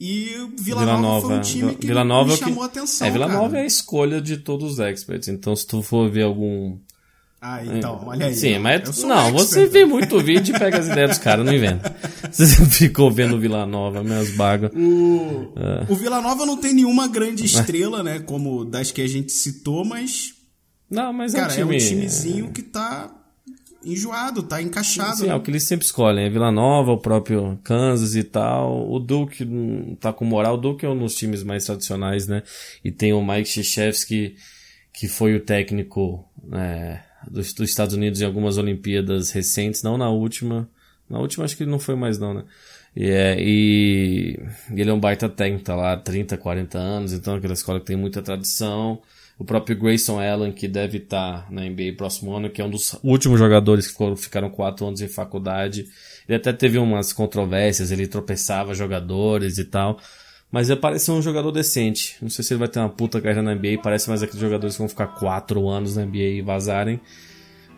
E 0.05 0.35
Vila, 0.57 0.81
Vila 0.81 0.85
Nova, 0.85 1.01
Nova 1.01 1.27
foi 1.27 1.37
um 1.37 1.41
time 1.41 1.75
que 1.75 1.87
Vila 1.87 2.03
Nova 2.03 2.27
me 2.27 2.33
é 2.33 2.37
chamou 2.37 2.63
a 2.63 2.65
atenção. 2.65 3.07
É, 3.07 3.09
Vila 3.09 3.25
cara. 3.25 3.39
Nova 3.39 3.57
é 3.57 3.61
a 3.61 3.65
escolha 3.65 4.19
de 4.19 4.35
todos 4.35 4.73
os 4.73 4.79
experts. 4.79 5.29
Então, 5.29 5.55
se 5.55 5.65
tu 5.65 5.81
for 5.81 6.11
ver 6.11 6.23
algum. 6.23 6.77
Ah, 7.41 7.65
então, 7.65 8.03
olha 8.05 8.25
aí. 8.25 8.35
Sim, 8.35 8.59
mas 8.59 9.01
não, 9.01 9.31
você 9.31 9.65
vê 9.65 9.85
muito 9.85 10.19
vídeo 10.19 10.53
e 10.53 10.59
pega 10.59 10.77
as 10.77 10.87
ideias 10.87 11.11
dos 11.11 11.19
caras, 11.19 11.45
não 11.45 11.53
inventa. 11.53 11.95
Você 12.29 12.65
ficou 12.65 13.11
vendo 13.11 13.39
Vila 13.39 13.65
Nova, 13.65 14.03
minhas 14.03 14.31
bagas. 14.31 14.71
O, 14.73 15.53
é. 15.55 15.85
o 15.91 15.95
Vila 15.95 16.21
Nova 16.21 16.45
não 16.45 16.57
tem 16.57 16.73
nenhuma 16.73 17.07
grande 17.07 17.45
estrela, 17.45 18.03
né? 18.03 18.19
Como 18.19 18.65
das 18.65 18.91
que 18.91 19.01
a 19.01 19.07
gente 19.07 19.31
citou, 19.31 19.85
mas. 19.85 20.33
Não, 20.89 21.13
mas 21.13 21.33
cara, 21.33 21.53
é 21.53 21.63
um, 21.63 21.69
time... 21.69 21.73
é 21.73 21.77
um 21.77 21.79
timezinho 21.79 22.51
que 22.51 22.61
tá 22.61 23.22
enjoado, 23.83 24.43
tá 24.43 24.61
encaixado. 24.61 25.17
Sim, 25.17 25.29
é 25.29 25.35
o 25.35 25.41
que 25.41 25.51
eles 25.51 25.63
sempre 25.63 25.85
escolhem. 25.85 26.25
É 26.25 26.29
Vila 26.29 26.51
Nova, 26.51 26.91
o 26.91 26.97
próprio 26.97 27.59
Kansas 27.63 28.15
e 28.15 28.23
tal. 28.23 28.89
O 28.89 28.99
Duke 28.99 29.45
tá 29.99 30.11
com 30.11 30.25
moral. 30.25 30.55
O 30.55 30.57
Duke 30.57 30.85
é 30.85 30.89
um 30.89 30.97
dos 30.97 31.15
times 31.15 31.43
mais 31.43 31.65
tradicionais, 31.65 32.27
né? 32.27 32.43
E 32.83 32.91
tem 32.91 33.13
o 33.13 33.23
Mike 33.23 33.51
Krzyzewski, 33.51 34.35
que 34.93 35.07
foi 35.07 35.35
o 35.35 35.39
técnico 35.39 36.25
né, 36.43 37.03
dos, 37.29 37.53
dos, 37.53 37.69
Estados 37.69 37.95
Unidos 37.95 38.21
em 38.21 38.25
algumas 38.25 38.57
Olimpíadas 38.57 39.31
recentes, 39.31 39.83
não 39.83 39.97
na 39.97 40.09
última. 40.09 40.69
Na 41.09 41.19
última 41.19 41.45
acho 41.45 41.55
que 41.57 41.63
ele 41.63 41.71
não 41.71 41.79
foi 41.79 41.95
mais 41.95 42.17
não, 42.17 42.33
né? 42.33 42.43
E, 42.95 43.09
é, 43.09 43.35
e 43.39 44.39
ele 44.71 44.89
é 44.89 44.93
um 44.93 44.99
baita 44.99 45.27
técnico, 45.27 45.65
tá 45.65 45.75
lá 45.75 45.97
30, 45.97 46.37
40 46.37 46.77
anos, 46.77 47.11
então 47.11 47.35
aquela 47.35 47.53
escola 47.53 47.79
que 47.79 47.87
tem 47.87 47.95
muita 47.95 48.21
tradição 48.21 49.01
o 49.37 49.43
próprio 49.43 49.77
Grayson 49.77 50.19
Allen, 50.19 50.51
que 50.51 50.67
deve 50.67 50.99
estar 50.99 51.51
na 51.51 51.63
NBA 51.63 51.93
próximo 51.97 52.35
ano, 52.35 52.49
que 52.49 52.61
é 52.61 52.65
um 52.65 52.69
dos 52.69 52.97
últimos 53.03 53.39
jogadores 53.39 53.87
que 53.87 53.93
foram, 53.93 54.15
ficaram 54.15 54.49
quatro 54.49 54.85
anos 54.85 55.01
em 55.01 55.07
faculdade. 55.07 55.87
Ele 56.27 56.35
até 56.35 56.53
teve 56.53 56.77
umas 56.77 57.11
controvérsias, 57.11 57.91
ele 57.91 58.07
tropeçava 58.07 58.73
jogadores 58.73 59.57
e 59.57 59.65
tal. 59.65 59.99
Mas 60.51 60.69
ele 60.69 60.79
parece 60.79 61.09
um 61.09 61.19
jogador 61.19 61.51
decente. 61.51 62.15
Não 62.21 62.29
sei 62.29 62.43
se 62.45 62.53
ele 62.53 62.59
vai 62.59 62.67
ter 62.67 62.79
uma 62.79 62.89
puta 62.89 63.19
carreira 63.19 63.41
na 63.41 63.55
NBA. 63.55 63.81
Parece 63.81 64.07
mais 64.07 64.21
aqueles 64.21 64.39
jogadores 64.39 64.75
que 64.75 64.79
vão 64.79 64.87
ficar 64.87 65.07
quatro 65.07 65.67
anos 65.67 65.95
na 65.95 66.05
NBA 66.05 66.17
e 66.17 66.41
vazarem. 66.43 67.01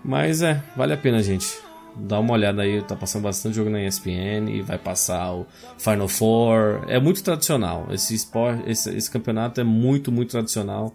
Mas 0.03 0.41
é, 0.41 0.61
vale 0.75 0.91
a 0.91 0.97
pena, 0.97 1.23
gente. 1.23 1.47
Dá 1.95 2.19
uma 2.19 2.33
olhada 2.33 2.63
aí, 2.63 2.83
tá 2.83 2.93
passando 2.93 3.23
bastante 3.23 3.55
jogo 3.55 3.69
na 3.69 3.81
ESPN 3.81 4.49
e 4.51 4.61
vai 4.61 4.77
passar 4.77 5.33
o 5.33 5.47
Final 5.77 6.09
Four. 6.09 6.83
É 6.89 6.99
muito 6.99 7.23
tradicional. 7.23 7.87
Esse, 7.91 8.13
esporte, 8.13 8.69
esse, 8.69 8.93
esse 8.93 9.09
campeonato 9.09 9.61
é 9.61 9.63
muito, 9.63 10.11
muito 10.11 10.31
tradicional 10.31 10.93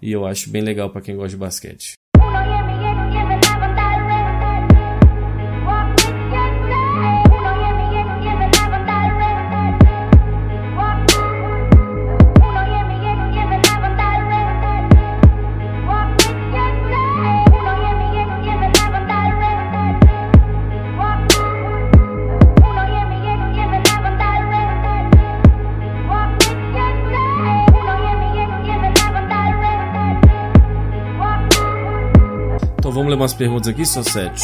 e 0.00 0.12
eu 0.12 0.26
acho 0.26 0.50
bem 0.50 0.62
legal 0.62 0.90
para 0.90 1.00
quem 1.00 1.16
gosta 1.16 1.30
de 1.30 1.36
basquete. 1.36 1.92
Umas 33.18 33.34
perguntas 33.34 33.68
aqui, 33.68 33.84
só 33.84 34.02
sete. 34.02 34.42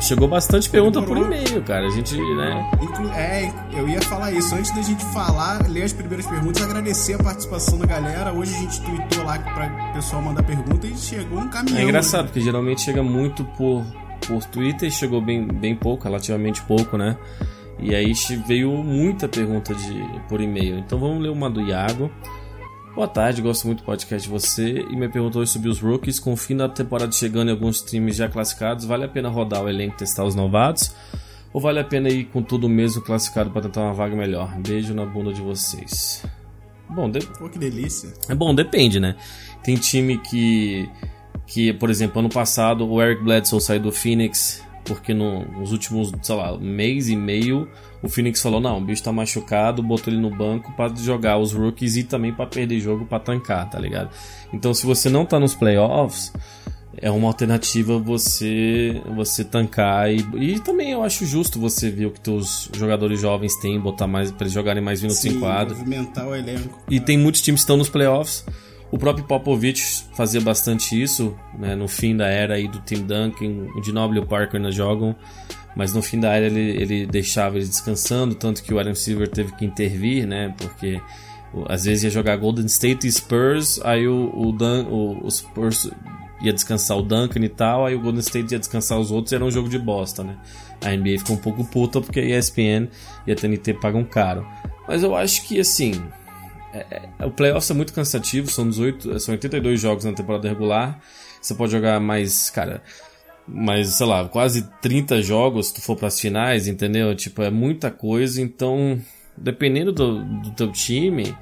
Chegou 0.00 0.28
bastante 0.28 0.68
pergunta 0.68 1.00
por 1.00 1.16
e-mail, 1.16 1.62
cara. 1.62 1.86
A 1.86 1.90
gente, 1.90 2.16
né? 2.16 2.70
É, 3.16 3.52
eu 3.78 3.88
ia 3.88 4.00
falar 4.02 4.32
isso. 4.32 4.54
Antes 4.54 4.74
da 4.74 4.82
gente 4.82 5.04
falar, 5.06 5.66
ler 5.68 5.84
as 5.84 5.92
primeiras 5.92 6.26
perguntas, 6.26 6.62
agradecer 6.62 7.14
a 7.14 7.18
participação 7.18 7.78
da 7.78 7.86
galera. 7.86 8.32
Hoje 8.32 8.54
a 8.54 8.58
gente 8.58 8.80
tweetou 8.82 9.24
lá 9.24 9.38
pra 9.38 9.90
o 9.90 9.94
pessoal 9.94 10.20
mandar 10.22 10.42
pergunta 10.42 10.86
e 10.86 10.96
chegou 10.96 11.38
um 11.38 11.48
caminhão. 11.48 11.78
É 11.78 11.82
engraçado, 11.84 12.26
porque 12.26 12.40
geralmente 12.40 12.82
chega 12.82 13.02
muito 13.02 13.44
por, 13.56 13.84
por 14.26 14.44
Twitter, 14.44 14.90
chegou 14.90 15.20
bem, 15.20 15.46
bem 15.46 15.74
pouco, 15.74 16.04
relativamente 16.04 16.60
pouco, 16.62 16.98
né? 16.98 17.16
E 17.78 17.94
aí 17.94 18.12
veio 18.46 18.70
muita 18.70 19.28
pergunta 19.28 19.74
de, 19.74 20.04
por 20.28 20.40
e-mail. 20.40 20.78
Então 20.78 20.98
vamos 20.98 21.22
ler 21.22 21.30
uma 21.30 21.50
do 21.50 21.60
Iago. 21.60 22.10
Boa 22.94 23.08
tarde, 23.08 23.40
gosto 23.40 23.66
muito 23.66 23.78
do 23.82 23.84
podcast 23.86 24.28
de 24.28 24.32
você. 24.32 24.84
E 24.90 24.96
me 24.96 25.08
perguntou 25.08 25.44
sobre 25.46 25.68
os 25.68 25.80
rookies. 25.80 26.20
Com 26.20 26.34
o 26.34 26.36
fim 26.36 26.56
da 26.56 26.68
temporada 26.68 27.10
chegando 27.12 27.48
e 27.48 27.50
alguns 27.50 27.80
times 27.80 28.16
já 28.16 28.28
classificados, 28.28 28.84
vale 28.84 29.04
a 29.04 29.08
pena 29.08 29.28
rodar 29.30 29.62
o 29.64 29.68
elenco 29.68 29.94
e 29.94 29.98
testar 29.98 30.24
os 30.24 30.34
novatos? 30.34 30.94
Ou 31.52 31.60
vale 31.60 31.80
a 31.80 31.84
pena 31.84 32.08
ir 32.08 32.24
com 32.26 32.42
tudo 32.42 32.68
mesmo 32.68 33.02
classificado 33.02 33.50
para 33.50 33.62
tentar 33.62 33.82
uma 33.82 33.94
vaga 33.94 34.14
melhor? 34.14 34.54
Beijo 34.60 34.92
na 34.94 35.06
bunda 35.06 35.32
de 35.32 35.40
vocês. 35.40 36.22
Bom, 36.88 37.10
de- 37.10 37.26
Pô, 37.38 37.48
que 37.48 37.58
delícia. 37.58 38.12
é 38.28 38.34
bom, 38.34 38.54
depende, 38.54 39.00
né? 39.00 39.16
Tem 39.62 39.74
time 39.76 40.18
que, 40.18 40.86
que 41.46 41.72
por 41.72 41.88
exemplo, 41.88 42.20
ano 42.20 42.28
passado 42.28 42.86
o 42.86 43.02
Eric 43.02 43.22
Bledsoe 43.24 43.60
saiu 43.60 43.80
do 43.80 43.90
Phoenix 43.92 44.62
porque 44.84 45.14
no- 45.14 45.44
nos 45.58 45.72
últimos, 45.72 46.12
sei 46.22 46.34
lá, 46.34 46.56
mês 46.58 47.08
e 47.08 47.16
meio 47.16 47.68
o 48.02 48.08
Phoenix 48.08 48.40
falou: 48.42 48.60
não, 48.60 48.78
o 48.78 48.80
bicho 48.80 49.02
tá 49.02 49.12
machucado, 49.12 49.82
botou 49.82 50.12
ele 50.12 50.20
no 50.20 50.30
banco 50.30 50.72
pra 50.72 50.88
jogar 50.94 51.38
os 51.38 51.52
rookies 51.52 51.96
e 51.96 52.04
também 52.04 52.32
pra 52.32 52.46
perder 52.46 52.80
jogo 52.80 53.04
pra 53.06 53.18
tancar, 53.20 53.68
tá 53.70 53.78
ligado? 53.78 54.10
Então, 54.52 54.74
se 54.74 54.84
você 54.84 55.08
não 55.08 55.24
tá 55.24 55.38
nos 55.38 55.54
playoffs, 55.54 56.32
é 56.96 57.10
uma 57.10 57.28
alternativa 57.28 57.98
você 57.98 59.00
você 59.16 59.42
tancar 59.44 60.12
e, 60.12 60.18
e 60.38 60.58
também 60.60 60.90
eu 60.90 61.02
acho 61.02 61.24
justo 61.24 61.58
você 61.58 61.88
ver 61.90 62.06
o 62.06 62.10
que 62.10 62.20
teus 62.20 62.68
jogadores 62.76 63.18
jovens 63.20 63.56
têm, 63.60 63.80
botar 63.80 64.06
mais 64.06 64.30
pra 64.30 64.42
eles 64.44 64.52
jogarem 64.52 64.82
mais 64.82 65.00
minutos 65.00 65.24
em 65.24 65.38
quadra. 65.38 65.74
movimentar 65.74 66.26
o 66.28 66.34
elenco. 66.34 66.78
E 66.90 67.00
tem 67.00 67.16
muitos 67.16 67.40
times 67.40 67.60
que 67.60 67.64
estão 67.64 67.76
nos 67.76 67.88
playoffs. 67.88 68.44
O 68.92 68.98
próprio 68.98 69.24
Popovich 69.24 70.04
fazia 70.12 70.40
bastante 70.42 71.00
isso, 71.00 71.34
né, 71.58 71.74
no 71.74 71.88
fim 71.88 72.14
da 72.14 72.26
era 72.28 72.56
aí 72.56 72.68
do 72.68 72.78
Tim 72.80 73.06
Duncan, 73.06 73.66
o 73.74 73.82
Ginobili 73.82 74.20
e 74.20 74.22
o 74.22 74.26
Parker 74.26 74.56
ainda 74.56 74.70
jogam, 74.70 75.16
mas 75.74 75.94
no 75.94 76.02
fim 76.02 76.20
da 76.20 76.34
era 76.34 76.44
ele, 76.44 76.60
ele 76.60 77.06
deixava 77.06 77.56
eles 77.56 77.70
descansando, 77.70 78.34
tanto 78.34 78.62
que 78.62 78.72
o 78.74 78.78
Adam 78.78 78.94
Silver 78.94 79.28
teve 79.28 79.52
que 79.52 79.64
intervir, 79.64 80.26
né, 80.26 80.54
porque 80.58 81.00
às 81.70 81.84
vezes 81.84 82.04
ia 82.04 82.10
jogar 82.10 82.36
Golden 82.36 82.66
State 82.66 83.06
e 83.06 83.12
Spurs, 83.12 83.80
aí 83.82 84.06
o, 84.06 84.30
o, 84.34 84.52
Dan, 84.52 84.84
o, 84.84 85.26
o 85.26 85.30
Spurs 85.30 85.90
ia 86.42 86.52
descansar 86.52 86.98
o 86.98 87.02
Duncan 87.02 87.40
e 87.40 87.48
tal, 87.48 87.86
aí 87.86 87.94
o 87.94 88.00
Golden 88.00 88.20
State 88.20 88.52
ia 88.52 88.58
descansar 88.58 88.98
os 88.98 89.10
outros, 89.10 89.32
era 89.32 89.42
um 89.42 89.50
jogo 89.50 89.70
de 89.70 89.78
bosta, 89.78 90.22
né. 90.22 90.36
A 90.84 90.90
NBA 90.94 91.18
ficou 91.20 91.36
um 91.36 91.38
pouco 91.38 91.64
puta 91.64 91.98
porque 91.98 92.20
a 92.20 92.38
ESPN 92.38 92.88
e 93.26 93.32
a 93.32 93.34
TNT 93.34 93.72
pagam 93.74 94.04
caro. 94.04 94.46
Mas 94.86 95.02
eu 95.02 95.16
acho 95.16 95.46
que 95.46 95.58
assim, 95.60 95.92
o 97.20 97.30
playoffs 97.30 97.70
é 97.70 97.74
muito 97.74 97.92
cansativo, 97.92 98.50
são 98.50 98.68
18, 98.68 99.20
são 99.20 99.32
82 99.34 99.80
jogos 99.80 100.04
na 100.04 100.12
temporada 100.12 100.48
regular. 100.48 101.00
Você 101.40 101.54
pode 101.54 101.72
jogar 101.72 102.00
mais, 102.00 102.50
cara, 102.50 102.82
mais, 103.46 103.88
sei 103.88 104.06
lá, 104.06 104.28
quase 104.28 104.68
30 104.80 105.22
jogos 105.22 105.68
se 105.68 105.74
tu 105.74 105.80
for 105.82 105.96
para 105.96 106.08
as 106.08 106.18
finais, 106.18 106.66
entendeu? 106.66 107.14
Tipo, 107.14 107.42
é 107.42 107.50
muita 107.50 107.90
coisa, 107.90 108.40
então, 108.40 109.00
dependendo 109.36 109.92
do, 109.92 110.24
do 110.24 110.50
teu 110.52 110.70
time, 110.70 111.36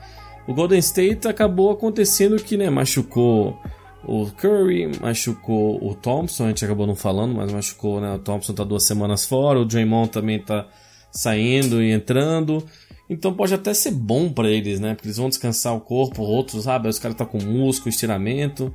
o 0.47 0.55
Golden 0.55 0.78
State 0.78 1.28
acabou 1.28 1.70
acontecendo 1.70 2.37
que, 2.37 2.57
né, 2.57 2.70
machucou 2.70 3.59
o 4.05 4.26
Curry, 4.31 4.91
machucou 5.01 5.78
o 5.87 5.95
Thompson, 5.95 6.45
a 6.45 6.49
gente 6.49 6.64
acabou 6.64 6.87
não 6.87 6.97
falando, 6.97 7.35
mas 7.35 7.53
machucou, 7.53 8.01
né, 8.01 8.14
o 8.14 8.18
Thompson 8.18 8.55
tá 8.55 8.64
duas 8.64 8.85
semanas 8.85 9.26
fora, 9.26 9.61
o 9.61 9.64
Draymond 9.64 10.11
também 10.11 10.39
tá 10.39 10.66
saindo 11.12 11.83
e 11.83 11.93
entrando. 11.93 12.64
Então 13.12 13.34
pode 13.34 13.52
até 13.52 13.74
ser 13.74 13.90
bom 13.90 14.32
pra 14.32 14.48
eles, 14.48 14.78
né? 14.78 14.94
Porque 14.94 15.08
eles 15.08 15.16
vão 15.16 15.28
descansar 15.28 15.74
o 15.74 15.80
corpo, 15.80 16.22
outros, 16.22 16.62
sabe? 16.64 16.88
Os 16.88 16.98
caras 16.98 17.16
tá 17.16 17.26
com 17.26 17.38
músculo, 17.42 17.90
estiramento. 17.90 18.72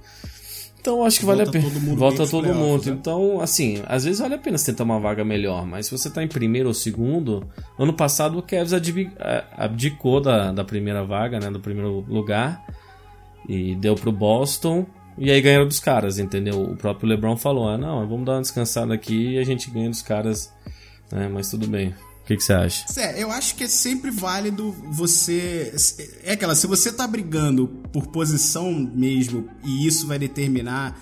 Então 0.81 1.03
acho 1.03 1.19
que 1.21 1.25
vale 1.25 1.41
a 1.41 1.45
Volta 1.45 1.57
pena. 1.59 1.71
todo 1.71 1.81
mundo 1.81 1.97
Volta 1.97 2.27
todo 2.27 2.53
mundo. 2.53 2.85
né? 2.85 2.91
Então, 2.91 3.41
assim, 3.41 3.81
às 3.87 4.03
vezes 4.03 4.19
vale 4.19 4.35
a 4.35 4.37
pena 4.37 4.57
você 4.57 4.71
tentar 4.71 4.83
uma 4.83 4.99
vaga 4.99 5.23
melhor, 5.25 5.65
mas 5.65 5.85
se 5.87 5.91
você 5.97 6.09
tá 6.11 6.21
em 6.21 6.27
primeiro 6.27 6.67
ou 6.67 6.73
segundo, 6.75 7.47
ano 7.79 7.93
passado 7.93 8.37
o 8.37 8.41
Cavs 8.43 8.71
a- 8.73 8.81
abdicou 9.57 10.19
da, 10.21 10.51
da 10.51 10.63
primeira 10.65 11.03
vaga, 11.03 11.39
né? 11.39 11.49
Do 11.49 11.59
primeiro 11.61 12.05
lugar. 12.07 12.61
E 13.47 13.73
deu 13.75 13.95
pro 13.95 14.11
Boston. 14.11 14.85
E 15.17 15.31
aí 15.31 15.39
ganharam 15.41 15.65
dos 15.67 15.79
caras, 15.79 16.19
entendeu? 16.19 16.61
O 16.61 16.75
próprio 16.75 17.07
LeBron 17.07 17.37
falou: 17.37 17.69
ah, 17.69 17.77
não, 17.77 18.05
vamos 18.07 18.25
dar 18.25 18.33
uma 18.33 18.41
descansada 18.41 18.93
aqui 18.93 19.35
e 19.35 19.37
a 19.39 19.43
gente 19.45 19.71
ganha 19.71 19.89
dos 19.89 20.01
caras. 20.01 20.53
Né? 21.11 21.29
Mas 21.33 21.49
tudo 21.49 21.65
bem. 21.67 21.95
O 22.25 22.27
que, 22.27 22.37
que 22.37 22.43
você 22.43 22.53
acha? 22.53 22.85
É, 22.99 23.21
eu 23.21 23.29
acho 23.29 23.53
que 23.53 23.65
é 23.65 23.67
sempre 23.67 24.09
válido 24.09 24.71
você. 24.89 25.71
É 26.23 26.31
aquela, 26.31 26.55
se 26.55 26.65
você 26.65 26.91
tá 26.91 27.05
brigando 27.05 27.67
por 27.93 28.07
posição 28.07 28.73
mesmo 28.73 29.47
e 29.63 29.85
isso 29.85 30.07
vai 30.07 30.17
determinar 30.17 30.99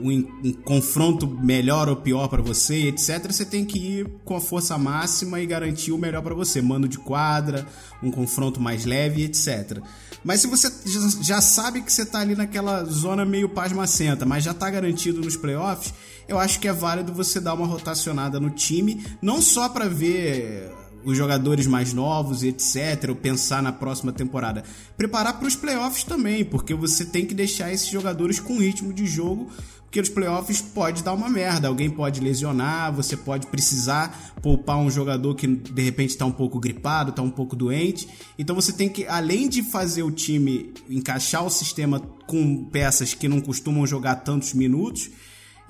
um, 0.00 0.10
um 0.42 0.52
confronto 0.64 1.26
melhor 1.26 1.86
ou 1.86 1.96
pior 1.96 2.28
pra 2.28 2.40
você, 2.40 2.88
etc., 2.88 3.30
você 3.30 3.44
tem 3.44 3.62
que 3.62 3.78
ir 3.78 4.08
com 4.24 4.34
a 4.34 4.40
força 4.40 4.78
máxima 4.78 5.38
e 5.38 5.44
garantir 5.44 5.92
o 5.92 5.98
melhor 5.98 6.22
pra 6.22 6.34
você. 6.34 6.62
Mando 6.62 6.88
de 6.88 6.96
quadra, 6.96 7.68
um 8.02 8.10
confronto 8.10 8.58
mais 8.58 8.86
leve, 8.86 9.24
etc. 9.24 9.80
Mas 10.24 10.40
se 10.40 10.46
você 10.46 10.72
já, 10.86 11.22
já 11.22 11.40
sabe 11.42 11.82
que 11.82 11.92
você 11.92 12.06
tá 12.06 12.20
ali 12.20 12.34
naquela 12.34 12.84
zona 12.84 13.22
meio 13.26 13.50
pasmacenta, 13.50 14.24
mas 14.24 14.44
já 14.44 14.54
tá 14.54 14.70
garantido 14.70 15.20
nos 15.20 15.36
playoffs, 15.36 15.92
eu 16.28 16.38
acho 16.38 16.60
que 16.60 16.68
é 16.68 16.72
válido 16.72 17.12
você 17.12 17.40
dar 17.40 17.54
uma 17.54 17.66
rotacionada 17.66 18.38
no 18.40 18.50
time, 18.50 19.04
não 19.20 19.40
só 19.40 19.68
pra 19.68 19.88
ver 19.88 20.70
os 21.04 21.16
jogadores 21.16 21.66
mais 21.66 21.92
novos 21.92 22.42
etc, 22.42 23.08
ou 23.08 23.16
pensar 23.16 23.62
na 23.62 23.72
próxima 23.72 24.12
temporada. 24.12 24.62
Preparar 24.96 25.38
para 25.38 25.48
os 25.48 25.56
playoffs 25.56 26.04
também, 26.04 26.44
porque 26.44 26.74
você 26.74 27.04
tem 27.04 27.26
que 27.26 27.34
deixar 27.34 27.72
esses 27.72 27.88
jogadores 27.88 28.38
com 28.38 28.58
ritmo 28.58 28.92
de 28.92 29.06
jogo, 29.06 29.50
porque 29.92 30.00
os 30.00 30.08
playoffs 30.08 30.62
pode 30.62 31.02
dar 31.02 31.12
uma 31.12 31.28
merda, 31.28 31.68
alguém 31.68 31.90
pode 31.90 32.18
lesionar, 32.18 32.90
você 32.92 33.14
pode 33.14 33.46
precisar 33.48 34.32
poupar 34.40 34.78
um 34.78 34.90
jogador 34.90 35.34
que 35.34 35.46
de 35.46 35.82
repente 35.82 36.10
está 36.10 36.24
um 36.24 36.32
pouco 36.32 36.58
gripado, 36.58 37.10
está 37.10 37.20
um 37.20 37.30
pouco 37.30 37.54
doente. 37.54 38.08
Então 38.38 38.56
você 38.56 38.72
tem 38.72 38.88
que, 38.88 39.06
além 39.06 39.50
de 39.50 39.62
fazer 39.62 40.02
o 40.02 40.10
time 40.10 40.72
encaixar 40.88 41.44
o 41.44 41.50
sistema 41.50 42.00
com 42.26 42.64
peças 42.64 43.12
que 43.12 43.28
não 43.28 43.38
costumam 43.38 43.86
jogar 43.86 44.16
tantos 44.16 44.54
minutos, 44.54 45.10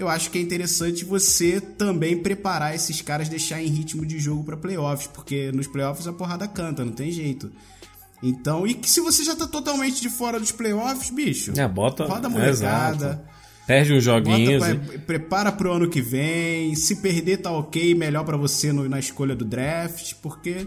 eu 0.02 0.08
acho 0.08 0.30
que 0.30 0.38
é 0.38 0.40
interessante 0.40 1.04
você 1.04 1.60
também 1.60 2.18
preparar 2.18 2.74
esses 2.74 3.00
caras, 3.00 3.28
deixar 3.28 3.62
em 3.62 3.66
ritmo 3.66 4.04
de 4.04 4.18
jogo 4.18 4.44
para 4.44 4.56
playoffs, 4.56 5.06
porque 5.06 5.50
nos 5.52 5.66
playoffs 5.66 6.06
a 6.06 6.12
porrada 6.12 6.46
canta, 6.48 6.84
não 6.84 6.92
tem 6.92 7.10
jeito. 7.10 7.50
Então, 8.22 8.66
e 8.66 8.74
que 8.74 8.88
se 8.88 9.00
você 9.00 9.24
já 9.24 9.34
tá 9.34 9.46
totalmente 9.48 10.00
de 10.00 10.08
fora 10.08 10.38
dos 10.38 10.52
playoffs, 10.52 11.10
bicho, 11.10 11.52
É, 11.58 11.66
bota. 11.66 12.04
roda 12.04 12.28
a 12.28 12.30
é, 12.30 12.32
molecada, 12.34 13.06
exato. 13.06 13.32
Perde 13.66 13.92
uns 13.94 14.04
bota 14.04 14.20
joguinhos. 14.24 14.64
pra- 14.64 14.94
e- 14.94 14.98
prepara 14.98 15.50
pro 15.52 15.72
ano 15.72 15.88
que 15.88 16.00
vem, 16.02 16.74
se 16.74 16.96
perder 16.96 17.38
tá 17.38 17.50
ok, 17.50 17.94
melhor 17.94 18.24
para 18.24 18.36
você 18.36 18.72
no- 18.72 18.88
na 18.88 18.98
escolha 18.98 19.34
do 19.34 19.44
draft, 19.44 20.14
porque 20.22 20.66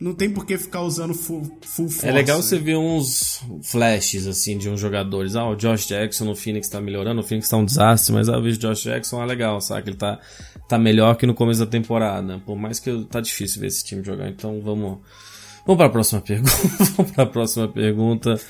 não 0.00 0.14
tem 0.14 0.30
por 0.30 0.46
que 0.46 0.56
ficar 0.56 0.80
usando 0.80 1.12
full, 1.12 1.42
full 1.60 1.90
force. 1.90 2.08
É 2.08 2.10
legal 2.10 2.38
né? 2.38 2.42
você 2.42 2.58
ver 2.58 2.76
uns 2.76 3.44
flashes 3.62 4.26
assim 4.26 4.56
de 4.56 4.70
uns 4.70 4.80
jogadores. 4.80 5.36
Ah, 5.36 5.46
o 5.46 5.54
Josh 5.54 5.86
Jackson 5.86 6.24
no 6.24 6.34
Phoenix 6.34 6.68
tá 6.70 6.80
melhorando, 6.80 7.20
o 7.20 7.24
Phoenix 7.24 7.50
tá 7.50 7.58
um 7.58 7.66
desastre, 7.66 8.14
mas 8.14 8.28
ah, 8.28 8.36
eu 8.36 8.42
vejo 8.42 8.56
o 8.56 8.60
Josh 8.60 8.82
Jackson 8.82 9.22
é 9.22 9.26
legal, 9.26 9.60
sabe? 9.60 9.90
Ele 9.90 9.96
tá, 9.98 10.18
tá 10.66 10.78
melhor 10.78 11.16
que 11.16 11.26
no 11.26 11.34
começo 11.34 11.60
da 11.60 11.66
temporada. 11.66 12.40
Por 12.46 12.56
mais 12.56 12.80
que 12.80 13.04
tá 13.10 13.20
difícil 13.20 13.60
ver 13.60 13.66
esse 13.66 13.84
time 13.84 14.02
jogar, 14.02 14.28
então 14.30 14.62
vamos. 14.62 14.98
Vamos 15.66 15.76
para 15.76 15.86
a 15.86 15.90
próxima 15.92 16.22
pergunta. 16.22 16.50
vamos 16.96 17.12
para 17.12 17.22
a 17.22 17.26
próxima 17.26 17.68
pergunta. 17.68 18.40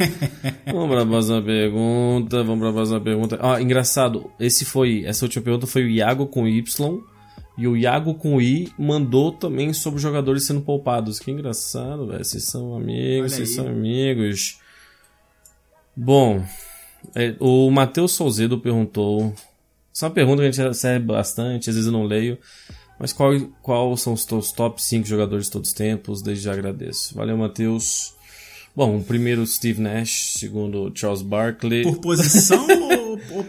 vamos 0.67 0.89
para 0.89 1.03
a 1.03 1.07
próxima 1.07 1.43
pergunta. 1.43 2.45
Vamos 2.45 2.61
para 2.61 2.71
a 2.71 2.73
próxima 2.73 3.01
pergunta. 3.01 3.39
Ah, 3.43 3.61
engraçado. 3.61 4.31
Esse 4.39 4.65
foi, 4.65 5.05
essa 5.05 5.25
última 5.25 5.43
pergunta 5.43 5.67
foi 5.67 5.83
o 5.83 5.89
Iago 5.89 6.29
com 6.29 6.47
Y. 6.47 7.03
E 7.61 7.69
o 7.69 7.77
Iago 7.77 8.15
com 8.15 8.41
I 8.41 8.73
mandou 8.79 9.33
também 9.33 9.71
sobre 9.75 10.01
jogadores 10.01 10.47
sendo 10.47 10.63
poupados. 10.63 11.19
Que 11.19 11.31
engraçado, 11.31 12.07
velho. 12.07 12.25
Vocês 12.25 12.45
são 12.45 12.75
amigos, 12.75 13.33
vocês 13.33 13.55
são 13.55 13.69
amigos. 13.69 14.59
Bom, 15.95 16.43
é, 17.15 17.37
o 17.39 17.71
Matheus 17.71 18.13
Souzedo 18.13 18.59
perguntou. 18.59 19.35
Essa 19.95 20.07
é 20.07 20.09
uma 20.09 20.15
pergunta 20.15 20.41
que 20.41 20.49
a 20.49 20.51
gente 20.51 20.67
recebe 20.67 21.05
bastante, 21.05 21.69
às 21.69 21.77
vezes 21.77 21.87
eu 21.87 21.93
não 21.93 22.05
leio. 22.05 22.39
Mas 22.99 23.13
qual, 23.13 23.39
qual 23.61 23.95
são 23.95 24.15
os 24.15 24.25
teus 24.25 24.53
top 24.53 24.83
5 24.83 25.07
jogadores 25.07 25.45
de 25.45 25.51
todos 25.51 25.69
os 25.69 25.75
tempos? 25.75 26.23
Desde 26.23 26.45
já 26.45 26.55
agradeço. 26.55 27.15
Valeu, 27.15 27.37
Matheus. 27.37 28.15
Bom, 28.75 29.03
primeiro 29.03 29.47
Steve 29.47 29.83
Nash, 29.83 30.35
segundo 30.39 30.91
Charles 30.95 31.21
Barkley. 31.21 31.83
Por 31.83 31.99
posição 31.99 32.65
ou, 32.71 33.21
ou- 33.37 33.47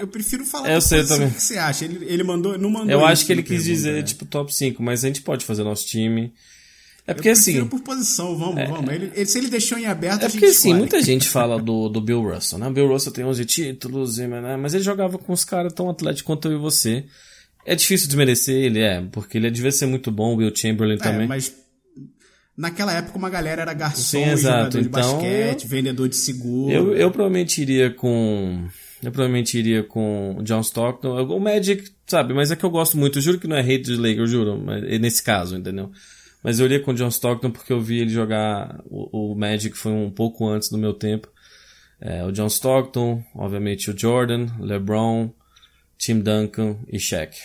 Eu 0.00 0.06
prefiro 0.08 0.44
falar 0.44 0.68
Eu 0.70 0.80
por 0.80 0.88
sei 0.88 0.98
posição. 0.98 1.16
também. 1.18 1.32
O 1.32 1.34
que 1.36 1.42
você 1.42 1.58
acha? 1.58 1.84
Ele, 1.84 2.04
ele 2.06 2.22
mandou, 2.22 2.58
não 2.58 2.70
mandou 2.70 2.90
Eu 2.90 3.04
acho 3.04 3.24
que 3.26 3.32
ele 3.32 3.42
quis 3.42 3.62
pergunta, 3.64 3.72
dizer, 3.74 3.92
né? 3.94 4.02
tipo, 4.02 4.24
top 4.26 4.54
5, 4.54 4.82
mas 4.82 5.04
a 5.04 5.08
gente 5.08 5.22
pode 5.22 5.44
fazer 5.44 5.62
nosso 5.64 5.86
time. 5.86 6.32
É 7.06 7.12
porque 7.12 7.28
eu 7.28 7.32
assim. 7.32 7.66
por 7.66 7.80
posição, 7.80 8.34
vamos, 8.38 8.66
vamos. 8.68 8.90
Ele, 8.90 9.10
ele- 9.14 9.26
se 9.26 9.36
ele 9.38 9.48
deixou 9.50 9.76
em 9.78 9.84
aberto, 9.84 10.22
É 10.22 10.24
a 10.24 10.28
gente 10.28 10.40
porque 10.40 10.46
assim, 10.52 10.72
muita 10.72 11.02
gente 11.02 11.28
fala 11.28 11.60
do, 11.60 11.88
do 11.90 12.00
Bill 12.00 12.22
Russell, 12.22 12.58
né? 12.58 12.70
Bill 12.70 12.88
Russell 12.88 13.12
tem 13.12 13.24
11 13.24 13.44
títulos, 13.44 14.18
e, 14.18 14.26
né? 14.26 14.56
mas 14.56 14.72
ele 14.72 14.82
jogava 14.82 15.18
com 15.18 15.32
os 15.32 15.44
caras 15.44 15.72
tão 15.74 15.90
atléticos 15.90 16.22
quanto 16.22 16.48
eu 16.48 16.54
e 16.56 16.60
você. 16.60 17.04
É 17.66 17.74
difícil 17.74 18.06
desmerecer 18.08 18.54
ele, 18.56 18.80
é, 18.80 19.02
porque 19.12 19.36
ele 19.36 19.50
devia 19.50 19.70
ser 19.72 19.84
muito 19.86 20.10
bom, 20.10 20.34
o 20.34 20.36
Will 20.38 20.54
Chamberlain 20.56 20.96
É, 20.96 20.98
também. 20.98 21.26
mas 21.28 21.52
naquela 22.56 22.92
época 22.92 23.18
uma 23.18 23.28
galera 23.28 23.62
era 23.62 23.74
garçom, 23.74 24.02
Sim, 24.18 24.24
exato. 24.30 24.78
jogador 24.78 24.80
de 24.82 24.88
Então, 24.88 25.12
basquete, 25.18 25.66
vendedor 25.66 26.08
de 26.08 26.16
seguro. 26.16 26.72
Eu, 26.72 26.94
eu 26.96 27.10
provavelmente 27.10 27.60
iria 27.60 27.90
com. 27.90 28.66
Eu 29.04 29.12
provavelmente 29.12 29.58
iria 29.58 29.82
com 29.82 30.38
John 30.42 30.60
Stockton. 30.60 31.22
O 31.24 31.40
Magic, 31.40 31.92
sabe? 32.06 32.32
Mas 32.32 32.50
é 32.50 32.56
que 32.56 32.64
eu 32.64 32.70
gosto 32.70 32.96
muito. 32.96 33.18
Eu 33.18 33.22
juro 33.22 33.38
que 33.38 33.46
não 33.46 33.56
é 33.56 33.60
hate 33.60 33.82
de 33.82 33.96
Lakers, 33.96 34.30
juro. 34.30 34.58
Mas, 34.58 34.84
é 34.84 34.98
nesse 34.98 35.22
caso, 35.22 35.56
entendeu? 35.56 35.90
Mas 36.42 36.60
eu 36.60 36.66
iria 36.66 36.80
com 36.80 36.94
John 36.94 37.08
Stockton 37.08 37.50
porque 37.50 37.72
eu 37.72 37.80
vi 37.80 38.00
ele 38.00 38.10
jogar. 38.10 38.80
O, 38.86 39.32
o 39.32 39.34
Magic 39.34 39.76
foi 39.76 39.92
um 39.92 40.10
pouco 40.10 40.48
antes 40.48 40.68
do 40.68 40.78
meu 40.78 40.94
tempo. 40.94 41.28
É, 42.00 42.24
o 42.24 42.32
John 42.32 42.48
Stockton, 42.48 43.24
obviamente 43.34 43.90
o 43.90 43.98
Jordan, 43.98 44.46
LeBron, 44.60 45.32
Tim 45.96 46.20
Duncan 46.20 46.76
e 46.88 46.98
Shaq. 46.98 47.38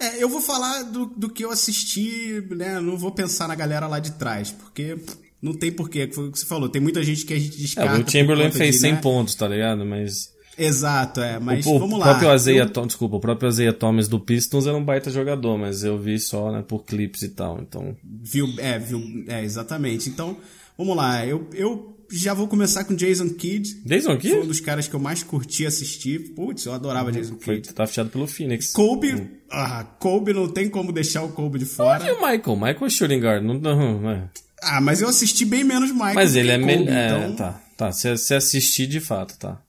É, 0.00 0.22
eu 0.22 0.28
vou 0.28 0.40
falar 0.40 0.82
do, 0.84 1.06
do 1.06 1.28
que 1.28 1.44
eu 1.44 1.50
assisti, 1.50 2.40
né? 2.50 2.80
Não 2.80 2.96
vou 2.96 3.12
pensar 3.12 3.46
na 3.46 3.54
galera 3.54 3.86
lá 3.86 4.00
de 4.00 4.12
trás, 4.12 4.50
porque 4.50 4.96
não 5.42 5.52
tem 5.54 5.70
porquê. 5.72 6.08
Foi 6.12 6.28
o 6.28 6.32
que 6.32 6.38
você 6.38 6.46
falou. 6.46 6.68
Tem 6.68 6.80
muita 6.82 7.02
gente 7.02 7.24
que 7.24 7.34
a 7.34 7.38
gente 7.38 7.56
É, 7.56 7.60
descarta. 7.62 7.92
o 7.92 7.96
Will 7.96 8.04
por 8.04 8.10
Chamberlain 8.10 8.50
fez 8.50 8.74
de, 8.76 8.80
100 8.80 8.92
né? 8.92 8.98
pontos, 9.00 9.34
tá 9.34 9.48
ligado? 9.48 9.84
Mas. 9.84 10.30
Exato, 10.58 11.20
é. 11.22 11.38
Mas 11.38 11.64
o, 11.64 11.78
vamos 11.78 11.94
o 11.94 11.98
lá. 11.98 12.06
próprio 12.10 12.34
Isaiah 12.34 12.64
Eu- 12.64 12.70
Thomas, 12.70 12.88
desculpa, 12.88 13.16
o 13.16 13.20
próprio 13.20 13.48
Isaiah 13.48 13.72
Thomas 13.72 14.08
do 14.08 14.20
Pistons 14.20 14.66
era 14.66 14.76
um 14.76 14.84
baita 14.84 15.10
jogador, 15.10 15.56
mas 15.56 15.82
eu 15.84 15.98
vi 15.98 16.18
só, 16.18 16.52
né, 16.52 16.62
por 16.66 16.84
clipes 16.84 17.22
e 17.22 17.30
tal. 17.30 17.58
Então, 17.60 17.96
Viu, 18.04 18.46
é, 18.58 18.78
viu, 18.78 19.00
é, 19.28 19.42
exatamente. 19.42 20.08
Então, 20.10 20.36
vamos 20.76 20.94
lá. 20.96 21.24
Eu, 21.24 21.46
eu 21.54 21.89
já 22.10 22.34
vou 22.34 22.48
começar 22.48 22.84
com 22.84 22.94
Jason 22.94 23.28
Kidd. 23.30 23.82
Jason 23.84 24.16
Kidd? 24.16 24.34
Foi 24.34 24.44
um 24.44 24.46
dos 24.46 24.60
caras 24.60 24.88
que 24.88 24.94
eu 24.94 25.00
mais 25.00 25.22
curti 25.22 25.64
assistir. 25.64 26.34
Putz, 26.34 26.64
eu 26.66 26.72
adorava 26.72 27.12
Jason 27.12 27.36
foi 27.40 27.56
Kidd. 27.56 27.72
tá 27.74 27.86
fechado 27.86 28.10
pelo 28.10 28.26
Phoenix. 28.26 28.72
Kobe, 28.72 29.30
ah, 29.50 29.84
Kobe 29.98 30.32
não 30.32 30.48
tem 30.48 30.68
como 30.68 30.92
deixar 30.92 31.22
o 31.22 31.30
Kobe 31.30 31.58
de 31.58 31.64
fora. 31.66 32.04
E 32.06 32.10
o 32.10 32.16
Michael? 32.16 32.56
Michael 32.56 32.86
é 32.86 32.90
shooting 32.90 33.20
guard. 33.20 33.44
Não, 33.44 33.54
não, 33.54 34.00
não 34.00 34.10
é. 34.10 34.28
Ah, 34.62 34.80
mas 34.80 35.00
eu 35.00 35.08
assisti 35.08 35.44
bem 35.44 35.64
menos 35.64 35.90
Michael 35.90 36.14
Mas 36.14 36.34
ele 36.34 36.50
é 36.50 36.58
melhor. 36.58 36.94
É, 36.94 37.06
então... 37.06 37.36
tá, 37.36 37.60
tá. 37.76 37.92
Se, 37.92 38.16
se 38.18 38.34
assistir 38.34 38.86
de 38.86 39.00
fato, 39.00 39.38
tá. 39.38 39.60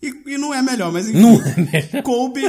E, 0.00 0.14
e 0.26 0.38
não 0.38 0.52
é 0.54 0.62
melhor, 0.62 0.92
mas 0.92 1.08
enfim. 1.08 1.20
Não 1.20 1.40
é 1.42 1.56
melhor. 1.56 2.02
Kobe, 2.02 2.42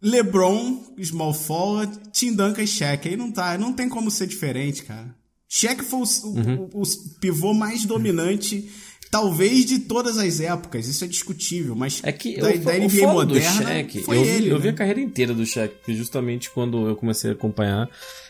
LeBron, 0.00 0.84
Small 1.02 1.34
Forward, 1.34 1.98
Tim 2.12 2.32
Duncan 2.34 2.62
e 2.62 2.66
Shaq. 2.66 3.08
Aí 3.08 3.16
não 3.16 3.30
tá, 3.30 3.58
não 3.58 3.72
tem 3.72 3.88
como 3.88 4.10
ser 4.10 4.26
diferente, 4.26 4.84
cara. 4.84 5.14
Shaq 5.58 5.82
foi 5.84 6.00
o, 6.00 6.26
Uhum. 6.26 6.68
o- 6.74 6.82
o 6.82 6.86
pivô 7.20 7.54
mais 7.54 7.84
dominante, 7.86 8.68
talvez 9.10 9.64
de 9.64 9.78
todas 9.78 10.18
as 10.18 10.40
épocas. 10.40 10.86
Isso 10.86 11.04
é 11.04 11.06
discutível, 11.06 11.74
mas 11.74 12.00
É 12.02 12.12
que 12.12 12.38
da, 12.40 12.50
eu, 12.50 12.58
da 12.60 12.74
NBA 12.78 13.06
moderna 13.12 13.24
do 13.24 13.40
Shaq, 13.64 14.00
foi 14.02 14.18
eu, 14.18 14.22
vi, 14.24 14.28
ele. 14.28 14.50
eu 14.50 14.58
vi 14.60 14.68
a 14.68 14.72
né? 14.72 14.76
carreira 14.76 15.00
inteira 15.00 15.32
do 15.32 15.46
Shaq, 15.46 15.74
porque 15.76 15.94
justamente 15.94 16.50
quando 16.50 16.86
eu 16.88 16.94
comecei 16.96 17.30
a 17.30 17.32
acompanhar, 17.32 17.88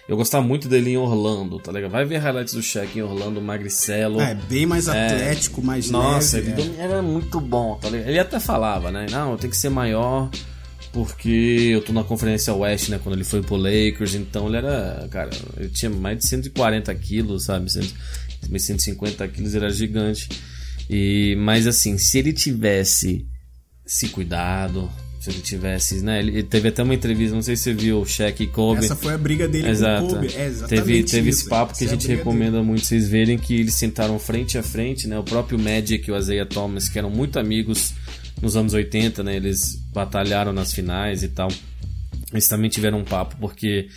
eu 0.09 0.17
gostava 0.17 0.47
muito 0.47 0.69
dele 0.69 0.91
em 0.91 0.97
Orlando, 0.97 1.59
tá 1.59 1.73
ligado? 1.73 1.91
Vai 1.91 2.05
ver 2.05 2.19
highlights 2.19 2.55
do 2.55 2.63
Shaq 2.63 2.97
em 2.97 3.03
Orlando, 3.03 3.41
magricelo. 3.41 4.21
É, 4.21 4.33
bem 4.35 4.65
mais 4.67 4.87
atlético, 4.87 5.61
mais 5.61 5.91
Nossa, 5.91 6.37
leve. 6.37 6.51
ele 6.63 6.77
é. 6.79 6.83
era 6.85 7.03
muito 7.03 7.41
bom, 7.41 7.77
tá 7.81 7.89
ligado? 7.91 8.09
Ele 8.09 8.19
até 8.21 8.39
falava, 8.39 8.93
né? 8.93 9.07
Não, 9.11 9.33
eu 9.33 9.37
tenho 9.39 9.51
que 9.51 9.57
ser 9.57 9.71
maior 9.71 10.31
porque 11.05 11.71
eu 11.73 11.83
tô 11.83 11.93
na 11.93 12.05
Conferência 12.05 12.55
Oeste, 12.55 12.91
né? 12.91 13.01
Quando 13.03 13.17
ele 13.17 13.25
foi 13.25 13.43
pro 13.43 13.57
Lakers, 13.57 14.15
então 14.15 14.47
ele 14.49 14.57
era, 14.57 15.07
cara, 15.11 15.31
ele 15.57 15.69
tinha 15.69 15.91
mais 15.91 16.19
de 16.19 16.27
140 16.27 16.95
quilos, 16.95 17.45
sabe? 17.45 17.71
100, 17.71 17.93
150 18.59 19.29
quilos, 19.29 19.55
ele 19.55 19.65
era 19.65 19.75
gigante. 19.75 20.29
E, 20.89 21.37
mas 21.39 21.67
assim, 21.67 21.99
se 21.99 22.19
ele 22.19 22.33
tivesse 22.33 23.27
se 23.85 24.09
cuidado, 24.09 24.91
se 25.21 25.31
ele 25.31 25.41
tivesse, 25.41 26.03
né? 26.03 26.21
Ele 26.21 26.43
teve 26.43 26.69
até 26.69 26.83
uma 26.83 26.95
entrevista, 26.95 27.35
não 27.35 27.43
sei 27.43 27.57
se 27.57 27.65
você 27.65 27.73
viu, 27.73 28.01
o 28.01 28.07
Shaq 28.07 28.43
e 28.43 28.47
Kobe. 28.47 28.85
Essa 28.85 28.95
foi 28.95 29.13
a 29.13 29.19
briga 29.19 29.49
dele 29.49 29.69
Exato. 29.69 30.07
com 30.07 30.13
o 30.13 30.15
Kobe. 30.15 30.35
É 30.35 30.47
exatamente 30.47 30.69
teve 30.69 31.05
teve 31.05 31.31
isso, 31.31 31.41
esse 31.41 31.49
papo 31.49 31.77
que 31.77 31.85
a 31.85 31.87
é 31.87 31.91
gente 31.91 32.07
briga 32.07 32.19
recomenda 32.19 32.63
muito 32.63 32.85
vocês 32.85 33.09
verem 33.09 33.37
que 33.37 33.61
eles 33.61 33.75
sentaram 33.75 34.19
frente 34.19 34.57
a 34.57 34.63
frente, 34.63 35.09
né? 35.09 35.19
O 35.19 35.25
próprio 35.25 35.59
Magic 35.59 36.09
e 36.09 36.13
o 36.13 36.17
Isaiah 36.17 36.47
Thomas, 36.47 36.89
que 36.89 36.99
eram 36.99 37.11
muito 37.11 37.39
amigos 37.39 37.93
nos 38.43 38.57
anos 38.57 38.73
80, 38.75 39.23
né? 39.23 39.37
Eles 39.37 39.77
batalharam 39.93 40.53
nas 40.53 40.73
finais 40.73 41.23
e 41.23 41.29
tal. 41.29 41.49
Eles 42.33 42.49
também 42.49 42.69
tiveram 42.69 42.99
um 42.99 43.05
papo 43.05 43.37
porque 43.41 43.89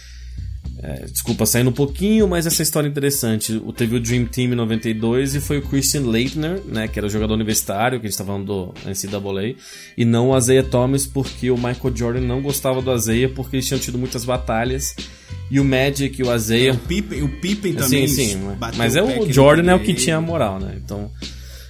é, 0.82 1.06
desculpa, 1.06 1.46
saindo 1.46 1.70
um 1.72 1.74
pouquinho, 1.74 2.26
mas 2.28 2.46
essa 2.46 2.62
história 2.62 2.88
é 2.88 2.90
interessante. 2.92 3.54
O- 3.66 3.74
Teve 3.74 3.98
o 3.98 4.00
Dream 4.00 4.26
Team 4.26 4.52
em 4.54 4.56
92 4.56 5.36
e 5.36 5.42
foi 5.42 5.58
o 5.58 5.62
Christian 5.62 6.02
Leitner, 6.02 6.62
né, 6.66 6.88
que 6.88 6.98
era 6.98 7.06
o 7.06 7.10
jogador 7.10 7.34
universitário, 7.34 8.00
que 8.00 8.08
a 8.08 8.10
gente 8.10 8.18
tá 8.18 8.24
falando 8.24 8.46
do 8.46 8.74
NCAA, 8.86 9.56
e 9.98 10.06
não 10.06 10.30
o 10.30 10.38
Isaiah 10.38 10.64
Thomas, 10.64 11.06
porque 11.06 11.52
o 11.52 11.56
Michael 11.58 11.94
Jordan 11.96 12.22
não 12.22 12.42
gostava 12.42 12.82
do 12.82 12.94
Isaiah, 12.94 13.30
porque 13.34 13.58
eles 13.58 13.68
tinham 13.68 13.80
tido 13.80 13.98
muitas 13.98 14.24
batalhas. 14.24 14.96
E 15.52 15.60
o 15.60 15.66
Magic 15.66 16.18
e 16.20 16.24
o 16.24 16.34
Isaiah. 16.34 16.74
O 16.74 16.78
Pippen, 16.78 17.24
o 17.24 17.30
Pippen 17.42 17.74
também 17.74 18.08
Sim, 18.08 18.30
sim, 18.38 18.56
bateu 18.58 18.78
mas 18.78 18.96
é 18.96 19.02
o 19.02 19.10
ele 19.10 19.34
Jordan 19.34 19.72
é 19.72 19.76
o 19.76 19.80
que 19.84 19.94
tinha 19.94 20.16
a 20.18 20.22
moral, 20.22 20.60
né? 20.60 20.76
Então, 20.78 21.12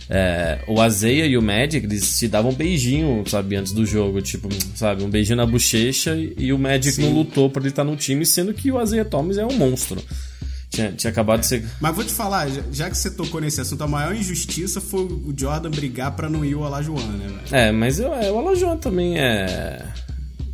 é, 0.10 0.57
o 0.68 0.84
Isaiah 0.84 1.28
e 1.28 1.38
o 1.38 1.41
Magic, 1.41 1.86
eles 1.86 2.03
se 2.03 2.28
davam 2.28 2.49
um 2.49 2.55
beijinho, 2.55 3.24
sabe, 3.28 3.55
antes 3.55 3.72
do 3.72 3.86
jogo, 3.86 4.20
tipo, 4.24 4.49
sabe, 4.76 5.03
um 5.03 5.10
beijinho 5.10 5.38
na 5.38 5.45
bochecha 5.45 6.16
e, 6.16 6.51
o 6.51 6.57
Magic 6.57 6.95
Sim. 6.95 7.03
não 7.03 7.14
lutou 7.14 7.47
pra 7.47 7.62
ele 7.62 7.70
estar 7.70 7.84
no 7.84 7.95
time, 7.95 8.26
sendo 8.26 8.51
que 8.51 8.72
o 8.72 8.82
Isaiah 8.82 9.07
Thomas 9.07 9.38
é 9.38 9.45
um 9.45 9.53
monstro. 9.53 10.01
Tinha, 10.72 10.91
tinha 10.93 11.12
acabado 11.12 11.41
de 11.41 11.45
ser... 11.45 11.64
Mas 11.80 11.95
vou 11.95 12.03
te 12.03 12.12
falar, 12.12 12.47
já, 12.72 12.89
que 12.89 12.97
você 12.97 13.12
tocou 13.12 13.39
nesse 13.39 13.62
assunto, 13.62 13.84
a 13.84 13.88
maior 13.88 14.16
injustiça 14.16 14.82
foi 14.82 15.01
o 15.01 15.32
Jordan 15.36 15.70
brigar 15.70 16.16
pra 16.16 16.28
não 16.28 16.43
ir 16.43 16.55
o 16.55 16.64
Alajuan, 16.64 17.05
né, 17.05 17.28
velho? 17.28 17.41
É, 17.51 17.72
mas 17.72 17.99
eu, 17.99 18.12
é, 18.12 18.32
o 18.32 18.39
Alajuan 18.39 18.78
também 18.78 19.20
é... 19.20 19.86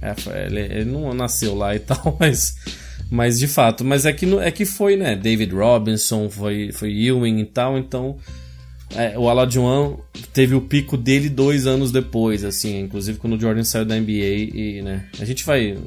é 0.01 0.15
ele, 0.47 0.59
ele 0.59 0.85
não 0.85 1.13
nasceu 1.13 1.55
lá 1.55 1.73
e 1.73 1.79
tal, 1.79 2.17
mas... 2.19 2.55
Mas 3.09 3.37
de 3.37 3.47
fato, 3.47 3.85
mas 3.85 4.03
é 4.03 4.11
que, 4.11 4.25
é 4.39 4.49
que 4.49 4.65
foi, 4.65 4.97
né? 4.97 5.15
David 5.15 5.53
Robinson, 5.53 6.27
foi, 6.27 6.71
foi 6.73 6.91
Ewing 6.91 7.39
e 7.39 7.45
tal, 7.45 7.77
então... 7.77 8.17
É, 8.95 9.19
o 9.19 9.27
Alajuan 9.29 9.97
teve 10.33 10.55
o 10.55 10.61
pico 10.61 10.95
dele 10.95 11.27
dois 11.29 11.67
anos 11.67 11.91
depois, 11.91 12.43
assim, 12.45 12.79
inclusive 12.79 13.17
quando 13.19 13.35
o 13.35 13.39
Jordan 13.39 13.63
saiu 13.63 13.83
da 13.85 13.95
NBA 13.99 14.11
e, 14.11 14.81
né, 14.81 15.09
a 15.19 15.25
gente 15.25 15.43
vai 15.43 15.77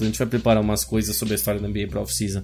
a 0.00 0.04
gente 0.04 0.18
vai 0.18 0.26
preparar 0.26 0.60
umas 0.62 0.82
coisas 0.84 1.14
sobre 1.14 1.34
a 1.34 1.36
história 1.36 1.60
da 1.60 1.68
NBA 1.68 1.86
pra 1.88 2.00
off-season. 2.00 2.42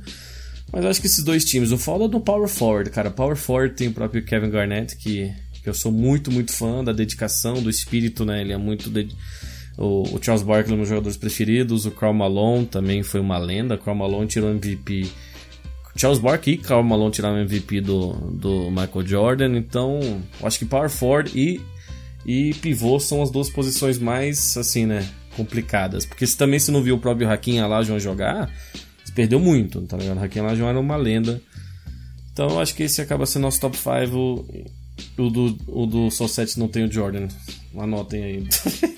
Mas 0.72 0.84
acho 0.84 1.00
que 1.00 1.06
esses 1.08 1.24
dois 1.24 1.44
times, 1.44 1.72
o 1.72 1.78
foda 1.78 2.04
é 2.04 2.08
do 2.08 2.20
Power 2.20 2.48
Forward, 2.48 2.90
cara, 2.90 3.10
Power 3.10 3.36
Forward 3.36 3.74
tem 3.74 3.88
o 3.88 3.92
próprio 3.92 4.24
Kevin 4.24 4.50
Garnett, 4.50 4.96
que, 4.96 5.32
que 5.62 5.68
eu 5.68 5.74
sou 5.74 5.90
muito, 5.90 6.30
muito 6.30 6.52
fã 6.52 6.82
da 6.84 6.92
dedicação, 6.92 7.60
do 7.62 7.68
espírito, 7.68 8.24
né, 8.24 8.40
ele 8.40 8.52
é 8.52 8.56
muito... 8.56 8.88
ded- 8.90 9.12
O, 9.76 10.02
o 10.14 10.20
Charles 10.22 10.44
Barkley 10.44 10.70
é 10.72 10.74
um 10.74 10.78
dos 10.78 10.78
meus 10.78 10.88
jogadores 10.88 11.16
preferidos, 11.16 11.86
o 11.86 11.90
Karl 11.90 12.14
Malone 12.14 12.66
também 12.66 13.02
foi 13.02 13.18
uma 13.20 13.36
lenda, 13.38 13.76
Karl 13.76 13.96
Malone 13.98 14.28
tirou 14.28 14.48
MVP 14.50 15.08
Charles 15.96 16.18
Barkley 16.18 16.56
e 16.56 16.58
Karl 16.58 16.82
Malone 16.82 17.12
tiraram 17.12 17.36
o 17.36 17.40
MVP 17.40 17.80
do, 17.80 18.12
do 18.32 18.70
Michael 18.70 19.06
Jordan, 19.06 19.56
então 19.56 20.00
eu 20.40 20.46
acho 20.46 20.58
que 20.58 20.64
Power 20.64 20.90
Forward 20.90 21.30
e, 21.34 21.60
e 22.26 22.52
pivô 22.54 22.98
são 22.98 23.22
as 23.22 23.30
duas 23.30 23.48
posições 23.48 23.98
mais, 23.98 24.56
assim, 24.56 24.86
né, 24.86 25.06
complicadas. 25.36 26.04
Porque 26.04 26.26
se 26.26 26.36
também 26.36 26.58
se 26.58 26.70
não 26.70 26.82
viu 26.82 26.96
o 26.96 26.98
próprio 26.98 27.30
Hakim 27.30 27.60
Alajuan 27.60 28.00
jogar, 28.00 28.50
você 29.04 29.12
perdeu 29.12 29.38
muito, 29.38 29.82
tá 29.82 29.96
ligado? 29.96 30.22
Hakim 30.22 30.40
Alajuan 30.40 30.70
era 30.70 30.80
uma 30.80 30.96
lenda. 30.96 31.40
Então 32.32 32.48
eu 32.50 32.60
acho 32.60 32.74
que 32.74 32.82
esse 32.82 33.00
acaba 33.00 33.26
sendo 33.26 33.42
nosso 33.42 33.60
top 33.60 33.76
5. 33.76 34.16
O, 34.16 34.44
o 35.18 35.30
do, 35.30 35.58
o 35.68 35.86
do 35.86 36.10
Soul 36.10 36.28
7 36.28 36.58
não 36.58 36.66
tem 36.66 36.84
o 36.84 36.90
Jordan. 36.92 37.28
Anotem 37.78 38.24
aí. 38.24 38.48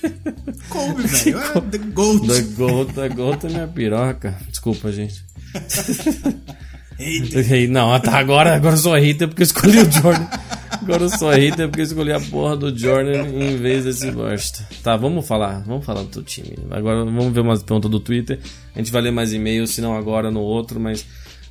Kobe, 0.69 1.03
velho, 1.07 1.39
é 1.39 1.61
The 1.61 1.79
GOAT. 1.79 2.27
Da 2.27 2.41
Gold, 2.41 2.93
da 2.93 3.09
Gold 3.09 3.47
é 3.47 3.49
minha 3.51 3.69
piroca. 3.69 4.39
Desculpa, 4.49 4.91
gente. 4.91 5.25
Ei, 6.99 7.69
Não, 7.69 7.99
tá, 8.01 8.19
agora, 8.19 8.57
agora 8.57 8.75
eu 8.75 8.79
sou 8.79 8.95
hater 8.95 9.29
porque 9.29 9.43
eu 9.43 9.47
escolhi 9.47 9.79
o 9.79 9.91
Jordan. 9.91 10.27
Agora 10.71 11.03
eu 11.05 11.11
sou 11.11 11.31
hater 11.31 11.69
porque 11.69 11.83
eu 11.83 11.85
escolhi 11.85 12.13
a 12.13 12.21
porra 12.21 12.57
do 12.57 12.77
Jordan 12.77 13.27
em 13.29 13.57
vez 13.57 13.85
desse 13.85 14.11
bosta. 14.11 14.67
Tá, 14.83 14.97
vamos 14.97 15.27
falar, 15.27 15.63
vamos 15.65 15.85
falar 15.85 16.03
do 16.03 16.09
teu 16.09 16.23
time. 16.23 16.57
Agora 16.71 17.05
vamos 17.05 17.33
ver 17.33 17.41
umas 17.41 17.63
perguntas 17.63 17.91
do 17.91 18.01
Twitter. 18.01 18.41
A 18.75 18.79
gente 18.79 18.91
vai 18.91 19.03
ler 19.03 19.11
mais 19.11 19.33
e-mails, 19.33 19.71
se 19.71 19.81
não 19.81 19.97
agora 19.97 20.31
no 20.31 20.41
outro, 20.41 20.81
mas. 20.81 21.05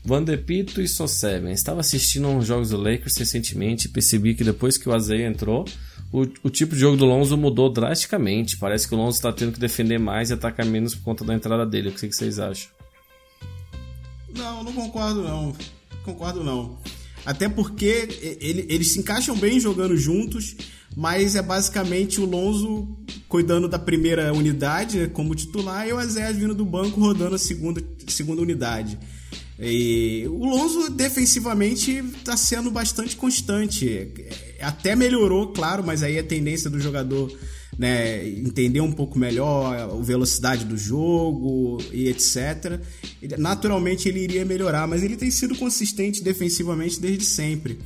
Vandepito 0.03 0.81
e 0.81 0.87
So 0.87 1.07
Seven. 1.07 1.51
Estava 1.51 1.79
assistindo 1.79 2.27
uns 2.27 2.45
jogos 2.45 2.69
do 2.69 2.77
Lakers 2.77 3.17
recentemente 3.17 3.87
e 3.87 3.89
percebi 3.89 4.35
que 4.35 4.43
depois 4.43 4.77
que 4.77 4.87
o 4.87 4.93
Azeia 4.93 5.25
entrou, 5.25 5.65
o, 6.11 6.27
o 6.43 6.49
tipo 6.51 6.75
de 6.75 6.81
jogo 6.81 6.95
do 6.95 7.05
Lonzo 7.05 7.35
mudou 7.35 7.71
drasticamente. 7.71 8.55
Parece 8.55 8.87
que 8.87 8.93
o 8.93 8.97
Lonzo 8.97 9.17
está 9.17 9.33
tendo 9.33 9.51
que 9.51 9.59
defender 9.59 9.97
mais 9.97 10.29
e 10.29 10.33
atacar 10.33 10.63
menos 10.63 10.93
por 10.93 11.03
conta 11.03 11.25
da 11.25 11.33
entrada 11.33 11.65
dele. 11.65 11.89
O 11.89 11.91
que 11.91 12.07
vocês 12.07 12.37
acham? 12.37 12.69
Não, 14.35 14.63
não 14.63 14.73
concordo 14.73 15.21
não. 15.23 15.55
Concordo 16.03 16.43
não. 16.43 16.77
Até 17.25 17.49
porque 17.49 18.07
ele- 18.39 18.65
eles 18.69 18.91
se 18.91 18.99
encaixam 18.99 19.35
bem 19.35 19.59
jogando 19.59 19.97
juntos, 19.97 20.55
mas 20.95 21.35
é 21.35 21.41
basicamente 21.41 22.21
o 22.21 22.25
Lonzo 22.25 22.87
cuidando 23.27 23.67
da 23.67 23.79
primeira 23.79 24.31
unidade 24.33 24.97
né, 24.99 25.07
como 25.07 25.33
titular 25.33 25.87
e 25.87 25.93
o 25.93 25.97
Azé 25.97 26.31
vindo 26.31 26.53
do 26.53 26.63
banco 26.65 26.99
rodando 26.99 27.35
a 27.35 27.39
segunda, 27.39 27.81
segunda 28.07 28.41
unidade. 28.41 28.99
E 29.59 30.25
o 30.27 30.45
Lonzo 30.45 30.89
defensivamente 30.91 31.91
está 32.17 32.35
sendo 32.37 32.69
bastante 32.69 33.15
constante. 33.15 34.11
Até 34.61 34.95
melhorou, 34.95 35.47
claro, 35.53 35.83
mas 35.83 36.03
aí 36.03 36.19
a 36.19 36.23
tendência 36.23 36.69
do 36.69 36.79
jogador 36.79 37.31
né, 37.77 38.27
entender 38.27 38.81
um 38.81 38.91
pouco 38.91 39.17
melhor 39.19 39.75
a 39.75 39.87
velocidade 40.01 40.65
do 40.65 40.77
jogo 40.77 41.77
e 41.91 42.07
etc. 42.07 42.79
Naturalmente 43.37 44.07
ele 44.07 44.21
iria 44.21 44.45
melhorar, 44.45 44.87
mas 44.87 45.03
ele 45.03 45.17
tem 45.17 45.29
sido 45.29 45.55
consistente 45.55 46.23
defensivamente 46.23 46.99
desde 46.99 47.25
sempre. 47.25 47.79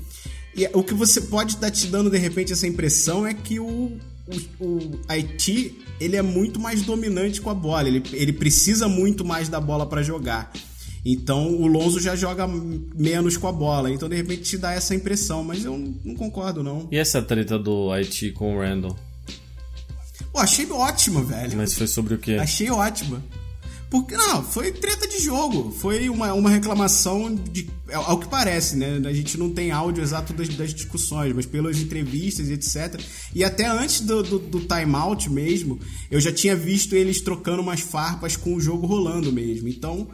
E 0.56 0.68
o 0.74 0.84
que 0.84 0.94
você 0.94 1.22
pode 1.22 1.54
estar 1.54 1.72
te 1.72 1.88
dando 1.88 2.10
de 2.10 2.18
repente 2.18 2.54
essa 2.54 2.68
impressão 2.68 3.26
é 3.26 3.34
que 3.34 3.60
o, 3.60 3.98
o, 4.60 4.66
o 4.66 5.00
Haiti 5.08 5.78
ele 6.00 6.16
é 6.16 6.22
muito 6.22 6.60
mais 6.60 6.82
dominante 6.82 7.42
com 7.42 7.50
a 7.50 7.54
bola, 7.54 7.88
ele, 7.88 8.04
ele 8.14 8.34
precisa 8.34 8.88
muito 8.88 9.26
mais 9.26 9.50
da 9.50 9.60
bola 9.60 9.86
para 9.86 10.02
jogar. 10.02 10.52
Então 11.06 11.56
o 11.56 11.66
Lonzo 11.66 12.00
já 12.00 12.16
joga 12.16 12.46
menos 12.48 13.38
com 13.38 13.48
a 13.48 13.52
bola. 13.52 13.90
Então 13.90 14.10
de 14.10 14.16
repente 14.16 14.42
te 14.42 14.58
dá 14.58 14.74
essa 14.74 14.94
impressão, 14.94 15.44
mas 15.44 15.64
eu 15.64 15.78
não 16.04 16.16
concordo 16.16 16.64
não. 16.64 16.88
E 16.92 16.98
essa 16.98 17.22
treta 17.22 17.58
do 17.58 17.92
Haiti 17.92 18.32
com 18.32 18.56
o 18.56 18.60
Randall? 18.60 18.96
Pô, 20.32 20.40
achei 20.40 20.70
ótima, 20.70 21.24
velho. 21.24 21.58
Mas 21.58 21.74
foi 21.74 21.88
sobre 21.88 22.14
o 22.14 22.18
quê? 22.18 22.38
Achei 22.40 22.70
ótima. 22.70 23.24
Porque, 23.90 24.16
não, 24.16 24.44
foi 24.44 24.72
treta 24.72 25.08
de 25.08 25.20
jogo. 25.20 25.72
Foi 25.72 26.10
uma, 26.10 26.32
uma 26.34 26.50
reclamação 26.50 27.34
de. 27.34 27.68
Ao 27.92 28.20
que 28.20 28.28
parece, 28.28 28.78
né? 28.78 29.02
A 29.04 29.14
gente 29.14 29.36
não 29.36 29.50
tem 29.50 29.72
áudio 29.72 30.04
exato 30.04 30.32
das, 30.32 30.48
das 30.50 30.72
discussões, 30.72 31.34
mas 31.34 31.48
pelas 31.48 31.80
entrevistas 31.80 32.50
e 32.50 32.54
etc. 32.54 33.02
E 33.34 33.44
até 33.44 33.66
antes 33.66 34.02
do, 34.02 34.22
do, 34.22 34.38
do 34.38 34.60
timeout 34.60 35.28
mesmo, 35.28 35.80
eu 36.12 36.22
já 36.22 36.32
tinha 36.32 36.56
visto 36.56 36.94
eles 36.94 37.20
trocando 37.20 37.64
umas 37.64 37.80
farpas 37.80 38.38
com 38.38 38.54
o 38.54 38.62
jogo 38.62 38.86
rolando 38.86 39.32
mesmo. 39.32 39.68
Então, 39.68 40.08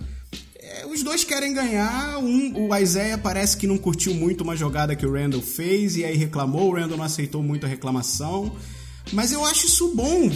é, 0.57 0.86
os 0.86 1.03
dois 1.03 1.26
querem 1.26 1.53
ganhar. 1.53 2.18
Um, 2.20 2.70
o 2.70 2.76
Isaiah 2.78 3.18
parece 3.18 3.57
que 3.57 3.68
não 3.68 3.78
curtiu 3.78 4.13
muito 4.13 4.41
uma 4.41 4.55
jogada 4.55 4.95
que 4.95 5.05
o 5.05 5.11
Randall 5.11 5.41
fez 5.41 5.97
e 5.97 6.05
aí 6.05 6.16
reclamou. 6.16 6.70
O 6.70 6.76
Randall 6.76 6.97
não 6.97 7.05
aceitou 7.05 7.43
muito 7.43 7.66
a 7.66 7.70
reclamação. 7.70 8.55
Mas 9.12 9.32
eu 9.32 9.45
acho 9.45 9.66
isso 9.68 9.93
bom. 9.95 10.30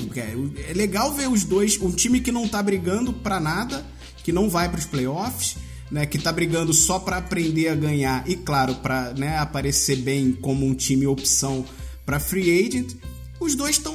É 0.69 0.73
legal 0.73 1.13
ver 1.13 1.27
os 1.27 1.43
dois, 1.43 1.79
um 1.81 1.91
time 1.91 2.19
que 2.19 2.31
não 2.31 2.47
tá 2.47 2.61
brigando 2.61 3.11
pra 3.11 3.39
nada, 3.39 3.85
que 4.23 4.31
não 4.31 4.49
vai 4.49 4.69
pros 4.69 4.85
playoffs, 4.85 5.57
né, 5.91 6.05
que 6.05 6.19
tá 6.19 6.31
brigando 6.31 6.73
só 6.73 6.99
para 6.99 7.17
aprender 7.17 7.69
a 7.69 7.75
ganhar 7.75 8.29
e 8.29 8.35
claro, 8.35 8.75
para 8.75 9.13
né, 9.13 9.37
aparecer 9.37 9.97
bem 9.97 10.31
como 10.31 10.65
um 10.65 10.75
time 10.75 11.07
opção 11.07 11.65
para 12.05 12.19
free 12.19 12.65
agent. 12.65 12.93
Os 13.39 13.55
dois 13.55 13.77
estão 13.77 13.93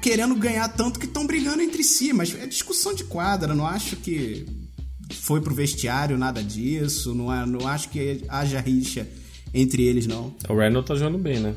querendo 0.00 0.34
ganhar 0.34 0.68
tanto 0.68 0.98
que 1.00 1.06
estão 1.06 1.26
brigando 1.26 1.62
entre 1.62 1.82
si, 1.82 2.12
mas 2.12 2.34
é 2.34 2.46
discussão 2.46 2.94
de 2.94 3.04
quadra, 3.04 3.54
não 3.54 3.66
acho 3.66 3.96
que 3.96 4.46
foi 5.14 5.40
pro 5.40 5.54
vestiário 5.54 6.16
nada 6.16 6.42
disso, 6.42 7.14
não, 7.14 7.32
é, 7.32 7.44
não 7.44 7.66
acho 7.66 7.88
que 7.88 8.22
haja 8.28 8.60
rixa 8.60 9.08
entre 9.52 9.82
eles 9.82 10.06
não. 10.06 10.34
O 10.48 10.54
Randall 10.54 10.82
tá 10.82 10.94
jogando 10.94 11.18
bem, 11.18 11.40
né? 11.40 11.56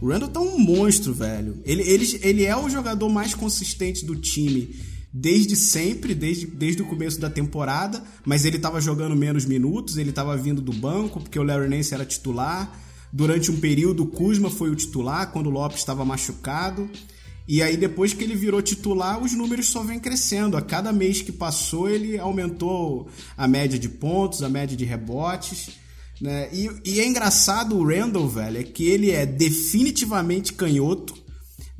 O 0.00 0.08
Randall 0.08 0.28
tá 0.28 0.40
um 0.40 0.58
monstro, 0.58 1.12
velho. 1.12 1.60
Ele, 1.64 1.82
ele, 1.82 2.20
ele 2.22 2.44
é 2.44 2.56
o 2.56 2.68
jogador 2.68 3.08
mais 3.08 3.34
consistente 3.34 4.04
do 4.04 4.16
time 4.16 4.74
desde 5.12 5.56
sempre, 5.56 6.14
desde, 6.14 6.46
desde 6.46 6.82
o 6.82 6.86
começo 6.86 7.20
da 7.20 7.28
temporada, 7.28 8.02
mas 8.24 8.44
ele 8.44 8.56
estava 8.56 8.80
jogando 8.80 9.16
menos 9.16 9.44
minutos, 9.44 9.96
ele 9.96 10.10
estava 10.10 10.36
vindo 10.36 10.62
do 10.62 10.72
banco, 10.72 11.20
porque 11.20 11.38
o 11.38 11.42
Larry 11.42 11.68
Nance 11.68 11.92
era 11.92 12.04
titular. 12.04 12.78
Durante 13.12 13.50
um 13.50 13.58
período, 13.58 14.04
o 14.04 14.06
Kuzma 14.06 14.50
foi 14.50 14.70
o 14.70 14.76
titular, 14.76 15.32
quando 15.32 15.48
o 15.48 15.50
Lopes 15.50 15.78
estava 15.78 16.04
machucado. 16.04 16.88
E 17.48 17.60
aí, 17.60 17.76
depois 17.76 18.12
que 18.12 18.22
ele 18.22 18.36
virou 18.36 18.62
titular, 18.62 19.20
os 19.20 19.32
números 19.32 19.66
só 19.66 19.82
vêm 19.82 19.98
crescendo. 19.98 20.56
A 20.56 20.62
cada 20.62 20.92
mês 20.92 21.20
que 21.20 21.32
passou, 21.32 21.90
ele 21.90 22.16
aumentou 22.16 23.08
a 23.36 23.48
média 23.48 23.76
de 23.76 23.88
pontos, 23.88 24.44
a 24.44 24.48
média 24.48 24.76
de 24.76 24.84
rebotes. 24.84 25.70
Né? 26.20 26.48
E, 26.52 26.70
e 26.84 27.00
é 27.00 27.06
engraçado 27.06 27.76
o 27.76 27.86
Randall, 27.86 28.28
velho, 28.28 28.58
é 28.58 28.62
que 28.62 28.84
ele 28.84 29.10
é 29.10 29.24
definitivamente 29.24 30.52
canhoto. 30.52 31.14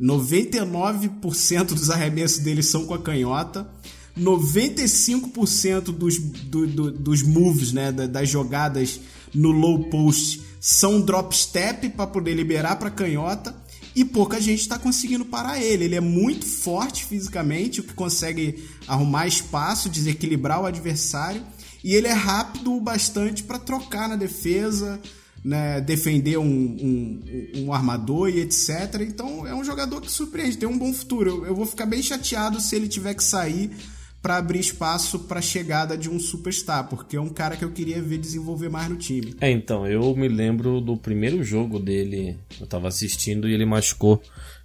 99% 0.01 1.65
dos 1.67 1.91
arremessos 1.91 2.39
dele 2.39 2.63
são 2.63 2.87
com 2.87 2.95
a 2.95 2.99
canhota. 2.99 3.71
95% 4.19 5.83
dos, 5.93 6.19
do, 6.19 6.67
do, 6.67 6.91
dos 6.91 7.23
moves, 7.23 7.73
né, 7.73 7.93
das 7.93 8.29
jogadas 8.29 9.01
no 9.33 9.51
low 9.51 9.85
post 9.89 10.43
são 10.61 11.01
drop 11.01 11.35
step 11.35 11.89
para 11.91 12.07
poder 12.07 12.35
liberar 12.35 12.77
para 12.77 12.91
canhota 12.91 13.55
e 13.95 14.05
pouca 14.05 14.41
gente 14.41 14.61
está 14.61 14.79
conseguindo 14.79 15.25
parar 15.25 15.61
ele. 15.61 15.85
Ele 15.85 15.95
é 15.95 16.01
muito 16.01 16.47
forte 16.47 17.05
fisicamente, 17.05 17.81
o 17.81 17.83
que 17.83 17.95
consegue 17.95 18.63
arrumar 18.87 19.27
espaço, 19.27 19.89
desequilibrar 19.89 20.61
o 20.61 20.67
adversário 20.67 21.43
e 21.83 21.95
ele 21.95 22.07
é 22.07 22.13
rápido 22.13 22.75
o 22.75 22.81
bastante 22.81 23.43
para 23.43 23.59
trocar 23.59 24.09
na 24.09 24.17
defesa, 24.17 25.01
né, 25.45 25.81
defender 25.81 26.39
um, 26.39 26.45
um, 26.45 27.23
um, 27.57 27.73
armador 27.73 28.29
e 28.29 28.41
etc. 28.41 29.01
Então 29.01 29.47
é 29.47 29.55
um 29.55 29.65
jogador 29.65 30.01
que 30.01 30.11
surpreende, 30.11 30.59
tem 30.59 30.69
um 30.69 30.79
bom 30.79 30.93
futuro. 30.93 31.31
Eu, 31.31 31.47
eu 31.47 31.55
vou 31.55 31.67
ficar 31.67 31.87
bem 31.87 32.03
chateado 32.03 32.61
se 32.61 32.77
ele 32.77 32.89
tiver 32.89 33.15
que 33.15 33.25
sair 33.25 33.71
para 34.23 34.37
abrir 34.37 34.61
espaço 34.61 35.21
para 35.21 35.39
a 35.39 35.43
chegada 35.43 35.97
de 35.97 36.11
um 36.11 36.21
superstar, 36.21 36.87
porque 36.89 37.17
é 37.17 37.21
um 37.21 37.31
cara 37.31 37.57
que 37.57 37.65
eu 37.65 37.71
queria 37.71 38.03
ver 38.03 38.19
desenvolver 38.19 38.69
mais 38.69 38.89
no 38.89 38.97
time. 38.97 39.35
É, 39.41 39.51
então, 39.51 39.87
eu 39.87 40.15
me 40.15 40.29
lembro 40.29 40.81
do 40.81 40.97
primeiro 40.97 41.43
jogo 41.43 41.79
dele, 41.79 42.37
eu 42.61 42.67
tava 42.67 42.89
assistindo 42.89 43.49
e 43.49 43.55
ele 43.55 43.65
machucou 43.65 44.21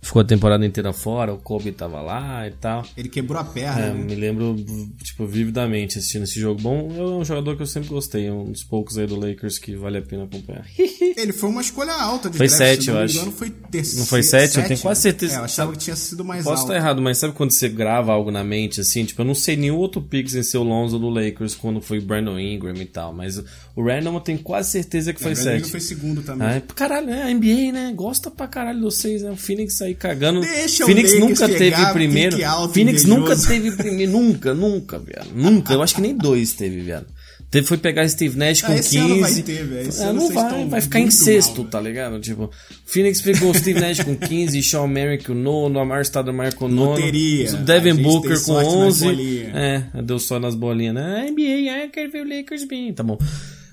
ficou 0.06 0.22
a 0.22 0.26
temporada 0.26 0.66
inteira 0.66 0.94
fora, 0.94 1.34
o 1.34 1.38
Kobe 1.38 1.72
tava 1.72 2.00
lá 2.00 2.48
e 2.48 2.52
tal. 2.52 2.86
Ele 2.96 3.10
quebrou 3.10 3.40
a 3.40 3.44
perna. 3.44 3.86
É, 3.86 3.94
né? 3.94 4.04
me 4.04 4.16
lembro, 4.16 4.56
tipo, 5.04 5.26
vividamente 5.26 5.98
assistindo 5.98 6.24
esse 6.24 6.40
jogo. 6.40 6.62
Bom, 6.62 6.92
é 6.96 7.02
um 7.02 7.26
jogador 7.26 7.56
que 7.56 7.64
eu 7.64 7.68
sempre 7.68 7.90
gostei, 7.90 8.28
é 8.28 8.32
um 8.32 8.52
dos 8.52 8.64
poucos 8.64 8.98
aí 8.98 9.08
do 9.08 9.20
Lakers 9.20 9.58
que 9.58 9.76
vale 9.76 9.98
a 9.98 10.02
pena 10.02 10.26
acompanhar. 10.26 10.66
Ele 11.18 11.34
foi 11.34 11.50
uma 11.50 11.62
escolha 11.62 11.94
alta 11.94 12.30
de 12.30 12.38
Foi 12.38 12.48
7, 12.48 12.90
eu 12.90 13.00
acho. 13.00 13.18
Engano, 13.18 13.32
foi 13.32 13.50
terceiro, 13.50 14.00
não 14.00 14.06
foi 14.06 14.22
7? 14.22 14.58
Eu 14.58 14.68
tenho 14.68 14.80
quase 14.80 15.02
certeza. 15.02 15.36
É, 15.36 15.38
eu 15.38 15.44
achava 15.44 15.72
que 15.72 15.80
tinha 15.80 15.96
sido 15.96 16.24
mais 16.24 16.44
Posso 16.44 16.62
alto. 16.62 16.72
estar 16.72 16.76
errado, 16.76 17.02
mas 17.02 17.18
sabe 17.18 17.34
quando 17.34 17.52
você 17.52 17.68
grava 17.68 18.12
algo 18.12 18.30
na 18.30 18.44
mente, 18.44 18.82
assim? 18.82 19.06
Tipo, 19.06 19.22
eu 19.22 19.26
não 19.26 19.36
sei 19.36 19.56
nenhum 19.56 19.78
outro 19.78 20.02
pick 20.02 20.30
sem 20.30 20.44
ser 20.44 20.58
o 20.58 20.64
Lonzo 20.64 21.00
do 21.00 21.10
Lakers 21.10 21.56
quando 21.56 21.82
foi 21.82 22.00
Brandon 22.00 22.38
Ingram 22.38 22.76
e 22.76 22.86
tal, 22.86 23.12
mas 23.12 23.42
o 23.76 23.84
Random 23.84 24.14
eu 24.14 24.22
tenho 24.22 24.40
quase 24.40 24.72
certeza 24.72 25.14
que 25.14 25.22
foi 25.22 25.32
é, 25.32 25.36
7. 25.36 25.70
foi 25.70 25.80
segundo 25.80 26.22
também. 26.22 26.48
Ah, 26.48 26.62
caralho, 26.76 27.10
é 27.10 27.34
NBA, 27.34 27.72
né? 27.72 27.94
Gosta 27.96 28.30
pra 28.30 28.48
caralho 28.48 28.78
de 28.78 28.86
vocês, 28.86 29.24
né? 29.24 29.32
O 29.32 29.36
Phoenix 29.36 29.82
aí 29.82 29.95
cagando. 29.96 30.42
Deixa 30.42 30.86
Phoenix 30.86 31.14
o 31.14 31.20
nunca 31.20 31.48
teve 31.48 31.86
primeiro. 31.94 32.38
Phoenix 32.74 33.04
invejoso. 33.04 33.08
nunca 33.08 33.36
teve 33.36 33.72
primeiro. 33.72 34.12
Nunca, 34.12 34.54
nunca, 34.54 35.00
viado. 35.00 35.30
Nunca. 35.34 35.74
Eu 35.74 35.82
acho 35.82 35.96
que 35.96 36.02
nem 36.02 36.16
dois 36.16 36.54
teve, 36.54 36.82
viado. 36.82 37.08
Teve, 37.52 37.68
foi 37.68 37.78
pegar 37.78 38.08
Steve 38.10 38.38
Nash 38.38 38.62
com 38.62 38.72
Ah, 38.72 38.76
esse 38.76 38.98
15. 38.98 39.00
ano 39.12 39.22
vai 39.22 39.34
ter, 39.34 39.66
velho. 39.66 39.88
Esse 39.90 40.02
É, 40.04 40.12
não 40.12 40.30
vai, 40.30 40.66
vai 40.66 40.82
ficar 40.82 41.00
em 41.00 41.10
sexto, 41.12 41.62
mal, 41.62 41.70
tá 41.72 41.80
ligado? 41.80 42.20
Tipo, 42.20 42.52
Phoenix 42.86 43.22
pegou 43.22 43.54
Steve 43.54 43.80
Nash 43.80 44.02
com 44.02 44.16
15, 44.16 44.62
Sean 44.62 44.88
Merrick 44.88 45.26
com 45.26 45.34
nono, 45.34 45.80
Amar 45.80 46.04
Stoudemire 46.04 46.56
com 46.56 46.68
nono, 46.68 46.92
Loteria. 46.92 47.54
Devin 47.54 47.96
Booker 48.02 48.32
com 48.32 48.36
sorte 48.38 48.66
nas 48.76 48.78
11. 49.02 49.06
bolinhas. 49.06 49.56
É, 49.56 50.02
deu 50.02 50.20
só 50.20 50.40
nas 50.40 50.56
bolinhas, 50.56 50.96
né? 50.96 51.28
NBA, 51.30 51.72
ah, 51.72 51.88
quero 51.88 52.12
ver 52.12 52.26
o 52.26 52.30
Lakers 52.38 52.66
bem. 52.66 52.92
Tá 52.92 53.04
bom. 53.04 53.18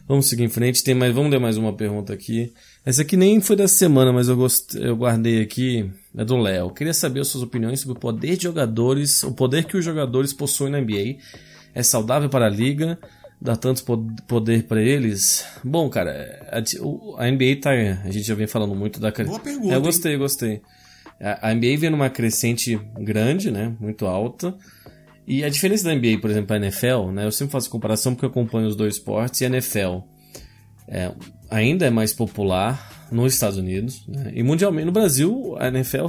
Vamos 0.07 0.29
seguir 0.29 0.43
em 0.45 0.49
frente. 0.49 0.83
Tem 0.83 0.95
mais, 0.95 1.15
vamos 1.15 1.31
ler 1.31 1.39
mais 1.39 1.57
uma 1.57 1.73
pergunta 1.73 2.13
aqui. 2.13 2.53
Essa 2.85 3.03
aqui 3.03 3.17
nem 3.17 3.41
foi 3.41 3.57
da 3.57 3.69
semana, 3.69 4.13
mas 4.13 4.29
eu, 4.29 4.37
gost, 4.37 4.75
eu 4.75 4.97
guardei 4.97 5.41
aqui. 5.41 5.89
É 6.17 6.25
do 6.25 6.37
Léo. 6.37 6.71
Queria 6.71 6.93
saber 6.93 7.21
as 7.21 7.29
suas 7.29 7.43
opiniões 7.45 7.81
sobre 7.81 7.97
o 7.97 8.01
poder 8.01 8.37
de 8.37 8.43
jogadores, 8.43 9.23
o 9.23 9.33
poder 9.33 9.65
que 9.65 9.77
os 9.77 9.85
jogadores 9.85 10.33
possuem 10.33 10.73
na 10.73 10.81
NBA. 10.81 11.17
É 11.75 11.83
saudável 11.83 12.29
para 12.29 12.47
a 12.47 12.51
liga? 12.51 12.99
Dá 13.41 13.57
tanto 13.57 13.83
po- 13.85 14.07
poder 14.29 14.65
para 14.65 14.83
eles? 14.83 15.45
Bom, 15.65 15.89
cara, 15.89 16.47
a, 16.51 16.59
a 17.25 17.31
NBA 17.31 17.61
tá. 17.61 17.71
A 17.71 18.11
gente 18.11 18.23
já 18.27 18.35
vem 18.35 18.47
falando 18.47 18.75
muito 18.75 19.01
da. 19.01 19.11
Boa 19.11 19.39
pergunta, 19.41 19.73
eu 19.73 19.79
hein? 19.79 19.83
gostei, 19.83 20.17
gostei. 20.17 20.61
A, 21.21 21.49
a 21.51 21.55
NBA 21.55 21.77
vem 21.79 21.91
numa 21.91 22.11
crescente 22.11 22.79
grande, 23.01 23.51
né? 23.51 23.75
Muito 23.81 24.07
alta. 24.07 24.55
E 25.33 25.43
a 25.43 25.49
diferença 25.49 25.85
da 25.85 25.95
NBA, 25.95 26.19
por 26.21 26.29
exemplo, 26.29 26.49
para 26.49 26.57
a 26.57 26.59
NFL, 26.59 27.11
né? 27.11 27.25
Eu 27.25 27.33
sempre 27.33 27.53
faço 27.53 27.71
comparação 27.71 28.13
porque 28.15 28.27
eu 28.27 28.29
acompanho 28.29 28.69
os 28.69 28.77
dois 28.77 28.97
esportes 28.97 29.41
e 29.41 29.47
a 29.47 29.49
NFL 29.49 30.01
é, 30.87 31.11
ainda 31.49 31.87
é 31.87 31.91
mais 31.91 32.13
popular 32.13 33.09
nos 33.11 33.33
Estados 33.33 33.57
Unidos 33.57 34.07
né? 34.07 34.31
e 34.35 34.43
mundialmente. 34.43 34.85
No 34.85 34.93
Brasil, 34.93 35.57
a 35.59 35.69
NFL 35.69 36.07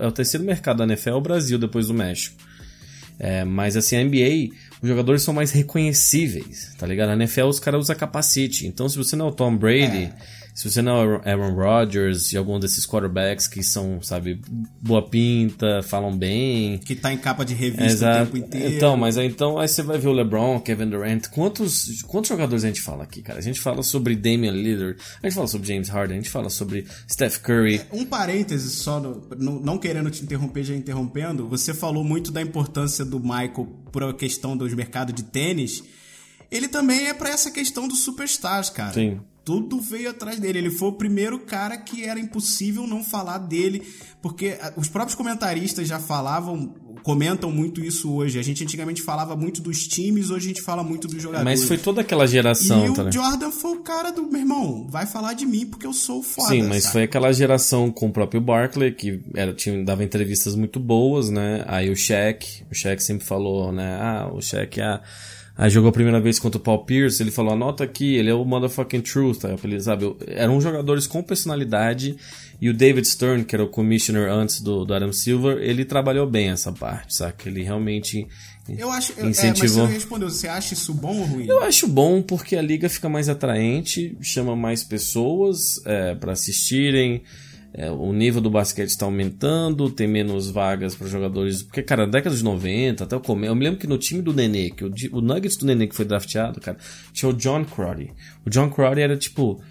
é 0.00 0.06
o 0.06 0.12
terceiro 0.12 0.44
mercado 0.44 0.76
da 0.76 0.84
NFL, 0.84 1.08
é 1.08 1.14
o 1.14 1.20
Brasil 1.22 1.58
depois 1.58 1.86
do 1.86 1.94
México. 1.94 2.36
É, 3.18 3.42
mas 3.42 3.74
assim, 3.74 3.96
a 3.96 4.04
NBA, 4.04 4.54
os 4.82 4.88
jogadores 4.88 5.22
são 5.22 5.32
mais 5.32 5.50
reconhecíveis, 5.50 6.74
tá 6.76 6.86
ligado? 6.86 7.08
Na 7.08 7.24
NFL 7.24 7.46
os 7.46 7.58
caras 7.58 7.80
usam 7.80 7.96
capacete. 7.96 8.66
Então, 8.66 8.86
se 8.86 8.98
você 8.98 9.16
não 9.16 9.28
é 9.28 9.28
o 9.30 9.32
Tom 9.32 9.56
Brady, 9.56 10.12
se 10.58 10.68
você 10.68 10.82
não 10.82 10.96
é 11.00 11.06
o 11.06 11.42
Aaron 11.42 11.54
Rodgers 11.54 12.32
e 12.32 12.36
algum 12.36 12.58
desses 12.58 12.84
quarterbacks 12.84 13.46
que 13.46 13.62
são, 13.62 14.02
sabe, 14.02 14.40
boa 14.82 15.00
pinta, 15.08 15.82
falam 15.84 16.16
bem, 16.16 16.78
Que 16.78 16.96
tá 16.96 17.12
em 17.12 17.16
capa 17.18 17.44
de 17.44 17.54
revista 17.54 17.84
o 17.84 17.86
Exato. 17.86 18.24
tempo 18.32 18.36
inteiro. 18.38 18.74
Então, 18.74 18.96
mas 18.96 19.16
aí, 19.16 19.28
então 19.28 19.56
aí 19.58 19.68
você 19.68 19.82
vai 19.82 19.98
ver 19.98 20.08
o 20.08 20.12
LeBron, 20.12 20.58
Kevin 20.60 20.88
Durant. 20.90 21.28
Quantos, 21.28 22.02
quantos 22.02 22.28
jogadores 22.28 22.64
a 22.64 22.66
gente 22.66 22.82
fala 22.82 23.04
aqui, 23.04 23.22
cara? 23.22 23.38
A 23.38 23.42
gente 23.42 23.60
fala 23.60 23.82
sobre 23.84 24.16
Damian 24.16 24.50
Lillard, 24.50 24.98
a 25.22 25.26
gente 25.26 25.34
fala 25.36 25.46
sobre 25.46 25.68
James 25.68 25.88
Harden, 25.88 26.18
a 26.18 26.20
gente 26.20 26.30
fala 26.30 26.50
sobre 26.50 26.84
Steph 27.08 27.38
Curry. 27.38 27.80
Um 27.92 28.04
parêntese 28.04 28.70
só, 28.70 28.98
no- 28.98 29.28
no- 29.38 29.60
não 29.60 29.78
querendo 29.78 30.10
te 30.10 30.24
interromper, 30.24 30.64
já 30.64 30.74
interrompendo, 30.74 31.48
você 31.48 31.72
falou 31.72 32.02
muito 32.02 32.32
da 32.32 32.42
importância 32.42 33.04
do 33.04 33.20
Michael 33.20 33.68
por 33.92 34.02
a 34.02 34.12
questão 34.12 34.56
dos 34.56 34.74
mercados 34.74 35.14
de 35.14 35.22
tênis. 35.22 35.84
ele 36.50 36.66
também 36.66 37.06
é 37.08 37.12
pra 37.14 37.28
essa 37.28 37.50
questão 37.50 37.86
dos 37.86 38.00
superstars, 38.00 38.70
cara. 38.70 38.94
Sim. 38.94 39.20
Tudo 39.48 39.80
veio 39.80 40.10
atrás 40.10 40.38
dele. 40.38 40.58
Ele 40.58 40.70
foi 40.70 40.88
o 40.88 40.92
primeiro 40.92 41.38
cara 41.38 41.78
que 41.78 42.04
era 42.04 42.20
impossível 42.20 42.86
não 42.86 43.02
falar 43.02 43.38
dele, 43.38 43.82
porque 44.20 44.58
ah, 44.60 44.74
os 44.76 44.88
próprios 44.88 45.14
comentaristas 45.14 45.88
já 45.88 45.98
falavam, 45.98 46.74
comentam 47.02 47.50
muito 47.50 47.82
isso 47.82 48.12
hoje. 48.12 48.38
A 48.38 48.42
gente 48.42 48.62
antigamente 48.62 49.00
falava 49.00 49.34
muito 49.34 49.62
dos 49.62 49.88
times, 49.88 50.28
hoje 50.28 50.44
a 50.44 50.48
gente 50.48 50.60
fala 50.60 50.84
muito 50.84 51.08
dos 51.08 51.22
jogadores. 51.22 51.60
Mas 51.60 51.66
foi 51.66 51.78
toda 51.78 52.02
aquela 52.02 52.26
geração, 52.26 52.80
E 52.80 52.92
tá 52.92 53.04
o 53.04 53.08
ligado? 53.08 53.12
Jordan 53.14 53.50
foi 53.50 53.70
o 53.70 53.80
cara 53.80 54.10
do 54.10 54.22
meu 54.24 54.38
irmão. 54.38 54.86
Vai 54.86 55.06
falar 55.06 55.32
de 55.32 55.46
mim 55.46 55.64
porque 55.64 55.86
eu 55.86 55.94
sou 55.94 56.22
foda. 56.22 56.48
Sim, 56.48 56.64
mas 56.64 56.82
sabe? 56.82 56.92
foi 56.92 57.02
aquela 57.04 57.32
geração 57.32 57.90
com 57.90 58.08
o 58.08 58.12
próprio 58.12 58.42
Barkley, 58.42 58.92
que 58.92 59.22
era, 59.34 59.54
tinha, 59.54 59.82
dava 59.82 60.04
entrevistas 60.04 60.54
muito 60.54 60.78
boas, 60.78 61.30
né? 61.30 61.64
Aí 61.66 61.88
o 61.88 61.96
Shaq, 61.96 62.66
o 62.70 62.74
Shaq 62.74 63.02
sempre 63.02 63.24
falou, 63.24 63.72
né? 63.72 63.98
Ah, 63.98 64.30
o 64.30 64.42
Shaq 64.42 64.78
ah, 64.82 65.00
aí 65.58 65.68
jogou 65.68 65.90
a 65.90 65.92
primeira 65.92 66.20
vez 66.20 66.38
contra 66.38 66.56
o 66.56 66.62
Paul 66.62 66.84
Pierce, 66.86 67.22
ele 67.22 67.30
falou, 67.30 67.52
anota 67.52 67.84
aqui, 67.84 68.14
ele 68.14 68.30
é 68.30 68.34
o 68.34 68.44
motherfucking 68.44 69.00
truth? 69.02 69.40
Ele, 69.64 69.78
sabe? 69.80 70.14
Eram 70.28 70.58
jogadores 70.60 71.06
com 71.06 71.22
personalidade, 71.22 72.16
e 72.60 72.68
o 72.70 72.74
David 72.74 73.06
Stern, 73.06 73.44
que 73.44 73.54
era 73.54 73.62
o 73.64 73.68
commissioner 73.68 74.30
antes 74.30 74.60
do, 74.60 74.84
do 74.84 74.94
Adam 74.94 75.12
Silver, 75.12 75.58
ele 75.58 75.84
trabalhou 75.84 76.26
bem 76.26 76.48
essa 76.50 76.72
parte, 76.72 77.14
saca? 77.14 77.48
Ele 77.48 77.62
realmente 77.62 78.26
Eu 78.68 78.90
acho. 78.90 79.12
eu- 79.12 79.24
É, 79.24 79.26
mas 79.28 79.38
incentivou. 79.38 79.86
você 79.86 79.92
respondeu. 79.94 80.28
Você 80.30 80.46
acha 80.48 80.74
isso 80.74 80.92
bom 80.94 81.16
ou 81.18 81.24
ruim? 81.24 81.46
Eu 81.46 81.62
acho 81.62 81.86
bom 81.88 82.20
porque 82.22 82.54
a 82.56 82.62
liga 82.62 82.88
fica 82.88 83.08
mais 83.08 83.28
atraente, 83.28 84.16
chama 84.20 84.54
mais 84.56 84.82
pessoas 84.84 85.80
é, 85.86 86.14
para 86.14 86.32
assistirem. 86.32 87.22
É, 87.78 87.88
o 87.92 88.12
nível 88.12 88.40
do 88.40 88.50
basquete 88.50 88.88
está 88.88 89.06
aumentando, 89.06 89.88
tem 89.88 90.08
menos 90.08 90.50
vagas 90.50 90.96
para 90.96 91.06
jogadores. 91.06 91.62
Porque, 91.62 91.80
cara, 91.80 92.06
na 92.06 92.10
década 92.10 92.34
de 92.34 92.42
90, 92.42 93.04
até 93.04 93.14
o 93.14 93.20
começo. 93.20 93.52
Eu 93.52 93.54
me 93.54 93.62
lembro 93.62 93.78
que 93.78 93.86
no 93.86 93.96
time 93.96 94.20
do 94.20 94.32
Nenê, 94.32 94.70
que 94.70 94.84
o, 94.84 94.92
o 95.12 95.20
Nuggets 95.20 95.56
do 95.56 95.64
Nenê 95.64 95.86
que 95.86 95.94
foi 95.94 96.04
drafteado, 96.04 96.60
cara, 96.60 96.76
tinha 97.12 97.28
o 97.28 97.32
John 97.32 97.64
Crowdy. 97.64 98.12
O 98.44 98.50
John 98.50 98.68
Crowdy 98.68 99.00
era 99.00 99.16
tipo. 99.16 99.62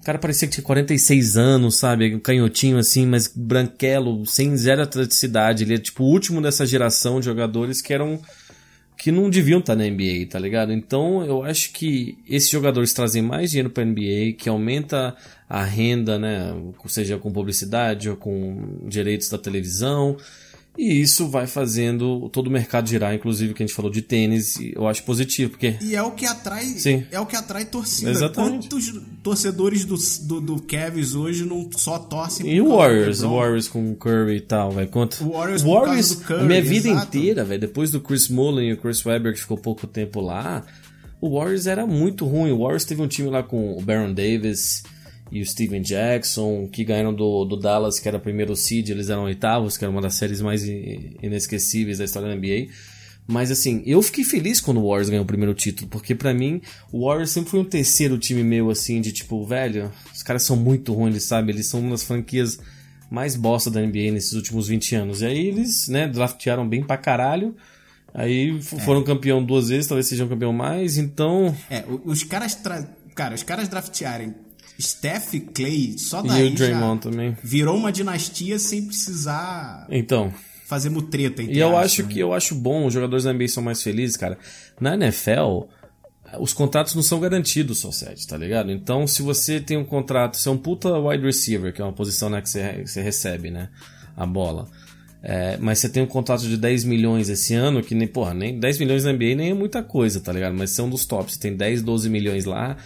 O 0.00 0.04
cara 0.04 0.18
parecia 0.18 0.48
que 0.48 0.54
tinha 0.54 0.64
46 0.64 1.36
anos, 1.36 1.76
sabe? 1.76 2.12
Um 2.12 2.18
canhotinho 2.18 2.78
assim, 2.78 3.06
mas 3.06 3.32
branquelo, 3.32 4.26
sem 4.26 4.56
zero 4.56 4.82
atleticidade. 4.82 5.62
Ele 5.62 5.76
é 5.76 5.78
tipo 5.78 6.02
o 6.02 6.08
último 6.08 6.42
dessa 6.42 6.66
geração 6.66 7.20
de 7.20 7.26
jogadores 7.26 7.80
que 7.80 7.94
eram 7.94 8.20
que 9.02 9.10
não 9.10 9.28
deviam 9.28 9.58
estar 9.58 9.74
na 9.74 9.82
NBA, 9.82 10.26
tá 10.30 10.38
ligado? 10.38 10.72
Então 10.72 11.24
eu 11.26 11.42
acho 11.42 11.72
que 11.72 12.16
esses 12.28 12.48
jogadores 12.48 12.92
trazem 12.92 13.20
mais 13.20 13.50
dinheiro 13.50 13.68
para 13.68 13.84
NBA, 13.84 14.34
que 14.38 14.48
aumenta 14.48 15.16
a 15.48 15.64
renda, 15.64 16.20
né? 16.20 16.54
Seja 16.86 17.18
com 17.18 17.32
publicidade 17.32 18.08
ou 18.08 18.14
com 18.16 18.78
direitos 18.86 19.28
da 19.28 19.36
televisão. 19.36 20.16
E 20.76 21.02
isso 21.02 21.28
vai 21.28 21.46
fazendo 21.46 22.30
todo 22.30 22.46
o 22.46 22.50
mercado 22.50 22.88
girar, 22.88 23.14
inclusive 23.14 23.52
que 23.52 23.62
a 23.62 23.66
gente 23.66 23.74
falou 23.74 23.90
de 23.90 24.00
tênis, 24.00 24.58
eu 24.74 24.88
acho 24.88 25.02
positivo, 25.04 25.50
porque 25.50 25.76
E 25.82 25.94
é 25.94 26.02
o 26.02 26.12
que 26.12 26.24
atrai, 26.24 26.64
Sim. 26.64 27.04
é 27.10 27.20
o 27.20 27.26
que 27.26 27.36
atrai 27.36 27.66
torcida. 27.66 28.10
Exatamente. 28.10 28.68
Quantos 28.70 28.92
torcedores 29.22 29.84
do, 29.84 29.96
do, 30.26 30.40
do 30.40 30.62
Cavs 30.62 31.14
hoje 31.14 31.44
não 31.44 31.68
só 31.76 31.98
torcem 31.98 32.50
E 32.50 32.60
o 32.60 32.76
Warriors, 32.76 33.22
o? 33.22 33.34
Warriors 33.34 33.68
com 33.68 33.92
o 33.92 33.96
Curry 33.96 34.36
e 34.36 34.40
tal, 34.40 34.72
velho. 34.72 34.88
Quanto... 34.88 35.22
O 35.22 35.32
Warriors 35.32 35.62
do 35.62 36.24
Curry, 36.24 36.40
a 36.40 36.44
minha 36.44 36.62
vida 36.62 36.88
exato. 36.88 37.16
inteira, 37.18 37.44
velho, 37.44 37.60
depois 37.60 37.90
do 37.90 38.00
Chris 38.00 38.28
Mullin 38.28 38.68
e 38.68 38.72
o 38.72 38.78
Chris 38.78 39.04
Webber, 39.04 39.34
que 39.34 39.40
ficou 39.40 39.58
pouco 39.58 39.86
tempo 39.86 40.22
lá, 40.22 40.64
o 41.20 41.38
Warriors 41.38 41.66
era 41.66 41.86
muito 41.86 42.24
ruim. 42.24 42.50
O 42.50 42.60
Warriors 42.60 42.84
teve 42.84 43.02
um 43.02 43.08
time 43.08 43.28
lá 43.28 43.42
com 43.42 43.76
o 43.76 43.80
Baron 43.82 44.14
Davis 44.14 44.82
e 45.32 45.40
o 45.40 45.46
Steven 45.46 45.80
Jackson, 45.82 46.68
que 46.70 46.84
ganharam 46.84 47.14
do, 47.14 47.44
do 47.46 47.56
Dallas, 47.56 47.98
que 47.98 48.06
era 48.06 48.18
primeiro 48.18 48.54
seed, 48.54 48.90
eles 48.90 49.08
eram 49.08 49.24
oitavos, 49.24 49.78
que 49.78 49.84
era 49.84 49.90
uma 49.90 50.02
das 50.02 50.14
séries 50.14 50.40
mais 50.42 50.62
inesquecíveis 51.22 51.98
da 51.98 52.04
história 52.04 52.28
da 52.28 52.34
NBA. 52.36 52.68
Mas 53.26 53.50
assim, 53.50 53.82
eu 53.86 54.02
fiquei 54.02 54.24
feliz 54.24 54.60
quando 54.60 54.78
o 54.80 54.88
Warriors 54.88 55.08
ganhou 55.08 55.22
o 55.24 55.26
primeiro 55.26 55.54
título, 55.54 55.88
porque 55.88 56.14
pra 56.14 56.34
mim 56.34 56.60
o 56.92 57.06
Warriors 57.06 57.30
sempre 57.30 57.50
foi 57.50 57.60
um 57.60 57.64
terceiro 57.64 58.18
time 58.18 58.42
meu 58.42 58.68
assim, 58.70 59.00
de 59.00 59.12
tipo, 59.12 59.44
velho, 59.46 59.90
os 60.14 60.22
caras 60.22 60.42
são 60.42 60.56
muito 60.56 60.92
ruins, 60.92 61.22
sabe? 61.24 61.52
Eles 61.52 61.66
são 61.66 61.80
uma 61.80 61.90
das 61.92 62.02
franquias 62.02 62.58
mais 63.10 63.36
bosta 63.36 63.70
da 63.70 63.80
NBA 63.80 64.10
nesses 64.12 64.32
últimos 64.32 64.66
20 64.68 64.94
anos. 64.96 65.22
E 65.22 65.26
aí 65.26 65.46
eles, 65.46 65.86
né, 65.88 66.08
draftearam 66.08 66.68
bem 66.68 66.82
pra 66.82 66.96
caralho. 66.96 67.54
Aí 68.12 68.56
f- 68.58 68.78
foram 68.80 69.04
campeão 69.04 69.42
duas 69.42 69.68
vezes, 69.68 69.86
talvez 69.86 70.06
sejam 70.06 70.28
campeão 70.28 70.52
mais, 70.52 70.98
então. 70.98 71.54
É, 71.70 71.84
os 72.04 72.22
caras. 72.24 72.54
Tra... 72.56 72.86
Cara, 73.14 73.34
os 73.34 73.42
caras 73.42 73.68
draftearem 73.68 74.34
Steph 74.82 75.34
e 75.34 75.40
Clay 75.40 75.96
só 75.98 76.24
E 76.24 76.28
daí. 76.28 76.52
o 76.52 76.54
Draymond 76.54 77.04
já 77.04 77.10
também. 77.10 77.36
Virou 77.42 77.76
uma 77.76 77.92
dinastia 77.92 78.58
sem 78.58 78.84
precisar 78.86 79.86
Então. 79.90 80.32
fazer 80.66 80.90
mutreta. 80.90 81.42
E 81.42 81.58
eu 81.58 81.76
acho 81.76 82.02
né? 82.02 82.08
que 82.12 82.18
eu 82.18 82.32
acho 82.32 82.54
bom, 82.54 82.86
os 82.86 82.94
jogadores 82.94 83.24
da 83.24 83.32
NBA 83.32 83.48
são 83.48 83.62
mais 83.62 83.82
felizes, 83.82 84.16
cara. 84.16 84.38
Na 84.80 84.94
NFL, 84.94 85.64
os 86.40 86.52
contratos 86.52 86.94
não 86.94 87.02
são 87.02 87.20
garantidos, 87.20 87.78
só 87.78 87.92
sete, 87.92 88.26
tá 88.26 88.36
ligado? 88.36 88.70
Então, 88.72 89.06
se 89.06 89.20
você 89.22 89.60
tem 89.60 89.76
um 89.76 89.84
contrato, 89.84 90.36
você 90.36 90.48
é 90.48 90.52
um 90.52 90.56
puta 90.58 90.98
wide 90.98 91.24
receiver, 91.24 91.72
que 91.74 91.80
é 91.82 91.84
uma 91.84 91.92
posição 91.92 92.30
né, 92.30 92.40
que 92.40 92.48
você, 92.48 92.82
você 92.86 93.02
recebe, 93.02 93.50
né? 93.50 93.68
A 94.16 94.24
bola. 94.26 94.68
É, 95.24 95.56
mas 95.58 95.78
você 95.78 95.88
tem 95.88 96.02
um 96.02 96.06
contrato 96.06 96.42
de 96.48 96.56
10 96.56 96.82
milhões 96.84 97.28
esse 97.28 97.54
ano, 97.54 97.80
que 97.80 97.94
nem, 97.94 98.08
porra, 98.08 98.34
nem 98.34 98.58
10 98.58 98.78
milhões 98.80 99.04
na 99.04 99.12
NBA 99.12 99.36
nem 99.36 99.50
é 99.50 99.54
muita 99.54 99.80
coisa, 99.82 100.20
tá 100.20 100.32
ligado? 100.32 100.52
Mas 100.54 100.70
você 100.70 100.80
é 100.80 100.84
um 100.84 100.90
dos 100.90 101.04
tops, 101.06 101.34
você 101.34 101.40
tem 101.40 101.54
10, 101.56 101.80
12 101.82 102.10
milhões 102.10 102.44
lá, 102.44 102.76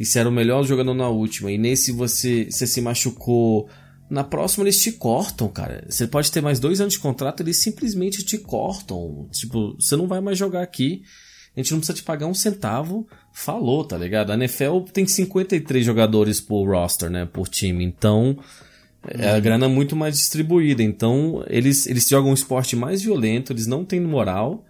e 0.00 0.06
você 0.06 0.18
era 0.18 0.30
o 0.30 0.32
melhor 0.32 0.64
jogador 0.64 0.94
na 0.94 1.10
última, 1.10 1.52
e 1.52 1.58
nesse 1.58 1.92
você, 1.92 2.46
você 2.50 2.66
se 2.66 2.80
machucou. 2.80 3.68
Na 4.08 4.24
próxima 4.24 4.64
eles 4.64 4.80
te 4.80 4.92
cortam, 4.92 5.46
cara. 5.46 5.84
Você 5.90 6.06
pode 6.06 6.32
ter 6.32 6.40
mais 6.40 6.58
dois 6.58 6.80
anos 6.80 6.94
de 6.94 6.98
contrato, 6.98 7.42
eles 7.42 7.58
simplesmente 7.58 8.24
te 8.24 8.38
cortam. 8.38 9.28
Tipo, 9.30 9.76
você 9.78 9.96
não 9.96 10.08
vai 10.08 10.22
mais 10.22 10.38
jogar 10.38 10.62
aqui. 10.62 11.02
A 11.54 11.60
gente 11.60 11.72
não 11.72 11.80
precisa 11.80 11.98
te 11.98 12.02
pagar 12.02 12.26
um 12.26 12.34
centavo. 12.34 13.06
Falou, 13.30 13.84
tá 13.84 13.98
ligado? 13.98 14.32
A 14.32 14.34
NFL 14.34 14.80
tem 14.90 15.06
53 15.06 15.84
jogadores 15.84 16.40
por 16.40 16.64
roster, 16.66 17.10
né? 17.10 17.28
Por 17.30 17.46
time. 17.46 17.84
Então, 17.84 18.38
é 19.06 19.32
a 19.32 19.38
grana 19.38 19.68
muito 19.68 19.94
mais 19.94 20.16
distribuída. 20.16 20.82
Então, 20.82 21.44
eles, 21.46 21.86
eles 21.86 22.08
jogam 22.08 22.30
um 22.30 22.34
esporte 22.34 22.74
mais 22.74 23.02
violento, 23.02 23.52
eles 23.52 23.66
não 23.66 23.84
têm 23.84 24.00
moral 24.00 24.64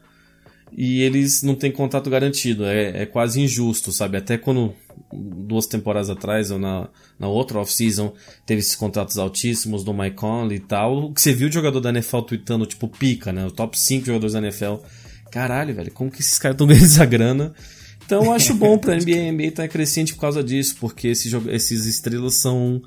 e 0.72 1.02
eles 1.02 1.42
não 1.42 1.54
têm 1.54 1.70
contrato 1.72 2.08
garantido. 2.10 2.64
É, 2.64 3.02
é 3.02 3.06
quase 3.06 3.40
injusto, 3.40 3.90
sabe? 3.92 4.16
Até 4.16 4.38
quando, 4.38 4.72
duas 5.12 5.66
temporadas 5.66 6.10
atrás, 6.10 6.50
ou 6.50 6.58
na, 6.58 6.88
na 7.18 7.28
outra 7.28 7.58
off-season, 7.58 8.12
teve 8.46 8.60
esses 8.60 8.74
contratos 8.76 9.18
altíssimos 9.18 9.82
do 9.84 9.92
Mike 9.92 10.16
Conley 10.16 10.56
e 10.58 10.60
tal. 10.60 11.04
O 11.06 11.12
que 11.14 11.20
você 11.20 11.32
viu 11.32 11.48
de 11.48 11.54
jogador 11.54 11.80
da 11.80 11.90
NFL 11.90 12.20
tweetando, 12.20 12.66
tipo, 12.66 12.86
pica, 12.88 13.32
né? 13.32 13.44
O 13.46 13.50
top 13.50 13.78
5 13.78 14.06
jogadores 14.06 14.32
da 14.34 14.38
NFL. 14.40 14.76
Caralho, 15.30 15.74
velho, 15.74 15.92
como 15.92 16.10
que 16.10 16.20
esses 16.20 16.38
caras 16.38 16.54
estão 16.54 16.66
ganhando 16.68 16.84
essa 16.86 17.04
grana? 17.06 17.54
Então 18.04 18.24
eu 18.24 18.32
acho 18.32 18.54
bom 18.54 18.76
pra 18.76 18.96
NBA. 18.96 19.28
A 19.28 19.32
NBA 19.32 19.50
tá 19.52 19.68
crescente 19.68 20.14
por 20.14 20.20
causa 20.22 20.42
disso, 20.42 20.76
porque 20.80 21.08
esses, 21.08 21.30
joga- 21.30 21.52
esses 21.54 21.86
estrelas 21.86 22.34
são 22.34 22.82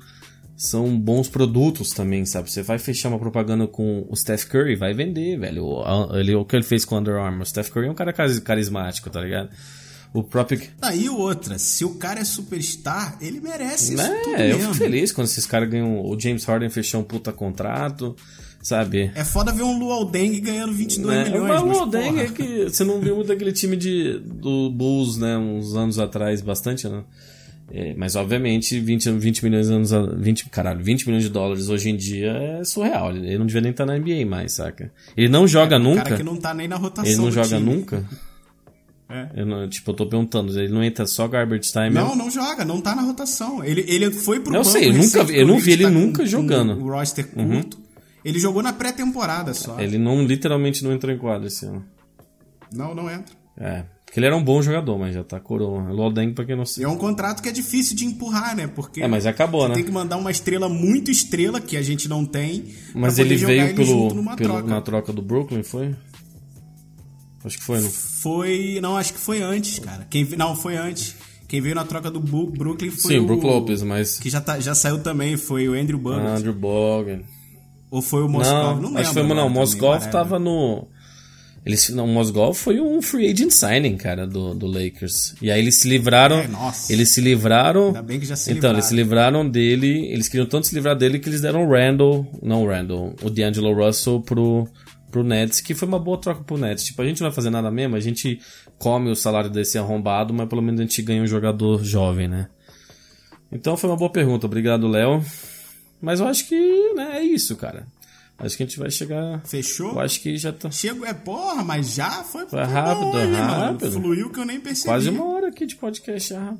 são 0.56 0.96
bons 0.98 1.28
produtos 1.28 1.90
também, 1.90 2.24
sabe? 2.24 2.50
Você 2.50 2.62
vai 2.62 2.78
fechar 2.78 3.08
uma 3.08 3.18
propaganda 3.18 3.66
com 3.66 4.06
o 4.08 4.16
Steph 4.16 4.44
Curry, 4.44 4.76
vai 4.76 4.94
vender, 4.94 5.38
velho. 5.38 5.64
O, 5.64 6.16
ele, 6.16 6.34
o 6.34 6.44
que 6.44 6.54
ele 6.56 6.62
fez 6.64 6.84
com 6.84 6.94
o 6.94 6.98
Under 6.98 7.16
Armour. 7.16 7.42
O 7.42 7.46
Steph 7.46 7.70
Curry 7.70 7.86
é 7.88 7.90
um 7.90 7.94
cara 7.94 8.12
cari- 8.12 8.40
carismático, 8.40 9.10
tá 9.10 9.20
ligado? 9.20 9.50
O 10.12 10.22
próprio. 10.22 10.60
Aí 10.80 11.08
outra, 11.08 11.58
se 11.58 11.84
o 11.84 11.96
cara 11.96 12.20
é 12.20 12.24
superstar, 12.24 13.18
ele 13.20 13.40
merece 13.40 13.94
isso 13.94 14.08
tudo 14.22 14.36
É, 14.36 14.52
eu 14.52 14.60
fico 14.60 14.74
feliz 14.74 15.10
quando 15.10 15.26
esses 15.26 15.44
caras 15.44 15.68
ganham. 15.68 16.00
O 16.06 16.18
James 16.18 16.44
Harden 16.44 16.70
fechou 16.70 17.00
um 17.00 17.04
puta 17.04 17.32
contrato, 17.32 18.14
sabe? 18.62 19.10
É 19.16 19.24
foda 19.24 19.50
ver 19.50 19.64
um 19.64 19.76
Luol 19.76 20.04
Deng 20.04 20.38
ganhando 20.40 20.72
22 20.72 21.16
Né? 21.16 21.24
milhões. 21.24 21.48
Mas 21.64 21.78
o 21.80 21.86
Deng 21.86 22.10
porra. 22.10 22.22
é 22.22 22.28
que 22.28 22.62
você 22.70 22.84
não 22.84 23.00
viu 23.00 23.16
muito 23.16 23.26
daquele 23.26 23.52
time 23.52 23.76
de, 23.76 24.20
do 24.20 24.70
Bulls, 24.70 25.16
né? 25.18 25.36
Uns 25.36 25.74
anos 25.74 25.98
atrás, 25.98 26.40
bastante, 26.40 26.88
né? 26.88 27.02
É, 27.70 27.94
mas 27.96 28.14
obviamente 28.14 28.78
20, 28.78 29.10
20 29.12 29.42
milhões 29.42 29.68
de 29.68 29.72
anos, 29.72 29.92
a- 29.92 30.02
20, 30.02 30.48
caralho, 30.50 30.82
20 30.84 31.06
milhões 31.06 31.22
de 31.24 31.30
dólares 31.30 31.68
hoje 31.68 31.88
em 31.90 31.96
dia 31.96 32.30
é 32.32 32.64
surreal. 32.64 33.10
Ele 33.10 33.38
não 33.38 33.46
devia 33.46 33.62
nem 33.62 33.70
estar 33.70 33.86
na 33.86 33.96
NBA 33.98 34.24
mais, 34.26 34.52
saca? 34.52 34.92
Ele 35.16 35.28
não 35.28 35.46
joga 35.48 35.76
O 35.76 35.78
nunca. 35.78 36.02
cara 36.02 36.16
que 36.16 36.22
não 36.22 36.36
tá 36.36 36.52
nem 36.52 36.68
na 36.68 36.76
rotação 36.76 37.10
Ele 37.10 37.20
não 37.20 37.30
joga 37.32 37.48
time. 37.56 37.60
nunca. 37.74 38.04
É. 39.08 39.28
Eu 39.36 39.46
não- 39.46 39.68
tipo, 39.68 39.90
eu 39.90 39.94
tô 39.94 40.06
perguntando, 40.06 40.58
ele 40.58 40.72
não 40.72 40.82
entra 40.82 41.06
só 41.06 41.26
garbage 41.28 41.70
time. 41.72 41.90
Não, 41.90 42.08
mesmo? 42.08 42.16
não 42.16 42.30
joga, 42.30 42.64
não 42.64 42.80
tá 42.80 42.94
na 42.94 43.02
rotação. 43.02 43.62
Ele, 43.64 43.84
ele 43.88 44.10
foi 44.10 44.40
pro 44.40 44.52
Eu 44.54 44.62
banco 44.62 44.70
sei, 44.70 44.88
eu 44.88 44.92
nunca 44.94 45.24
vi- 45.24 45.38
eu 45.38 45.46
não 45.46 45.58
vi 45.58 45.72
ele 45.72 45.84
tá 45.84 45.88
com- 45.90 45.94
nunca 45.98 46.22
com 46.22 46.26
jogando. 46.26 46.72
O 46.82 46.90
roster 46.90 47.26
curto. 47.28 47.78
Ele 48.24 48.38
jogou 48.38 48.62
na 48.62 48.72
pré-temporada 48.72 49.52
só. 49.52 49.78
Ele 49.80 49.98
não 49.98 50.24
literalmente 50.24 50.82
não 50.82 50.92
entrou 50.92 51.12
em 51.14 51.18
quadro 51.18 51.46
esse 51.46 51.66
ano. 51.66 51.84
Não, 52.72 52.94
não 52.94 53.10
entra. 53.10 53.34
É. 53.58 53.84
Porque 54.14 54.20
ele 54.20 54.26
era 54.26 54.36
um 54.36 54.44
bom 54.44 54.62
jogador, 54.62 54.96
mas 54.96 55.12
já 55.12 55.24
tá 55.24 55.40
coroa. 55.40 55.90
Lodeng, 55.90 56.32
pra 56.32 56.44
quem 56.44 56.54
não 56.54 56.64
sabe. 56.64 56.84
é 56.84 56.88
um 56.88 56.96
contrato 56.96 57.42
que 57.42 57.48
é 57.48 57.52
difícil 57.52 57.96
de 57.96 58.06
empurrar, 58.06 58.54
né? 58.54 58.68
Porque 58.68 59.02
É, 59.02 59.08
mas 59.08 59.26
acabou, 59.26 59.68
né? 59.68 59.74
tem 59.74 59.82
que 59.82 59.90
mandar 59.90 60.16
uma 60.18 60.30
estrela 60.30 60.68
muito 60.68 61.10
estrela, 61.10 61.60
que 61.60 61.76
a 61.76 61.82
gente 61.82 62.08
não 62.08 62.24
tem. 62.24 62.64
Mas 62.94 63.18
ele 63.18 63.34
veio 63.34 63.74
pelo, 63.74 64.14
pelo, 64.14 64.36
troca. 64.36 64.68
na 64.68 64.80
troca 64.80 65.12
do 65.12 65.20
Brooklyn, 65.20 65.64
foi? 65.64 65.96
Acho 67.44 67.58
que 67.58 67.64
foi, 67.64 67.80
não 67.80 67.90
Foi. 67.90 68.78
Não, 68.80 68.96
acho 68.96 69.14
que 69.14 69.18
foi 69.18 69.42
antes, 69.42 69.80
cara. 69.80 70.06
Quem, 70.08 70.24
não, 70.36 70.54
foi 70.54 70.76
antes. 70.76 71.16
Quem 71.48 71.60
veio 71.60 71.74
na 71.74 71.84
troca 71.84 72.08
do 72.08 72.20
Brooklyn 72.20 72.90
foi 72.90 73.14
Sim, 73.14 73.18
o. 73.18 73.26
Brook 73.26 73.44
Lopes, 73.44 73.82
mas. 73.82 74.20
Que 74.20 74.30
já, 74.30 74.40
tá, 74.40 74.60
já 74.60 74.76
saiu 74.76 75.00
também, 75.00 75.36
foi 75.36 75.68
o 75.68 75.74
Andrew 75.74 75.98
Bogut. 75.98 76.24
Andrew 76.24 76.54
Bogan. 76.54 77.22
Ou 77.90 78.00
foi 78.00 78.22
o 78.22 78.28
Moskov? 78.28 78.80
Não, 78.80 78.92
Não, 78.92 78.96
acho 78.96 79.08
que 79.08 79.14
foi. 79.14 79.22
lembro 79.22 79.36
Não, 79.36 79.48
o 79.48 79.50
Moskov 79.50 80.08
tava 80.08 80.38
no. 80.38 80.86
Eles, 81.64 81.88
não, 81.88 82.04
o 82.04 82.08
Mozgov 82.08 82.54
foi 82.54 82.78
um 82.78 83.00
free 83.00 83.30
agent 83.30 83.50
signing, 83.50 83.96
cara, 83.96 84.26
do, 84.26 84.54
do 84.54 84.66
Lakers. 84.66 85.34
E 85.40 85.50
aí 85.50 85.58
eles 85.60 85.76
se 85.76 85.88
livraram. 85.88 86.40
É, 86.40 86.46
nossa. 86.48 86.92
Eles 86.92 87.08
se 87.08 87.22
livraram. 87.22 87.86
Ainda 87.86 88.02
bem 88.02 88.20
que 88.20 88.26
já 88.26 88.36
se 88.36 88.52
Então, 88.52 88.70
eles 88.70 88.84
se 88.84 88.94
livraram. 88.94 89.40
livraram 89.44 89.50
dele. 89.50 90.06
Eles 90.12 90.28
queriam 90.28 90.46
tanto 90.46 90.66
se 90.66 90.74
livrar 90.74 90.94
dele 90.94 91.18
que 91.18 91.28
eles 91.28 91.40
deram 91.40 91.66
o 91.66 91.70
Randall. 91.70 92.26
Não 92.42 92.62
o 92.64 92.68
Randall, 92.68 93.16
o 93.22 93.30
D'Angelo 93.30 93.72
Russell 93.72 94.20
pro, 94.20 94.68
pro 95.10 95.24
Nets, 95.24 95.62
que 95.62 95.74
foi 95.74 95.88
uma 95.88 95.98
boa 95.98 96.18
troca 96.18 96.44
pro 96.44 96.58
Nets. 96.58 96.84
Tipo, 96.84 97.00
a 97.00 97.06
gente 97.06 97.22
não 97.22 97.30
vai 97.30 97.34
fazer 97.34 97.48
nada 97.48 97.70
mesmo, 97.70 97.96
a 97.96 98.00
gente 98.00 98.40
come 98.78 99.10
o 99.10 99.16
salário 99.16 99.48
desse 99.48 99.78
arrombado, 99.78 100.34
mas 100.34 100.46
pelo 100.48 100.60
menos 100.60 100.80
a 100.80 100.82
gente 100.82 101.00
ganha 101.00 101.22
um 101.22 101.26
jogador 101.26 101.82
jovem, 101.82 102.28
né? 102.28 102.48
Então 103.50 103.76
foi 103.76 103.88
uma 103.88 103.96
boa 103.96 104.10
pergunta, 104.10 104.46
obrigado, 104.46 104.86
Léo. 104.86 105.24
Mas 106.02 106.20
eu 106.20 106.26
acho 106.26 106.46
que 106.46 106.92
né, 106.94 107.18
é 107.18 107.22
isso, 107.22 107.56
cara. 107.56 107.86
Acho 108.38 108.56
que 108.56 108.62
a 108.64 108.66
gente 108.66 108.78
vai 108.78 108.90
chegar. 108.90 109.40
Fechou? 109.46 109.92
Eu 109.92 110.00
acho 110.00 110.20
que 110.20 110.36
já 110.36 110.52
tá. 110.52 110.70
Chego, 110.70 111.04
é 111.04 111.14
porra, 111.14 111.62
mas 111.62 111.94
já 111.94 112.24
foi, 112.24 112.46
Foi 112.46 112.62
rápido, 112.62 113.12
bom, 113.12 113.18
hein, 113.18 113.30
mano? 113.30 113.46
rápido. 113.46 113.92
Fluiu 113.92 114.30
que 114.30 114.40
eu 114.40 114.44
nem 114.44 114.60
percebi. 114.60 114.88
Quase 114.88 115.08
uma 115.08 115.24
hora 115.24 115.48
aqui 115.48 115.64
de 115.66 115.76
podcast 115.76 116.30
já. 116.30 116.54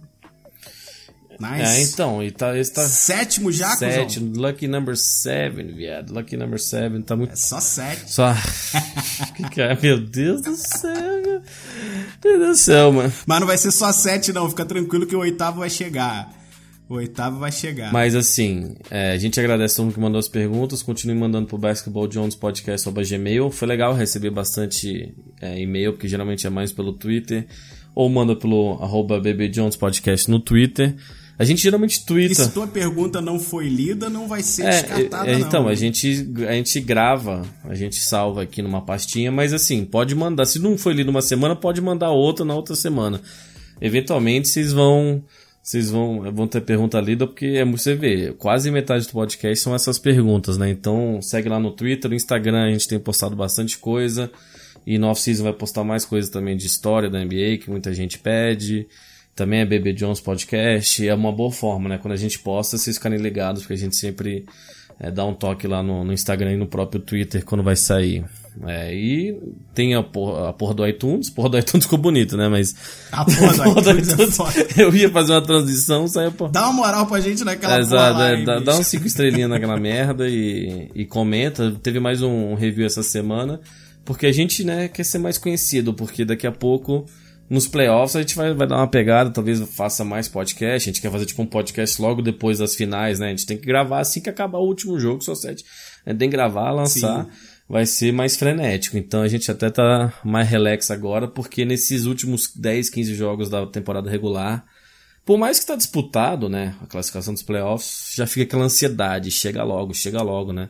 Nice. 1.41 1.63
É, 1.63 1.83
então, 1.83 2.23
e 2.23 2.31
tá, 2.31 2.57
esse 2.57 2.73
tá 2.73 2.87
Sétimo 2.87 3.51
já, 3.51 3.77
cuzão? 3.77 4.07
Lucky 4.37 4.69
number 4.69 4.97
seven, 4.97 5.67
viado. 5.75 6.13
Lucky 6.13 6.37
number 6.37 6.61
seven, 6.61 7.03
tá 7.03 7.17
muito 7.17 7.33
É 7.33 7.37
só 7.37 7.61
sete. 7.61 8.09
Só. 8.11 8.33
que 9.37 9.49
que 9.51 9.61
é? 9.61 9.77
Meu 9.81 10.01
Deus 10.01 10.43
do 10.43 10.55
céu, 10.55 10.93
meu 10.93 11.43
Deus 12.21 12.49
do 12.49 12.55
céu, 12.55 12.93
mano. 12.93 13.13
Mas 13.27 13.41
não 13.41 13.47
vai 13.49 13.59
ser 13.59 13.73
só 13.73 13.91
sete, 13.93 14.33
não. 14.33 14.49
Fica 14.49 14.65
tranquilo 14.65 15.07
que 15.07 15.17
o 15.17 15.21
oitavo 15.21 15.59
vai 15.59 15.71
chegar. 15.71 16.33
O 16.95 16.99
oitavo 16.99 17.39
vai 17.41 17.51
chegar. 17.51 17.93
Mas 17.93 18.15
assim, 18.15 18.77
é, 18.91 19.11
a 19.13 19.19
gente 19.19 19.39
agradece 19.41 19.75
todo 19.77 19.87
mundo 19.87 19.95
que 19.95 20.01
mandou 20.01 20.19
as 20.19 20.29
perguntas. 20.29 20.83
Continue 20.83 21.17
mandando 21.17 21.49
pro 21.49 21.59
basketballjonespodcast.gmail. 21.59 23.51
Foi 23.51 23.67
legal 23.69 23.95
receber 23.95 24.31
bastante 24.31 25.13
é, 25.41 25.61
e-mail, 25.61 25.93
porque 25.93 26.07
geralmente 26.09 26.47
é 26.47 26.51
mais 26.51 26.73
pelo 26.73 26.93
Twitter. 26.93 27.47
Ou 27.95 28.09
manda 28.09 28.35
pelo 28.37 28.79
arroba 28.81 29.21
bbjonespodcast 29.21 30.31
no 30.31 30.39
Twitter. 30.41 30.95
A 31.37 31.45
gente 31.45 31.63
geralmente 31.63 31.97
E 31.99 32.05
twitta. 32.07 32.45
se 32.45 32.53
tua 32.53 32.67
pergunta 32.69 33.21
não 33.21 33.41
foi 33.41 33.69
lida, 33.69 34.09
não 34.09 34.29
vai 34.29 34.41
ser 34.41 34.67
É, 34.67 34.71
descartada, 34.83 35.29
é, 35.29 35.33
não. 35.37 35.41
então, 35.47 35.67
a 35.69 35.75
gente, 35.75 36.31
a 36.49 36.53
gente 36.53 36.81
grava, 36.81 37.43
a 37.65 37.75
gente 37.75 37.97
salva 37.97 38.43
aqui 38.43 38.63
numa 38.63 38.81
pastinha, 38.83 39.33
mas 39.33 39.53
assim, 39.53 39.85
pode 39.85 40.15
mandar. 40.15 40.47
Se 40.47 40.61
não 40.61 40.79
foi 40.79 40.93
lido 40.95 41.09
uma 41.11 41.23
semana, 41.23 41.57
pode 41.57 41.81
mandar 41.81 42.11
outra 42.11 42.45
na 42.45 42.55
outra 42.55 42.77
semana. 42.77 43.21
Eventualmente 43.81 44.47
vocês 44.49 44.73
vão. 44.73 45.25
Vocês 45.65 45.91
vão, 45.91 46.31
vão 46.31 46.47
ter 46.47 46.61
pergunta 46.61 47.01
lida, 47.01 47.27
porque 47.27 47.47
é, 47.47 47.65
você 47.65 47.95
vê, 47.95 48.35
quase 48.35 48.71
metade 48.71 49.07
do 49.07 49.13
podcast 49.13 49.65
são 49.65 49.75
essas 49.75 49.99
perguntas, 49.99 50.59
né? 50.59 50.69
Então 50.69 51.23
segue 51.23 51.49
lá 51.49 51.59
no 51.59 51.71
Twitter, 51.71 52.11
no 52.11 52.15
Instagram 52.15 52.65
a 52.65 52.71
gente 52.71 52.87
tem 52.87 53.01
postado 53.01 53.35
bastante 53.35 53.79
coisa. 53.79 54.31
E 54.87 54.99
no 54.99 55.07
off-season 55.07 55.43
vai 55.43 55.55
postar 55.55 55.83
mais 55.83 56.05
coisas 56.05 56.31
também 56.31 56.55
de 56.55 56.67
história 56.67 57.09
da 57.09 57.19
NBA, 57.19 57.57
que 57.63 57.71
muita 57.71 57.95
gente 57.95 58.19
pede. 58.19 58.87
Também 59.35 59.61
é 59.61 59.65
BB 59.65 59.95
Jones 59.95 60.21
Podcast. 60.21 61.09
É 61.09 61.15
uma 61.15 61.33
boa 61.33 61.51
forma, 61.51 61.89
né? 61.89 61.97
Quando 61.97 62.13
a 62.13 62.19
gente 62.19 62.39
posta, 62.41 62.77
vocês 62.77 62.99
ficarem 62.99 63.19
ligados, 63.19 63.63
porque 63.63 63.73
a 63.73 63.79
gente 63.79 63.97
sempre 63.97 64.45
é, 65.01 65.11
dá 65.11 65.25
um 65.25 65.33
toque 65.33 65.67
lá 65.67 65.83
no, 65.83 66.05
no 66.05 66.13
Instagram 66.13 66.53
e 66.53 66.57
no 66.59 66.67
próprio 66.67 67.01
Twitter 67.01 67.43
quando 67.43 67.65
vai 67.65 67.75
sair. 67.75 68.23
É, 68.63 68.95
e 68.95 69.37
tem 69.75 69.95
a 69.95 70.03
porra, 70.03 70.51
a 70.51 70.53
porra 70.53 70.75
do 70.75 70.87
iTunes. 70.87 71.29
Porra 71.29 71.49
do 71.49 71.59
iTunes 71.59 71.85
ficou 71.85 71.99
bonito, 71.99 72.37
né? 72.37 72.49
Mas. 72.49 72.75
A 73.11 73.25
porra 73.25 73.83
do 73.83 73.91
iTunes 73.99 74.19
é 74.19 74.27
foda. 74.29 74.67
eu 74.77 74.95
ia 74.95 75.11
fazer 75.11 75.33
uma 75.33 75.43
transição, 75.43 76.07
saiu 76.07 76.31
por. 76.31 76.51
Dá 76.51 76.65
uma 76.65 76.73
moral 76.73 77.07
pra 77.07 77.19
gente 77.21 77.43
naquela 77.43 77.81
Exato, 77.81 78.15
porra 78.15 78.25
lá, 78.25 78.31
é, 78.31 78.45
dá, 78.45 78.61
dá 78.61 78.79
uns 78.79 78.87
5 78.87 79.07
estrelinhas 79.07 79.51
naquela 79.51 79.77
merda 79.81 80.29
e, 80.29 80.89
e 80.95 81.05
comenta. 81.05 81.73
Teve 81.83 81.99
mais 81.99 82.23
um 82.23 82.55
review 82.55 82.87
essa 82.87 83.03
semana, 83.03 83.61
porque 84.05 84.27
a 84.27 84.33
gente 84.33 84.63
né, 84.63 84.87
quer 84.87 85.05
ser 85.05 85.19
mais 85.19 85.37
conhecido, 85.37 85.93
porque 85.93 86.25
daqui 86.25 86.47
a 86.47 86.53
pouco, 86.53 87.07
nos 87.51 87.67
playoffs, 87.67 88.15
a 88.15 88.21
gente 88.21 88.37
vai, 88.37 88.55
vai 88.55 88.69
dar 88.69 88.77
uma 88.77 88.87
pegada, 88.87 89.31
talvez 89.31 89.61
faça 89.75 90.05
mais 90.05 90.29
podcast. 90.29 90.89
A 90.89 90.93
gente 90.93 91.03
quer 91.03 91.11
fazer 91.11 91.27
tipo 91.27 91.43
um 91.43 91.47
podcast 91.47 92.01
logo 92.01 92.23
depois 92.23 92.59
das 92.59 92.77
finais, 92.77 93.19
né? 93.19 93.27
A 93.27 93.31
gente 93.31 93.47
tem 93.47 93.59
que 93.59 93.67
gravar 93.67 93.99
assim 93.99 94.21
que 94.21 94.31
acabar 94.31 94.59
o 94.59 94.67
último 94.67 94.97
jogo, 95.01 95.25
só 95.25 95.35
sete. 95.35 95.65
A 96.07 96.11
gente 96.11 96.21
tem 96.21 96.31
que 96.31 96.37
gravar, 96.37 96.71
lançar. 96.71 97.27
Vai 97.69 97.87
ser 97.87 98.13
mais 98.13 98.37
frenético. 98.37 98.97
Então 98.99 99.23
a 99.23 99.29
gente 99.29 99.51
até 99.51 99.71
tá 99.71 100.13
mais 100.23 100.49
relax 100.49 100.91
agora, 100.91 101.27
porque 101.27 101.65
nesses 101.65 102.05
últimos 102.05 102.55
10, 102.55 102.91
15 102.91 103.15
jogos 103.15 103.49
da 103.49 103.67
temporada 103.67 104.11
regular, 104.11 104.65
por 105.25 105.39
mais 105.39 105.59
que 105.59 105.67
tá 105.67 105.75
disputado, 105.75 106.49
né, 106.49 106.75
a 106.83 106.87
classificação 106.87 107.33
dos 107.33 107.43
playoffs, 107.43 108.13
já 108.15 108.27
fica 108.27 108.43
aquela 108.43 108.65
ansiedade, 108.65 109.31
chega 109.31 109.65
logo, 109.65 109.95
chega 109.95 110.21
logo, 110.23 110.53
né? 110.53 110.69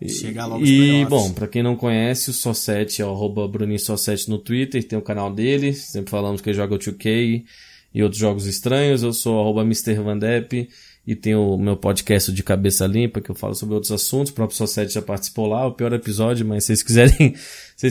E, 0.00 0.08
Chega 0.08 0.44
logo 0.46 0.64
E, 0.64 1.04
bom, 1.04 1.32
pra 1.32 1.46
quem 1.46 1.62
não 1.62 1.76
conhece, 1.76 2.30
o 2.30 2.32
Só7 2.32 2.98
é 2.98 3.04
o 3.04 3.10
arroba 3.10 3.46
Bruninho 3.46 3.78
Só7 3.78 4.26
no 4.26 4.38
Twitter, 4.38 4.82
tem 4.82 4.98
o 4.98 5.02
canal 5.02 5.32
dele, 5.32 5.72
sempre 5.72 6.10
falamos 6.10 6.40
que 6.40 6.50
ele 6.50 6.56
joga 6.56 6.74
o 6.74 6.78
2K 6.78 7.44
e 7.94 8.02
outros 8.02 8.20
jogos 8.20 8.46
estranhos. 8.46 9.02
Eu 9.02 9.12
sou 9.12 9.36
o 9.36 9.40
arroba 9.40 9.62
Mr. 9.62 9.94
Van 9.94 10.18
Depp 10.18 10.68
e 11.06 11.16
tenho 11.16 11.54
o 11.54 11.58
meu 11.58 11.76
podcast 11.76 12.32
de 12.32 12.42
cabeça 12.42 12.86
limpa, 12.86 13.20
que 13.20 13.30
eu 13.30 13.34
falo 13.34 13.54
sobre 13.54 13.74
outros 13.74 13.90
assuntos. 13.90 14.30
O 14.30 14.34
próprio 14.34 14.56
Só7 14.56 14.90
já 14.90 15.02
participou 15.02 15.46
lá, 15.46 15.66
o 15.66 15.72
pior 15.72 15.92
episódio, 15.92 16.46
mas 16.46 16.64
se 16.64 16.68
vocês 16.68 16.82
quiserem, 16.82 17.34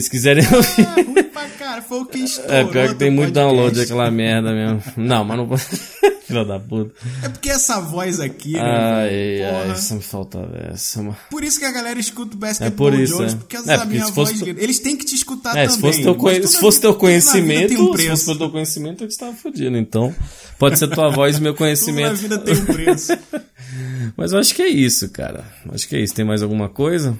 vocês 0.00 0.08
quiserem 0.08 0.44
ouvir. 0.52 0.86
Ah, 0.86 0.94
ruim 1.02 1.22
pra 1.24 1.46
cara, 1.50 1.82
foi 1.82 2.00
o 2.00 2.06
que 2.06 2.18
estourou. 2.18 2.52
É, 2.54 2.64
pior 2.64 2.88
que 2.88 2.94
tem 2.94 3.10
muito 3.10 3.32
podcast. 3.34 3.54
download 3.56 3.80
aquela 3.80 4.10
merda 4.10 4.52
mesmo. 4.52 4.82
Não, 4.96 5.24
mas 5.24 5.36
não. 5.36 5.48
Filha 6.26 6.44
da 6.44 6.58
puta. 6.58 6.94
É 7.22 7.28
porque 7.28 7.50
essa 7.50 7.80
voz 7.80 8.18
aqui, 8.20 8.52
né? 8.52 8.60
Ai, 8.62 9.08
velho? 9.10 9.56
ai, 9.56 9.70
essa 9.72 9.94
me 9.94 10.02
faltava 10.02 10.50
essa, 10.72 11.02
mano. 11.02 11.16
Por 11.30 11.42
isso 11.44 11.58
que 11.58 11.64
a 11.64 11.72
galera 11.72 11.98
escuta 11.98 12.34
o 12.34 12.38
É 12.38 12.40
Basketball 12.40 12.90
por 12.90 12.98
isso, 12.98 13.16
Jones, 13.18 13.32
é. 13.34 13.36
porque 13.36 13.56
É, 13.56 13.58
essa 13.60 13.78
porque 13.78 13.88
minha 13.88 14.06
fosse 14.06 14.34
voz... 14.34 14.40
tu- 14.54 14.60
Eles 14.62 14.78
têm 14.78 14.96
que 14.96 15.04
te 15.04 15.14
escutar 15.16 15.50
É, 15.56 15.66
também. 15.66 15.70
se 15.74 15.80
fosse 15.80 16.02
teu, 16.02 16.46
se 16.48 16.60
fosse 16.60 16.80
teu 16.80 16.94
conhecimento, 16.94 17.74
um 17.74 17.96
se 17.96 18.08
fosse 18.24 18.38
teu 18.38 18.50
conhecimento, 18.50 19.04
eu 19.04 19.08
estava 19.08 19.34
fodido. 19.34 19.76
Então, 19.76 20.14
pode 20.58 20.78
ser 20.78 20.88
tua 20.88 21.10
voz 21.10 21.36
e 21.36 21.40
meu 21.42 21.52
Tudo 21.54 21.60
na 21.60 21.66
conhecimento. 21.66 22.14
vida 22.16 22.38
tem 22.38 22.54
um 22.54 22.64
preço. 22.64 23.12
Mas 24.16 24.32
eu 24.32 24.38
acho 24.38 24.54
que 24.54 24.62
é 24.62 24.68
isso, 24.68 25.10
cara. 25.10 25.44
Acho 25.72 25.88
que 25.88 25.96
é 25.96 26.00
isso. 26.00 26.14
Tem 26.14 26.24
mais 26.24 26.42
alguma 26.42 26.68
coisa? 26.68 27.18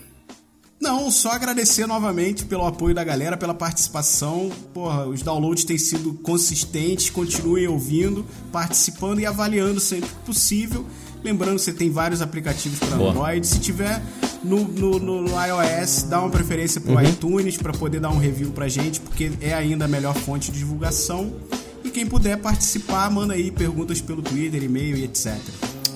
Não, 0.83 1.13
só 1.13 1.31
agradecer 1.31 1.87
novamente 1.87 2.45
pelo 2.45 2.67
apoio 2.67 2.93
da 2.93 3.05
galera, 3.05 3.37
pela 3.37 3.55
participação. 3.55 4.51
Porra, 4.75 5.07
os 5.07 5.23
downloads 5.23 5.63
têm 5.63 5.79
sido 5.79 6.13
consistentes, 6.15 7.09
continuem 7.09 7.69
ouvindo, 7.69 8.27
participando 8.51 9.21
e 9.21 9.25
avaliando 9.27 9.79
sempre 9.79 10.09
que 10.09 10.15
possível. 10.27 10.85
Lembrando 11.23 11.55
que 11.55 11.63
você 11.63 11.73
tem 11.73 11.89
vários 11.89 12.21
aplicativos 12.21 12.81
para. 12.81 12.97
Android. 12.97 13.47
Se 13.47 13.61
tiver 13.61 14.03
no, 14.43 14.65
no, 14.67 14.99
no 14.99 15.29
iOS, 15.29 16.03
dá 16.03 16.19
uma 16.21 16.31
preferência 16.31 16.81
pro 16.81 16.95
Uhum. 16.95 17.03
iTunes 17.05 17.57
para 17.57 17.73
poder 17.73 18.01
dar 18.01 18.11
um 18.11 18.19
review 18.19 18.51
pra 18.51 18.67
gente, 18.67 18.99
porque 18.99 19.31
é 19.41 19.55
ainda 19.55 19.85
a 19.85 19.89
melhor 19.89 20.17
fonte 20.17 20.51
de 20.51 20.59
divulgação. 20.59 21.33
E 21.85 21.91
quem 21.91 22.05
puder 22.05 22.39
participar, 22.39 23.09
manda 23.09 23.35
aí 23.35 23.53
perguntas 23.53 24.01
pelo 24.01 24.21
Twitter, 24.21 24.61
e-mail 24.65 24.97
e 24.97 25.05
etc. 25.05 25.33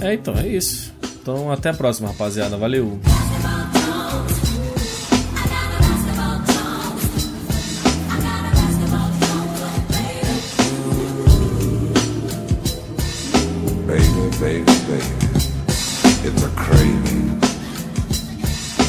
É, 0.01 0.15
então, 0.15 0.35
é 0.37 0.47
isso. 0.47 0.95
Então, 1.21 1.51
até 1.51 1.71
a 1.71 1.75
próxima, 1.75 2.07
rapaziada. 2.07 2.57
Valeu. 2.57 3.01
Baby, 14.41 14.65
baby. 14.65 15.05
It's 15.69 16.43
a 16.43 16.49
craving, 16.57 17.41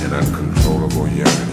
an 0.03 0.13
uncontrollable 0.13 1.07
yearning. 1.07 1.46